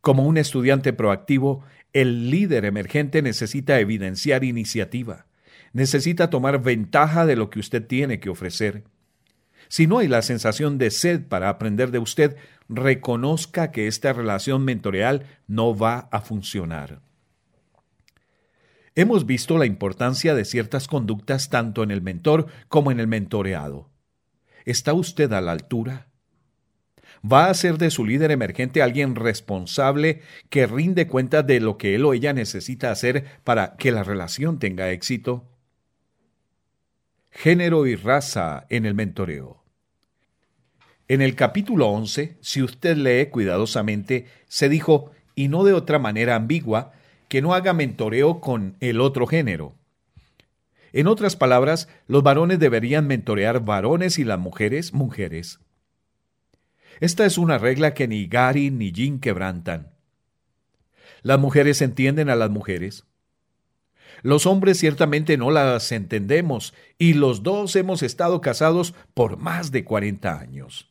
Como 0.00 0.26
un 0.26 0.36
estudiante 0.36 0.92
proactivo, 0.92 1.62
el 1.92 2.30
líder 2.30 2.64
emergente 2.64 3.22
necesita 3.22 3.78
evidenciar 3.78 4.42
iniciativa, 4.42 5.26
necesita 5.72 6.28
tomar 6.28 6.60
ventaja 6.60 7.24
de 7.24 7.36
lo 7.36 7.50
que 7.50 7.60
usted 7.60 7.86
tiene 7.86 8.18
que 8.18 8.30
ofrecer. 8.30 8.82
Si 9.70 9.86
no 9.86 9.98
hay 9.98 10.08
la 10.08 10.22
sensación 10.22 10.78
de 10.78 10.90
sed 10.90 11.28
para 11.28 11.48
aprender 11.48 11.92
de 11.92 12.00
usted, 12.00 12.36
reconozca 12.68 13.70
que 13.70 13.86
esta 13.86 14.12
relación 14.12 14.64
mentorial 14.64 15.26
no 15.46 15.76
va 15.76 16.08
a 16.10 16.22
funcionar. 16.22 17.02
Hemos 18.96 19.26
visto 19.26 19.58
la 19.58 19.66
importancia 19.66 20.34
de 20.34 20.44
ciertas 20.44 20.88
conductas 20.88 21.50
tanto 21.50 21.84
en 21.84 21.92
el 21.92 22.02
mentor 22.02 22.48
como 22.68 22.90
en 22.90 22.98
el 22.98 23.06
mentoreado. 23.06 23.88
¿Está 24.64 24.92
usted 24.92 25.32
a 25.32 25.40
la 25.40 25.52
altura? 25.52 26.08
¿Va 27.24 27.46
a 27.46 27.54
ser 27.54 27.78
de 27.78 27.92
su 27.92 28.04
líder 28.04 28.32
emergente 28.32 28.82
alguien 28.82 29.14
responsable 29.14 30.22
que 30.48 30.66
rinde 30.66 31.06
cuenta 31.06 31.44
de 31.44 31.60
lo 31.60 31.78
que 31.78 31.94
él 31.94 32.04
o 32.04 32.12
ella 32.12 32.32
necesita 32.32 32.90
hacer 32.90 33.24
para 33.44 33.76
que 33.76 33.92
la 33.92 34.02
relación 34.02 34.58
tenga 34.58 34.90
éxito? 34.90 35.46
Género 37.30 37.86
y 37.86 37.94
raza 37.94 38.66
en 38.68 38.84
el 38.84 38.94
mentoreo. 38.94 39.59
En 41.10 41.22
el 41.22 41.34
capítulo 41.34 41.88
11, 41.88 42.36
si 42.40 42.62
usted 42.62 42.96
lee 42.96 43.30
cuidadosamente, 43.30 44.26
se 44.46 44.68
dijo, 44.68 45.10
y 45.34 45.48
no 45.48 45.64
de 45.64 45.72
otra 45.72 45.98
manera 45.98 46.36
ambigua, 46.36 46.92
que 47.26 47.42
no 47.42 47.52
haga 47.52 47.72
mentoreo 47.72 48.40
con 48.40 48.76
el 48.78 49.00
otro 49.00 49.26
género. 49.26 49.74
En 50.92 51.08
otras 51.08 51.34
palabras, 51.34 51.88
los 52.06 52.22
varones 52.22 52.60
deberían 52.60 53.08
mentorear 53.08 53.64
varones 53.64 54.20
y 54.20 54.24
las 54.24 54.38
mujeres 54.38 54.94
mujeres. 54.94 55.58
Esta 57.00 57.26
es 57.26 57.38
una 57.38 57.58
regla 57.58 57.92
que 57.92 58.06
ni 58.06 58.28
Gary 58.28 58.70
ni 58.70 58.92
Jim 58.92 59.18
quebrantan. 59.18 59.90
Las 61.22 61.40
mujeres 61.40 61.82
entienden 61.82 62.30
a 62.30 62.36
las 62.36 62.50
mujeres. 62.50 63.04
Los 64.22 64.46
hombres 64.46 64.78
ciertamente 64.78 65.36
no 65.36 65.50
las 65.50 65.90
entendemos 65.90 66.72
y 66.98 67.14
los 67.14 67.42
dos 67.42 67.74
hemos 67.74 68.04
estado 68.04 68.40
casados 68.40 68.94
por 69.12 69.38
más 69.38 69.72
de 69.72 69.82
40 69.82 70.38
años. 70.38 70.89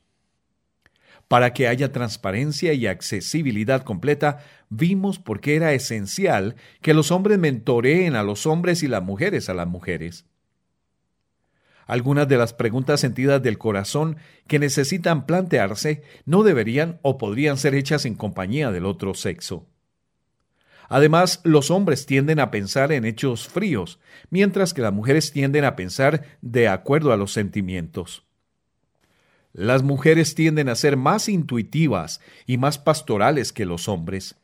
Para 1.29 1.53
que 1.53 1.67
haya 1.67 1.91
transparencia 1.91 2.73
y 2.73 2.87
accesibilidad 2.87 3.83
completa, 3.83 4.39
vimos 4.69 5.19
por 5.19 5.41
qué 5.41 5.55
era 5.55 5.73
esencial 5.73 6.55
que 6.81 6.95
los 6.95 7.11
hombres 7.11 7.37
mentoreen 7.37 8.15
a 8.15 8.23
los 8.23 8.47
hombres 8.47 8.81
y 8.81 8.87
las 8.87 9.03
mujeres 9.03 9.47
a 9.47 9.53
las 9.53 9.67
mujeres. 9.67 10.25
Algunas 11.85 12.27
de 12.27 12.37
las 12.37 12.53
preguntas 12.53 12.99
sentidas 12.99 13.43
del 13.43 13.59
corazón 13.59 14.17
que 14.47 14.57
necesitan 14.57 15.27
plantearse 15.27 16.01
no 16.25 16.41
deberían 16.41 16.99
o 17.03 17.19
podrían 17.19 17.57
ser 17.57 17.75
hechas 17.75 18.05
en 18.05 18.15
compañía 18.15 18.71
del 18.71 18.87
otro 18.87 19.13
sexo. 19.13 19.67
Además, 20.87 21.41
los 21.43 21.69
hombres 21.69 22.07
tienden 22.07 22.39
a 22.39 22.49
pensar 22.49 22.91
en 22.91 23.05
hechos 23.05 23.47
fríos, 23.47 23.99
mientras 24.31 24.73
que 24.73 24.81
las 24.81 24.93
mujeres 24.93 25.31
tienden 25.31 25.63
a 25.63 25.75
pensar 25.75 26.25
de 26.41 26.67
acuerdo 26.67 27.13
a 27.13 27.17
los 27.17 27.33
sentimientos. 27.33 28.28
Las 29.59 29.83
mujeres 29.83 30.35
tienden 30.35 30.69
a 30.69 30.75
ser 30.75 30.95
más 30.95 31.27
intuitivas 31.27 32.21
y 32.47 32.57
más 32.57 32.77
pastorales 32.77 33.51
que 33.51 33.65
los 33.65 33.89
hombres. 33.89 34.37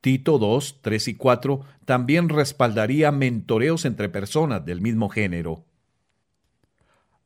Tito 0.00 0.38
2, 0.38 0.78
3 0.80 1.08
y 1.08 1.14
4 1.14 1.64
también 1.84 2.28
respaldaría 2.28 3.10
mentoreos 3.10 3.84
entre 3.84 4.08
personas 4.08 4.64
del 4.64 4.80
mismo 4.80 5.08
género. 5.08 5.64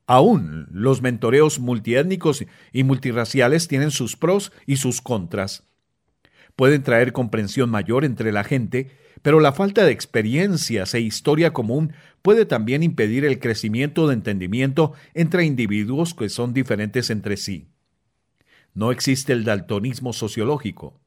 Aún 0.07 0.68
los 0.70 1.03
mentoreos 1.03 1.59
multiétnicos 1.59 2.47
y 2.72 2.82
multirraciales 2.82 3.68
tienen 3.68 3.90
sus 3.90 4.16
pros 4.16 4.51
y 4.64 4.78
sus 4.78 5.03
contras. 5.03 5.64
Pueden 6.57 6.82
traer 6.82 7.12
comprensión 7.12 7.68
mayor 7.68 8.07
entre 8.07 8.32
la 8.32 8.42
gente, 8.42 8.90
pero 9.20 9.40
la 9.40 9.53
falta 9.53 9.84
de 9.84 9.92
experiencias 9.92 10.94
e 10.94 11.01
historia 11.01 11.53
común 11.53 11.92
puede 12.27 12.45
también 12.45 12.83
impedir 12.83 13.24
el 13.24 13.39
crecimiento 13.39 14.09
de 14.09 14.14
entendimiento 14.14 14.95
entre 15.14 15.45
individuos 15.45 16.12
que 16.12 16.29
son 16.29 16.53
diferentes 16.53 17.09
entre 17.09 17.37
sí. 17.37 17.68
No 18.74 18.91
existe 18.91 19.33
el 19.33 19.45
daltonismo 19.45 20.12
sociológico. 20.12 20.99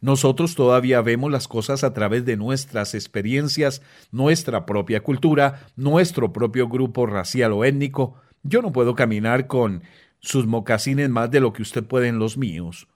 Nosotros 0.00 0.54
todavía 0.54 1.02
vemos 1.02 1.32
las 1.32 1.48
cosas 1.48 1.82
a 1.82 1.94
través 1.94 2.24
de 2.24 2.36
nuestras 2.36 2.94
experiencias, 2.94 3.82
nuestra 4.12 4.66
propia 4.66 5.02
cultura, 5.02 5.66
nuestro 5.74 6.32
propio 6.32 6.68
grupo 6.68 7.06
racial 7.06 7.52
o 7.52 7.64
étnico. 7.64 8.14
Yo 8.44 8.62
no 8.62 8.70
puedo 8.70 8.94
caminar 8.94 9.48
con 9.48 9.82
sus 10.20 10.46
mocasines 10.46 11.10
más 11.10 11.28
de 11.32 11.40
lo 11.40 11.52
que 11.52 11.62
usted 11.62 11.82
puede 11.82 12.06
en 12.06 12.20
los 12.20 12.38
míos. 12.38 12.86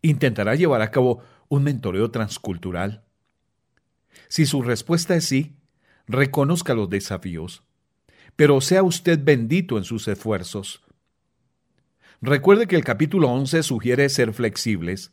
¿Intentará 0.00 0.56
llevar 0.56 0.82
a 0.82 0.90
cabo 0.90 1.22
un 1.48 1.62
mentoreo 1.62 2.10
transcultural? 2.10 3.04
Si 4.26 4.44
su 4.44 4.60
respuesta 4.60 5.14
es 5.14 5.24
sí, 5.24 5.54
reconozca 6.12 6.74
los 6.74 6.88
desafíos, 6.88 7.64
pero 8.36 8.60
sea 8.60 8.82
usted 8.82 9.18
bendito 9.22 9.78
en 9.78 9.84
sus 9.84 10.06
esfuerzos. 10.08 10.82
Recuerde 12.20 12.68
que 12.68 12.76
el 12.76 12.84
capítulo 12.84 13.28
11 13.30 13.62
sugiere 13.64 14.08
ser 14.08 14.32
flexibles. 14.32 15.12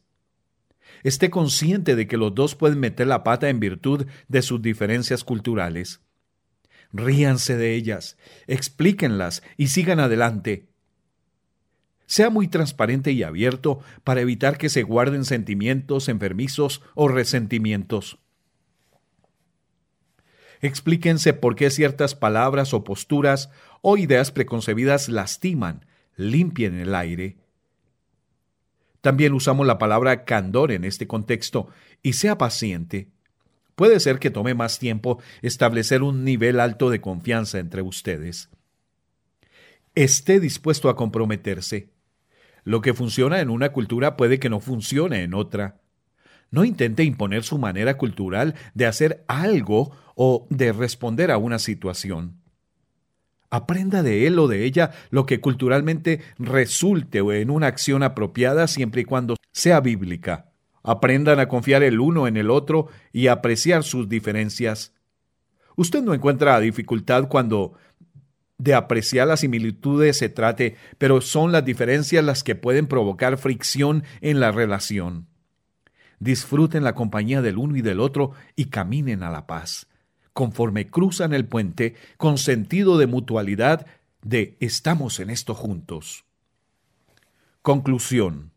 Esté 1.03 1.29
consciente 1.29 1.95
de 1.95 2.07
que 2.07 2.17
los 2.17 2.35
dos 2.35 2.55
pueden 2.55 2.79
meter 2.79 3.07
la 3.07 3.23
pata 3.23 3.49
en 3.49 3.59
virtud 3.59 4.05
de 4.27 4.41
sus 4.41 4.61
diferencias 4.61 5.23
culturales. 5.23 6.01
Ríanse 6.91 7.55
de 7.55 7.75
ellas, 7.75 8.17
explíquenlas 8.47 9.43
y 9.57 9.67
sigan 9.67 9.99
adelante. 9.99 10.67
Sea 12.05 12.29
muy 12.29 12.47
transparente 12.47 13.11
y 13.11 13.23
abierto 13.23 13.79
para 14.03 14.21
evitar 14.21 14.57
que 14.57 14.69
se 14.69 14.83
guarden 14.83 15.25
sentimientos 15.25 16.09
enfermizos 16.09 16.81
o 16.95 17.07
resentimientos. 17.07 18.19
Explíquense 20.61 21.33
por 21.33 21.55
qué 21.55 21.69
ciertas 21.69 22.15
palabras 22.15 22.73
o 22.73 22.83
posturas 22.83 23.49
o 23.81 23.97
ideas 23.97 24.31
preconcebidas 24.31 25.07
lastiman, 25.07 25.85
limpien 26.15 26.77
el 26.77 26.95
aire. 26.95 27.37
También 29.01 29.33
usamos 29.33 29.65
la 29.65 29.77
palabra 29.77 30.25
candor 30.25 30.71
en 30.71 30.83
este 30.83 31.07
contexto 31.07 31.69
y 32.03 32.13
sea 32.13 32.37
paciente. 32.37 33.07
Puede 33.75 34.01
ser 34.01 34.19
que 34.19 34.29
tome 34.29 34.53
más 34.53 34.77
tiempo 34.77 35.21
establecer 35.41 36.03
un 36.03 36.25
nivel 36.25 36.59
alto 36.59 36.89
de 36.89 36.99
confianza 36.99 37.59
entre 37.59 37.81
ustedes. 37.81 38.49
Esté 39.95 40.41
dispuesto 40.41 40.89
a 40.89 40.97
comprometerse. 40.97 41.89
Lo 42.65 42.81
que 42.81 42.93
funciona 42.93 43.39
en 43.39 43.49
una 43.49 43.71
cultura 43.71 44.17
puede 44.17 44.37
que 44.37 44.49
no 44.49 44.59
funcione 44.59 45.23
en 45.23 45.33
otra. 45.33 45.79
No 46.51 46.65
intente 46.65 47.03
imponer 47.03 47.43
su 47.43 47.57
manera 47.57 47.97
cultural 47.97 48.55
de 48.73 48.85
hacer 48.85 49.23
algo 49.27 49.91
o 50.15 50.47
de 50.49 50.71
responder 50.73 51.31
a 51.31 51.37
una 51.37 51.59
situación. 51.59 52.39
Aprenda 53.51 54.03
de 54.03 54.27
él 54.27 54.37
o 54.37 54.47
de 54.47 54.65
ella 54.65 54.91
lo 55.09 55.25
que 55.25 55.41
culturalmente 55.41 56.21
resulte 56.37 57.19
en 57.19 57.49
una 57.49 57.67
acción 57.67 58.03
apropiada 58.03 58.67
siempre 58.67 59.01
y 59.01 59.05
cuando 59.05 59.37
sea 59.51 59.79
bíblica. 59.79 60.51
Aprendan 60.83 61.39
a 61.39 61.47
confiar 61.47 61.83
el 61.83 61.99
uno 61.99 62.27
en 62.27 62.37
el 62.37 62.51
otro 62.51 62.87
y 63.11 63.27
apreciar 63.27 63.83
sus 63.83 64.07
diferencias. 64.07 64.93
Usted 65.75 66.03
no 66.03 66.13
encuentra 66.13 66.59
dificultad 66.59 67.27
cuando 67.27 67.73
de 68.59 68.73
apreciar 68.73 69.27
las 69.27 69.39
similitudes 69.39 70.17
se 70.17 70.29
trate, 70.29 70.75
pero 70.97 71.21
son 71.21 71.51
las 71.51 71.65
diferencias 71.65 72.23
las 72.23 72.43
que 72.43 72.55
pueden 72.55 72.87
provocar 72.87 73.37
fricción 73.37 74.03
en 74.21 74.39
la 74.39 74.51
relación. 74.51 75.28
Disfruten 76.19 76.83
la 76.83 76.95
compañía 76.95 77.41
del 77.41 77.57
uno 77.57 77.75
y 77.75 77.81
del 77.81 77.99
otro 77.99 78.31
y 78.55 78.65
caminen 78.65 79.23
a 79.23 79.31
la 79.31 79.47
paz 79.47 79.87
conforme 80.39 80.89
cruzan 80.89 81.33
el 81.33 81.45
puente 81.45 81.95
con 82.15 82.37
sentido 82.37 82.97
de 82.97 83.07
mutualidad 83.07 83.85
de 84.21 84.55
estamos 84.61 85.19
en 85.19 85.29
esto 85.29 85.53
juntos. 85.53 86.23
Conclusión. 87.61 88.51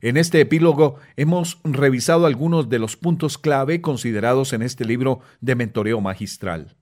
En 0.00 0.16
este 0.16 0.40
epílogo 0.40 0.96
hemos 1.16 1.60
revisado 1.64 2.24
algunos 2.24 2.70
de 2.70 2.78
los 2.78 2.96
puntos 2.96 3.36
clave 3.36 3.82
considerados 3.82 4.54
en 4.54 4.62
este 4.62 4.86
libro 4.86 5.20
de 5.42 5.54
mentoreo 5.54 6.00
magistral. 6.00 6.76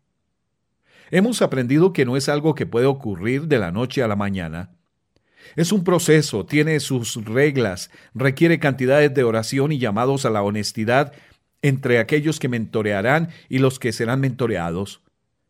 Hemos 1.10 1.42
aprendido 1.42 1.92
que 1.92 2.04
no 2.04 2.16
es 2.16 2.28
algo 2.28 2.54
que 2.54 2.66
puede 2.66 2.86
ocurrir 2.86 3.48
de 3.48 3.58
la 3.58 3.72
noche 3.72 4.04
a 4.04 4.06
la 4.06 4.14
mañana. 4.14 4.70
Es 5.56 5.72
un 5.72 5.84
proceso, 5.84 6.46
tiene 6.46 6.80
sus 6.80 7.24
reglas, 7.24 7.90
requiere 8.14 8.58
cantidades 8.58 9.12
de 9.14 9.24
oración 9.24 9.72
y 9.72 9.78
llamados 9.78 10.24
a 10.24 10.30
la 10.30 10.42
honestidad 10.42 11.12
entre 11.62 11.98
aquellos 11.98 12.38
que 12.38 12.48
mentorearán 12.48 13.28
y 13.48 13.58
los 13.58 13.78
que 13.78 13.92
serán 13.92 14.20
mentoreados. 14.20 15.02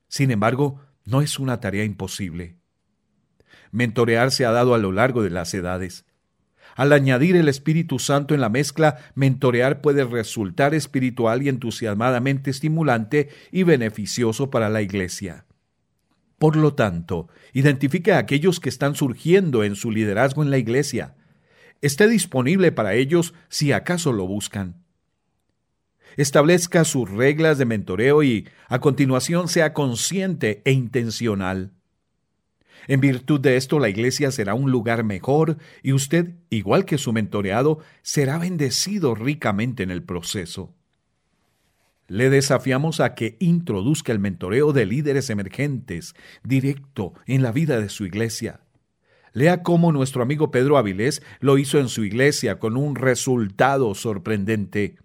Sin 0.09 0.31
embargo, 0.31 0.81
no 1.05 1.23
es 1.23 1.39
una 1.39 1.61
tarea 1.61 1.85
imposible. 1.85 2.57
Mentorear 3.71 4.31
se 4.31 4.45
ha 4.45 4.51
dado 4.51 4.75
a 4.75 4.79
lo 4.79 4.93
largo 4.93 5.23
de 5.23 5.31
las 5.31 5.55
edades. 5.55 6.05
Al 6.77 6.93
añadir 6.93 7.37
el 7.37 7.49
Espíritu 7.49 7.99
Santo 7.99 8.35
en 8.35 8.41
la 8.41 8.49
mezcla, 8.49 8.99
mentorear 9.15 9.81
puede 9.81 10.05
resultar 10.05 10.75
espiritual 10.75 11.43
y 11.43 11.49
entusiasmadamente 11.49 12.51
estimulante 12.51 13.29
y 13.53 13.65
beneficioso 13.65 14.51
para 14.51 14.69
la 14.69 14.83
Iglesia. 14.83 15.45
Por 16.41 16.57
lo 16.57 16.75
tanto, 16.75 17.29
identifique 17.53 18.11
a 18.11 18.19
aquellos 18.19 18.59
que 18.59 18.69
están 18.69 18.97
surgiendo 18.97 19.63
en 19.63 19.77
su 19.77 19.93
liderazgo 19.93 20.43
en 20.43 20.51
la 20.51 20.59
Iglesia. 20.59 21.15
Esté 21.81 22.09
disponible 22.09 22.73
para 22.73 22.95
ellos 22.95 23.33
si 23.49 23.71
acaso 23.71 24.13
lo 24.13 24.27
buscan 24.27 24.81
establezca 26.17 26.85
sus 26.85 27.11
reglas 27.11 27.59
de 27.59 27.65
mentoreo 27.65 28.23
y, 28.23 28.49
a 28.69 28.81
continuación, 28.81 29.49
sea 29.49 29.73
consciente 29.73 30.63
e 30.65 30.73
intencional. 30.73 31.73
En 32.89 33.01
virtud 33.01 33.41
de 33.41 33.57
esto, 33.57 33.79
la 33.79 33.89
iglesia 33.89 34.31
será 34.31 34.55
un 34.55 34.71
lugar 34.71 35.05
mejor 35.05 35.59
y 35.83 35.93
usted, 35.93 36.35
igual 36.49 36.85
que 36.85 36.99
su 36.99 37.13
mentoreado, 37.13 37.79
será 38.03 38.39
bendecido 38.39 39.15
ricamente 39.15 39.83
en 39.83 39.91
el 39.91 40.03
proceso. 40.03 40.75
Le 42.11 42.29
desafiamos 42.29 42.99
a 42.99 43.15
que 43.15 43.37
introduzca 43.39 44.11
el 44.11 44.19
mentoreo 44.19 44.73
de 44.73 44.85
líderes 44.85 45.31
emergentes 45.31 46.17
directo 46.43 47.15
en 47.25 47.41
la 47.45 47.53
vida 47.53 47.81
de 47.81 47.89
su 47.89 48.05
iglesia. 48.05 48.63
Lea 49.33 49.63
cómo 49.63 49.93
nuestro 49.93 50.21
amigo 50.21 50.51
Pedro 50.51 50.77
Avilés 50.77 51.23
lo 51.39 51.57
hizo 51.57 51.79
en 51.79 51.89
su 51.89 52.03
iglesia 52.03 52.59
con 52.59 52.77
un 52.77 52.97
resultado 52.97 53.95
sorprendente. 53.95 54.97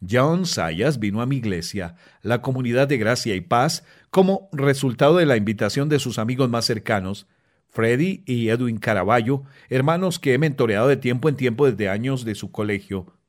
John 0.00 0.44
Sayas 0.44 0.98
vino 0.98 1.22
a 1.22 1.26
mi 1.26 1.36
iglesia, 1.36 1.94
la 2.20 2.42
comunidad 2.42 2.88
de 2.88 2.98
gracia 2.98 3.36
y 3.36 3.40
paz, 3.40 3.84
como 4.10 4.48
resultado 4.50 5.18
de 5.18 5.26
la 5.26 5.36
invitación 5.36 5.88
de 5.88 6.00
sus 6.00 6.18
amigos 6.18 6.50
más 6.50 6.64
cercanos, 6.64 7.28
Freddy 7.68 8.24
y 8.26 8.48
Edwin 8.48 8.78
Caraballo, 8.78 9.44
hermanos 9.68 10.18
que 10.18 10.34
he 10.34 10.38
mentoreado 10.38 10.88
de 10.88 10.96
tiempo 10.96 11.28
en 11.28 11.36
tiempo 11.36 11.70
desde 11.70 11.88
años 11.88 12.24
de 12.24 12.34
su 12.34 12.50
colegio. 12.50 13.19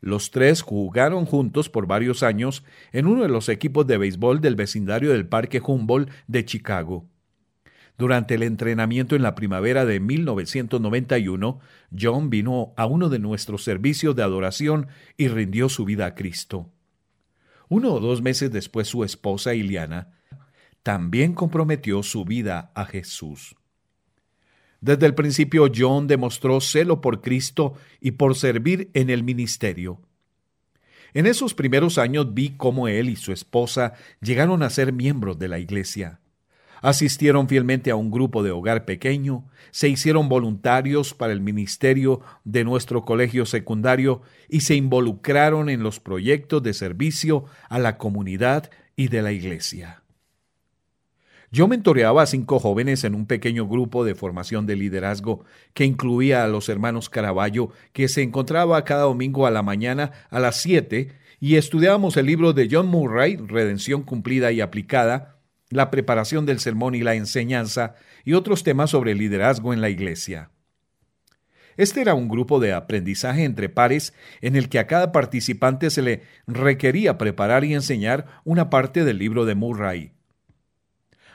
Los 0.00 0.30
tres 0.30 0.62
jugaron 0.62 1.26
juntos 1.26 1.68
por 1.68 1.86
varios 1.86 2.22
años 2.22 2.64
en 2.92 3.06
uno 3.06 3.22
de 3.22 3.28
los 3.28 3.48
equipos 3.48 3.86
de 3.86 3.98
béisbol 3.98 4.40
del 4.40 4.56
vecindario 4.56 5.12
del 5.12 5.26
Parque 5.26 5.60
Humboldt 5.64 6.10
de 6.26 6.44
Chicago. 6.44 7.06
Durante 7.98 8.34
el 8.34 8.42
entrenamiento 8.42 9.14
en 9.14 9.20
la 9.20 9.34
primavera 9.34 9.84
de 9.84 10.00
1991, 10.00 11.60
John 11.98 12.30
vino 12.30 12.72
a 12.78 12.86
uno 12.86 13.10
de 13.10 13.18
nuestros 13.18 13.62
servicios 13.62 14.16
de 14.16 14.22
adoración 14.22 14.88
y 15.18 15.28
rindió 15.28 15.68
su 15.68 15.84
vida 15.84 16.06
a 16.06 16.14
Cristo. 16.14 16.70
Uno 17.68 17.92
o 17.92 18.00
dos 18.00 18.22
meses 18.22 18.50
después 18.50 18.88
su 18.88 19.04
esposa 19.04 19.54
Iliana 19.54 20.14
también 20.82 21.34
comprometió 21.34 22.02
su 22.02 22.24
vida 22.24 22.72
a 22.74 22.86
Jesús. 22.86 23.54
Desde 24.80 25.06
el 25.06 25.14
principio 25.14 25.70
John 25.74 26.06
demostró 26.06 26.60
celo 26.60 27.00
por 27.00 27.20
Cristo 27.20 27.74
y 28.00 28.12
por 28.12 28.36
servir 28.36 28.90
en 28.94 29.10
el 29.10 29.22
ministerio. 29.22 30.00
En 31.12 31.26
esos 31.26 31.54
primeros 31.54 31.98
años 31.98 32.34
vi 32.34 32.50
cómo 32.56 32.88
él 32.88 33.08
y 33.08 33.16
su 33.16 33.32
esposa 33.32 33.94
llegaron 34.20 34.62
a 34.62 34.70
ser 34.70 34.92
miembros 34.92 35.38
de 35.38 35.48
la 35.48 35.58
iglesia 35.58 36.20
asistieron 36.82 37.48
fielmente 37.48 37.90
a 37.90 37.96
un 37.96 38.10
grupo 38.10 38.42
de 38.42 38.50
hogar 38.50 38.84
pequeño, 38.84 39.44
se 39.70 39.88
hicieron 39.88 40.28
voluntarios 40.28 41.14
para 41.14 41.32
el 41.32 41.40
ministerio 41.40 42.20
de 42.44 42.64
nuestro 42.64 43.04
colegio 43.04 43.46
secundario 43.46 44.22
y 44.48 44.60
se 44.60 44.74
involucraron 44.74 45.68
en 45.68 45.82
los 45.82 46.00
proyectos 46.00 46.62
de 46.62 46.74
servicio 46.74 47.44
a 47.68 47.78
la 47.78 47.98
comunidad 47.98 48.70
y 48.96 49.08
de 49.08 49.22
la 49.22 49.32
iglesia. 49.32 50.02
Yo 51.52 51.66
mentoreaba 51.66 52.22
a 52.22 52.26
cinco 52.26 52.60
jóvenes 52.60 53.02
en 53.02 53.16
un 53.16 53.26
pequeño 53.26 53.66
grupo 53.66 54.04
de 54.04 54.14
formación 54.14 54.66
de 54.66 54.76
liderazgo 54.76 55.44
que 55.74 55.84
incluía 55.84 56.44
a 56.44 56.48
los 56.48 56.68
hermanos 56.68 57.10
Caraballo, 57.10 57.70
que 57.92 58.06
se 58.06 58.22
encontraba 58.22 58.84
cada 58.84 59.02
domingo 59.02 59.46
a 59.46 59.50
la 59.50 59.62
mañana 59.62 60.12
a 60.30 60.38
las 60.38 60.60
siete, 60.60 61.12
y 61.40 61.56
estudiábamos 61.56 62.16
el 62.16 62.26
libro 62.26 62.52
de 62.52 62.68
John 62.70 62.86
Murray, 62.86 63.36
Redención 63.36 64.02
cumplida 64.02 64.52
y 64.52 64.60
aplicada, 64.60 65.40
la 65.70 65.90
preparación 65.90 66.46
del 66.46 66.60
sermón 66.60 66.94
y 66.94 67.00
la 67.00 67.14
enseñanza, 67.14 67.96
y 68.24 68.34
otros 68.34 68.62
temas 68.62 68.90
sobre 68.90 69.16
liderazgo 69.16 69.72
en 69.72 69.80
la 69.80 69.90
iglesia. 69.90 70.50
Este 71.76 72.00
era 72.00 72.14
un 72.14 72.28
grupo 72.28 72.60
de 72.60 72.74
aprendizaje 72.74 73.42
entre 73.42 73.68
pares 73.68 74.12
en 74.40 74.54
el 74.54 74.68
que 74.68 74.78
a 74.78 74.86
cada 74.86 75.10
participante 75.10 75.90
se 75.90 76.02
le 76.02 76.22
requería 76.46 77.18
preparar 77.18 77.64
y 77.64 77.74
enseñar 77.74 78.26
una 78.44 78.70
parte 78.70 79.04
del 79.04 79.18
libro 79.18 79.46
de 79.46 79.54
Murray. 79.56 80.12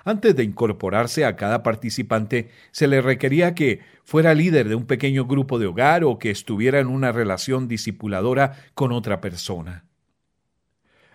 Antes 0.07 0.35
de 0.35 0.43
incorporarse 0.43 1.25
a 1.25 1.35
cada 1.35 1.63
participante, 1.63 2.51
se 2.71 2.87
le 2.87 3.01
requería 3.01 3.55
que 3.55 3.79
fuera 4.03 4.35
líder 4.35 4.69
de 4.69 4.75
un 4.75 4.85
pequeño 4.85 5.25
grupo 5.25 5.57
de 5.57 5.65
hogar 5.65 6.03
o 6.03 6.19
que 6.19 6.29
estuviera 6.29 6.79
en 6.79 6.87
una 6.87 7.11
relación 7.11 7.67
discipuladora 7.67 8.55
con 8.75 8.91
otra 8.91 9.19
persona. 9.19 9.85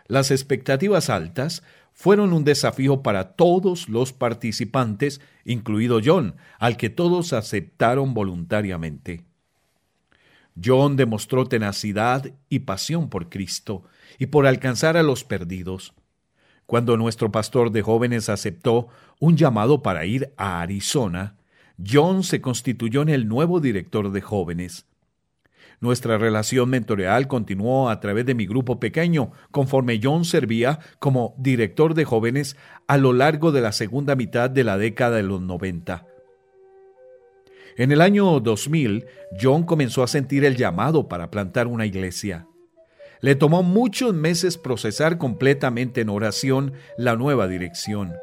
Las 0.09 0.33
expectativas 0.33 1.09
altas 1.09 1.63
fueron 1.93 2.33
un 2.33 2.43
desafío 2.43 3.01
para 3.01 3.35
todos 3.35 3.89
los 3.89 4.13
participantes, 4.13 5.21
incluido 5.45 6.01
John, 6.05 6.35
al 6.59 6.77
que 6.77 6.91
todos 6.91 7.33
aceptaron 7.33 8.13
voluntariamente. 8.13 9.23
John 10.63 10.97
demostró 10.97 11.47
tenacidad 11.47 12.33
y 12.49 12.61
pasión 12.61 13.09
por 13.09 13.29
Cristo 13.29 13.85
y 14.19 14.27
por 14.27 14.49
alcanzar 14.49 14.97
a 14.97 15.05
los 15.05 15.23
perdidos. 15.23 15.95
Cuando 16.71 16.97
nuestro 16.97 17.33
pastor 17.33 17.73
de 17.73 17.83
jóvenes 17.83 18.29
aceptó 18.29 18.87
un 19.19 19.37
llamado 19.37 19.83
para 19.83 20.07
ir 20.07 20.33
a 20.37 20.61
Arizona, 20.61 21.35
John 21.85 22.23
se 22.23 22.41
constituyó 22.41 23.03
en 23.03 23.09
el 23.09 23.27
nuevo 23.27 23.59
director 23.59 24.13
de 24.13 24.21
jóvenes. 24.21 24.87
Nuestra 25.81 26.17
relación 26.17 26.71
mentoreal 26.71 27.27
continuó 27.27 27.91
a 27.91 27.99
través 27.99 28.25
de 28.25 28.37
mi 28.37 28.47
grupo 28.47 28.79
pequeño, 28.79 29.33
conforme 29.51 29.99
John 30.01 30.25
servía 30.25 30.79
como 31.01 31.35
director 31.39 31.95
de 31.95 32.05
jóvenes 32.05 32.57
a 32.87 32.99
lo 32.99 33.15
largo 33.15 33.51
de 33.51 33.63
la 33.63 33.73
segunda 33.73 34.15
mitad 34.15 34.49
de 34.49 34.63
la 34.63 34.79
década 34.79 35.17
de 35.17 35.25
los 35.25 35.41
90. 35.41 36.07
En 37.79 37.91
el 37.91 38.01
año 38.01 38.39
2000, 38.39 39.07
John 39.43 39.65
comenzó 39.65 40.05
a 40.05 40.07
sentir 40.07 40.45
el 40.45 40.55
llamado 40.55 41.09
para 41.09 41.33
plantar 41.33 41.67
una 41.67 41.85
iglesia. 41.85 42.47
Le 43.23 43.35
tomó 43.35 43.63
muchos 43.63 44.15
meses 44.15 44.57
procesar 44.57 45.19
completamente 45.19 46.01
en 46.01 46.09
oración 46.09 46.73
la 46.97 47.17
nueva 47.17 47.49
dirección. 47.49 48.15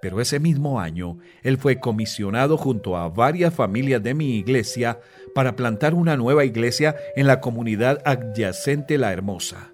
Pero 0.00 0.20
ese 0.20 0.40
mismo 0.40 0.80
año, 0.80 1.18
él 1.44 1.58
fue 1.58 1.78
comisionado 1.78 2.56
junto 2.56 2.96
a 2.96 3.08
varias 3.08 3.54
familias 3.54 4.02
de 4.02 4.14
mi 4.14 4.36
iglesia 4.36 4.98
para 5.32 5.54
plantar 5.54 5.94
una 5.94 6.16
nueva 6.16 6.44
iglesia 6.44 6.96
en 7.14 7.28
la 7.28 7.40
comunidad 7.40 8.02
adyacente 8.04 8.98
La 8.98 9.12
Hermosa. 9.12 9.72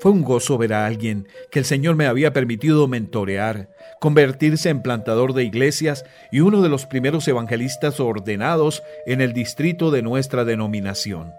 Fue 0.00 0.10
un 0.10 0.22
gozo 0.22 0.58
ver 0.58 0.74
a 0.74 0.86
alguien 0.86 1.28
que 1.52 1.60
el 1.60 1.64
Señor 1.64 1.94
me 1.94 2.06
había 2.06 2.32
permitido 2.32 2.88
mentorear, 2.88 3.70
convertirse 4.00 4.70
en 4.70 4.82
plantador 4.82 5.34
de 5.34 5.44
iglesias 5.44 6.04
y 6.32 6.40
uno 6.40 6.60
de 6.60 6.68
los 6.68 6.84
primeros 6.84 7.28
evangelistas 7.28 8.00
ordenados 8.00 8.82
en 9.06 9.20
el 9.20 9.32
distrito 9.32 9.92
de 9.92 10.02
nuestra 10.02 10.44
denominación. 10.44 11.32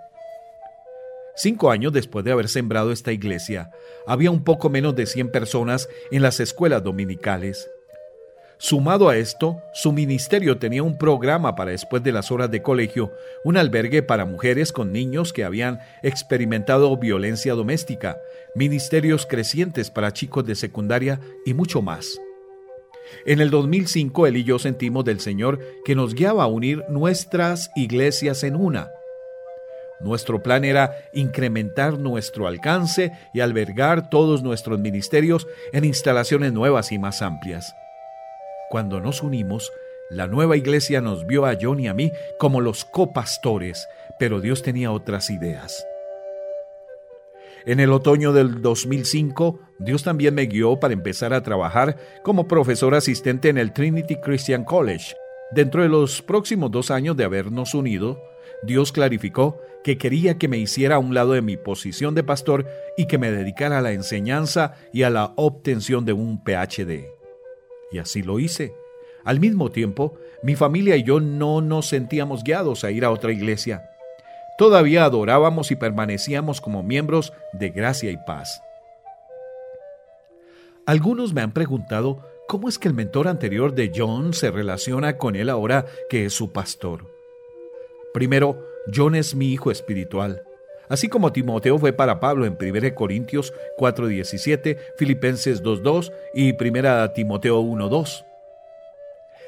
Cinco 1.36 1.70
años 1.70 1.92
después 1.92 2.24
de 2.24 2.32
haber 2.32 2.48
sembrado 2.48 2.92
esta 2.92 3.12
iglesia, 3.12 3.72
había 4.08 4.32
un 4.32 4.44
poco 4.44 4.70
menos 4.70 4.96
de 4.96 5.06
100 5.06 5.32
personas 5.32 5.90
en 6.12 6.22
las 6.22 6.40
escuelas 6.40 6.84
dominicales. 6.84 7.70
Sumado 8.58 9.10
a 9.10 9.18
esto, 9.18 9.62
su 9.74 9.92
ministerio 9.92 10.58
tenía 10.58 10.82
un 10.82 10.98
programa 10.98 11.56
para 11.56 11.72
después 11.72 12.02
de 12.04 12.14
las 12.14 12.32
horas 12.32 12.50
de 12.52 12.62
colegio, 12.62 13.12
un 13.44 13.58
albergue 13.58 14.02
para 14.02 14.26
mujeres 14.26 14.72
con 14.72 14.94
niños 14.94 15.34
que 15.34 15.44
habían 15.44 15.80
experimentado 16.04 16.96
violencia 16.96 17.54
doméstica, 17.54 18.18
ministerios 18.56 19.26
crecientes 19.26 19.92
para 19.92 20.14
chicos 20.14 20.46
de 20.46 20.56
secundaria 20.56 21.20
y 21.46 21.54
mucho 21.54 21.82
más. 21.82 22.18
En 23.26 23.42
el 23.42 23.50
2005 23.50 24.26
él 24.28 24.38
y 24.38 24.44
yo 24.46 24.58
sentimos 24.58 25.04
del 25.04 25.20
Señor 25.20 25.60
que 25.84 25.96
nos 25.96 26.16
guiaba 26.16 26.46
a 26.46 26.48
unir 26.48 26.84
nuestras 26.90 27.70
iglesias 27.76 28.44
en 28.44 28.56
una. 28.56 28.90
Nuestro 30.00 30.44
plan 30.44 30.66
era 30.66 30.96
incrementar 31.14 31.98
nuestro 31.98 32.48
alcance 32.48 33.14
y 33.34 33.40
albergar 33.40 34.10
todos 34.10 34.44
nuestros 34.44 34.80
ministerios 34.80 35.48
en 35.72 35.86
instalaciones 35.86 36.54
nuevas 36.54 36.92
y 36.92 37.00
más 37.00 37.22
amplias. 37.22 37.74
Cuando 38.70 39.00
nos 39.00 39.24
unimos, 39.24 39.72
la 40.10 40.28
nueva 40.28 40.58
iglesia 40.58 41.02
nos 41.02 41.26
vio 41.26 41.46
a 41.46 41.58
John 41.60 41.80
y 41.80 41.88
a 41.88 41.94
mí 41.94 42.12
como 42.38 42.62
los 42.62 42.86
copastores, 42.86 43.88
pero 44.20 44.42
Dios 44.42 44.62
tenía 44.62 44.92
otras 44.92 45.30
ideas. 45.30 45.86
En 47.66 47.80
el 47.80 47.92
otoño 47.92 48.32
del 48.32 48.62
2005, 48.62 49.60
Dios 49.80 50.04
también 50.04 50.36
me 50.36 50.46
guió 50.46 50.80
para 50.80 50.94
empezar 50.94 51.34
a 51.34 51.42
trabajar 51.42 51.98
como 52.22 52.48
profesor 52.48 52.94
asistente 52.94 53.50
en 53.50 53.58
el 53.58 53.74
Trinity 53.74 54.18
Christian 54.18 54.64
College. 54.64 55.16
Dentro 55.52 55.82
de 55.82 55.90
los 55.90 56.22
próximos 56.22 56.70
dos 56.70 56.92
años 56.92 57.18
de 57.18 57.24
habernos 57.24 57.74
unido, 57.74 58.22
Dios 58.62 58.92
clarificó 58.92 59.60
que 59.86 59.98
quería 59.98 60.38
que 60.38 60.50
me 60.50 60.58
hiciera 60.58 60.96
a 60.96 61.00
un 61.00 61.14
lado 61.14 61.32
de 61.32 61.42
mi 61.42 61.56
posición 61.56 62.14
de 62.14 62.24
pastor 62.24 62.68
y 62.98 63.06
que 63.06 63.18
me 63.18 63.32
dedicara 63.32 63.78
a 63.78 63.82
la 63.82 63.94
enseñanza 63.94 64.74
y 64.92 65.04
a 65.04 65.10
la 65.10 65.32
obtención 65.38 66.04
de 66.04 66.12
un 66.12 66.44
PhD. 66.44 67.06
Y 67.94 68.00
así 68.00 68.22
lo 68.22 68.40
hice. 68.40 68.74
Al 69.24 69.40
mismo 69.40 69.72
tiempo, 69.72 70.18
mi 70.44 70.56
familia 70.56 70.98
y 70.98 71.04
yo 71.04 71.22
no 71.22 71.62
nos 71.62 71.88
sentíamos 71.88 72.44
guiados 72.44 72.84
a 72.84 72.92
ir 72.92 73.06
a 73.06 73.12
otra 73.12 73.32
iglesia 73.32 73.84
todavía 74.58 75.04
adorábamos 75.04 75.72
y 75.72 75.76
permanecíamos 75.76 76.62
como 76.62 76.84
miembros 76.84 77.34
de 77.54 77.70
gracia 77.70 78.12
y 78.12 78.18
paz. 78.18 78.62
Algunos 80.86 81.34
me 81.34 81.42
han 81.42 81.52
preguntado 81.52 82.22
cómo 82.48 82.70
es 82.70 82.78
que 82.78 82.88
el 82.88 82.94
mentor 82.94 83.28
anterior 83.28 83.74
de 83.74 83.92
John 83.96 84.34
se 84.34 84.52
relaciona 84.52 85.18
con 85.18 85.36
él 85.36 85.50
ahora 85.50 85.86
que 86.10 86.26
es 86.26 86.34
su 86.34 86.52
pastor. 86.52 87.12
Primero, 88.14 88.64
John 88.94 89.16
es 89.16 89.36
mi 89.36 89.52
hijo 89.52 89.72
espiritual, 89.72 90.44
así 90.90 91.08
como 91.08 91.32
Timoteo 91.32 91.78
fue 91.80 91.94
para 91.94 92.20
Pablo 92.20 92.46
en 92.46 92.58
1 92.58 92.96
Corintios 92.96 93.54
4:17, 93.78 94.78
Filipenses 94.98 95.64
2:2 95.64 96.12
y 96.34 96.54
1 96.54 97.12
Timoteo 97.14 97.62
1:2. 97.62 98.26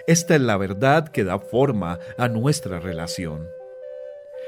Esta 0.08 0.36
es 0.36 0.42
la 0.42 0.58
verdad 0.58 1.10
que 1.10 1.24
da 1.24 1.38
forma 1.38 2.00
a 2.18 2.30
nuestra 2.30 2.80
relación. 2.80 3.48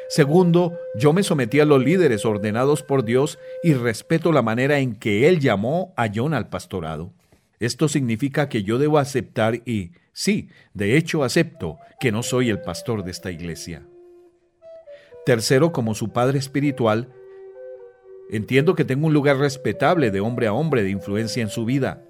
Segundo, 0.08 0.80
yo 0.96 1.14
me 1.14 1.22
sometí 1.22 1.60
a 1.60 1.66
los 1.66 1.84
líderes 1.84 2.26
ordenados 2.26 2.82
por 2.82 3.04
Dios 3.04 3.38
y 3.62 3.74
respeto 3.74 4.32
la 4.32 4.42
manera 4.42 4.80
en 4.80 4.96
que 4.96 5.28
Él 5.28 5.40
llamó 5.40 5.94
a 5.98 6.10
John 6.14 6.34
al 6.34 6.50
pastorado. 6.50 7.14
Esto 7.60 7.88
significa 7.88 8.50
que 8.50 8.64
yo 8.64 8.80
debo 8.80 8.98
aceptar 8.98 9.56
y, 9.66 9.92
sí, 10.14 10.50
de 10.74 10.98
hecho 10.98 11.24
acepto 11.24 11.78
que 12.00 12.12
no 12.12 12.24
soy 12.24 12.50
el 12.50 12.62
pastor 12.62 13.04
de 13.04 13.12
esta 13.12 13.30
iglesia. 13.30 13.84
Tercero, 15.26 15.72
como 15.72 15.96
su 15.96 16.10
padre 16.10 16.40
espiritual, 16.40 17.14
entiendo 18.30 18.76
que 18.76 18.86
tengo 18.86 19.08
un 19.08 19.14
lugar 19.14 19.38
respetable 19.38 20.12
de 20.12 20.22
hombre 20.22 20.48
a 20.48 20.54
hombre 20.54 20.84
de 20.84 20.90
influencia 20.90 21.42
en 21.42 21.50
su 21.50 21.66
vida. 21.66 22.06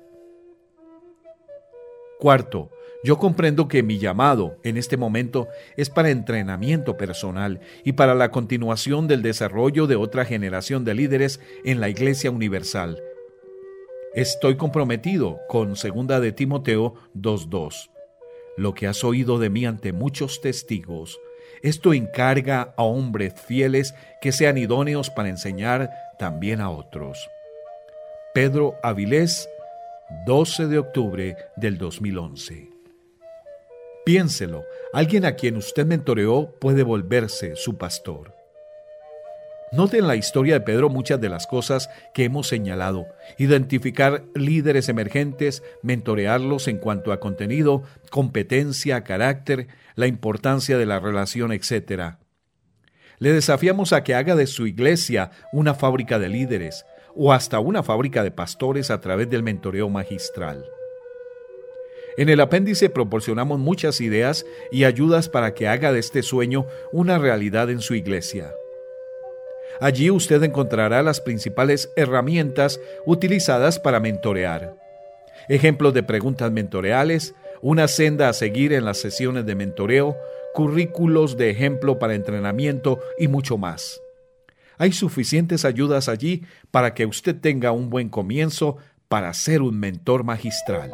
Cuarto, 2.19 2.69
yo 3.01 3.17
comprendo 3.17 3.69
que 3.69 3.81
mi 3.81 3.97
llamado 3.97 4.57
en 4.63 4.75
este 4.75 4.97
momento 4.97 5.47
es 5.77 5.89
para 5.89 6.09
entrenamiento 6.09 6.97
personal 6.97 7.61
y 7.85 7.93
para 7.93 8.13
la 8.13 8.29
continuación 8.29 9.07
del 9.07 9.21
desarrollo 9.21 9.87
de 9.87 9.95
otra 9.95 10.25
generación 10.25 10.83
de 10.83 10.95
líderes 10.95 11.39
en 11.63 11.79
la 11.79 11.87
Iglesia 11.87 12.29
Universal. 12.29 13.01
Estoy 14.13 14.57
comprometido 14.57 15.39
con 15.47 15.75
2 15.75 16.21
de 16.21 16.31
Timoteo 16.33 16.95
2.2. 17.15 17.89
Lo 18.57 18.73
que 18.73 18.87
has 18.87 19.05
oído 19.05 19.39
de 19.39 19.49
mí 19.49 19.65
ante 19.65 19.93
muchos 19.93 20.41
testigos, 20.41 21.21
esto 21.61 21.93
encarga 21.93 22.73
a 22.77 22.83
hombres 22.83 23.33
fieles 23.33 23.93
que 24.21 24.31
sean 24.31 24.57
idóneos 24.57 25.09
para 25.09 25.29
enseñar 25.29 25.89
también 26.17 26.61
a 26.61 26.69
otros. 26.69 27.29
Pedro 28.33 28.75
Avilés, 28.83 29.49
12 30.25 30.67
de 30.67 30.77
octubre 30.79 31.37
del 31.55 31.77
2011. 31.77 32.69
Piénselo, 34.05 34.63
alguien 34.93 35.25
a 35.25 35.35
quien 35.35 35.57
usted 35.57 35.85
mentoreó 35.85 36.51
puede 36.59 36.83
volverse 36.83 37.55
su 37.55 37.77
pastor. 37.77 38.38
Note 39.71 39.99
en 39.99 40.07
la 40.07 40.15
historia 40.15 40.55
de 40.55 40.61
Pedro 40.61 40.89
muchas 40.89 41.21
de 41.21 41.29
las 41.29 41.45
cosas 41.45 41.89
que 42.15 42.23
hemos 42.23 42.47
señalado. 42.47 43.05
Identificar 43.37 44.23
líderes 44.33 44.89
emergentes, 44.89 45.61
mentorearlos 45.83 46.67
en 46.67 46.77
cuanto 46.77 47.11
a 47.11 47.19
contenido, 47.19 47.83
competencia, 48.09 49.03
carácter, 49.03 49.67
la 49.95 50.07
importancia 50.07 50.77
de 50.77 50.87
la 50.87 50.99
relación, 50.99 51.51
etc. 51.51 52.15
Le 53.19 53.31
desafiamos 53.31 53.93
a 53.93 54.03
que 54.03 54.15
haga 54.15 54.35
de 54.35 54.47
su 54.47 54.65
iglesia 54.65 55.29
una 55.53 55.75
fábrica 55.75 56.17
de 56.17 56.29
líderes 56.29 56.85
o 57.15 57.31
hasta 57.31 57.59
una 57.59 57.83
fábrica 57.83 58.23
de 58.23 58.31
pastores 58.31 58.89
a 58.89 59.01
través 59.01 59.29
del 59.29 59.43
mentoreo 59.43 59.87
magistral. 59.87 60.65
En 62.17 62.27
el 62.27 62.41
apéndice 62.41 62.89
proporcionamos 62.89 63.59
muchas 63.59 64.01
ideas 64.01 64.47
y 64.71 64.85
ayudas 64.85 65.29
para 65.29 65.53
que 65.53 65.67
haga 65.67 65.93
de 65.93 65.99
este 65.99 66.23
sueño 66.23 66.65
una 66.91 67.19
realidad 67.19 67.69
en 67.69 67.81
su 67.81 67.93
iglesia. 67.93 68.51
Allí 69.81 70.09
usted 70.09 70.43
encontrará 70.43 71.01
las 71.03 71.21
principales 71.21 71.89
herramientas 71.95 72.79
utilizadas 73.05 73.79
para 73.79 73.99
mentorear. 73.99 74.75
Ejemplos 75.47 75.93
de 75.93 76.03
preguntas 76.03 76.51
mentoreales, 76.51 77.33
una 77.61 77.87
senda 77.87 78.29
a 78.29 78.33
seguir 78.33 78.73
en 78.73 78.85
las 78.85 78.97
sesiones 78.97 79.45
de 79.45 79.55
mentoreo, 79.55 80.17
currículos 80.53 81.37
de 81.37 81.49
ejemplo 81.49 81.97
para 81.97 82.15
entrenamiento 82.15 82.99
y 83.17 83.27
mucho 83.27 83.57
más. 83.57 84.01
Hay 84.77 84.91
suficientes 84.91 85.65
ayudas 85.65 86.07
allí 86.09 86.45
para 86.71 86.93
que 86.93 87.05
usted 87.05 87.35
tenga 87.35 87.71
un 87.71 87.89
buen 87.89 88.09
comienzo 88.09 88.77
para 89.07 89.33
ser 89.33 89.61
un 89.61 89.79
mentor 89.79 90.23
magistral. 90.23 90.91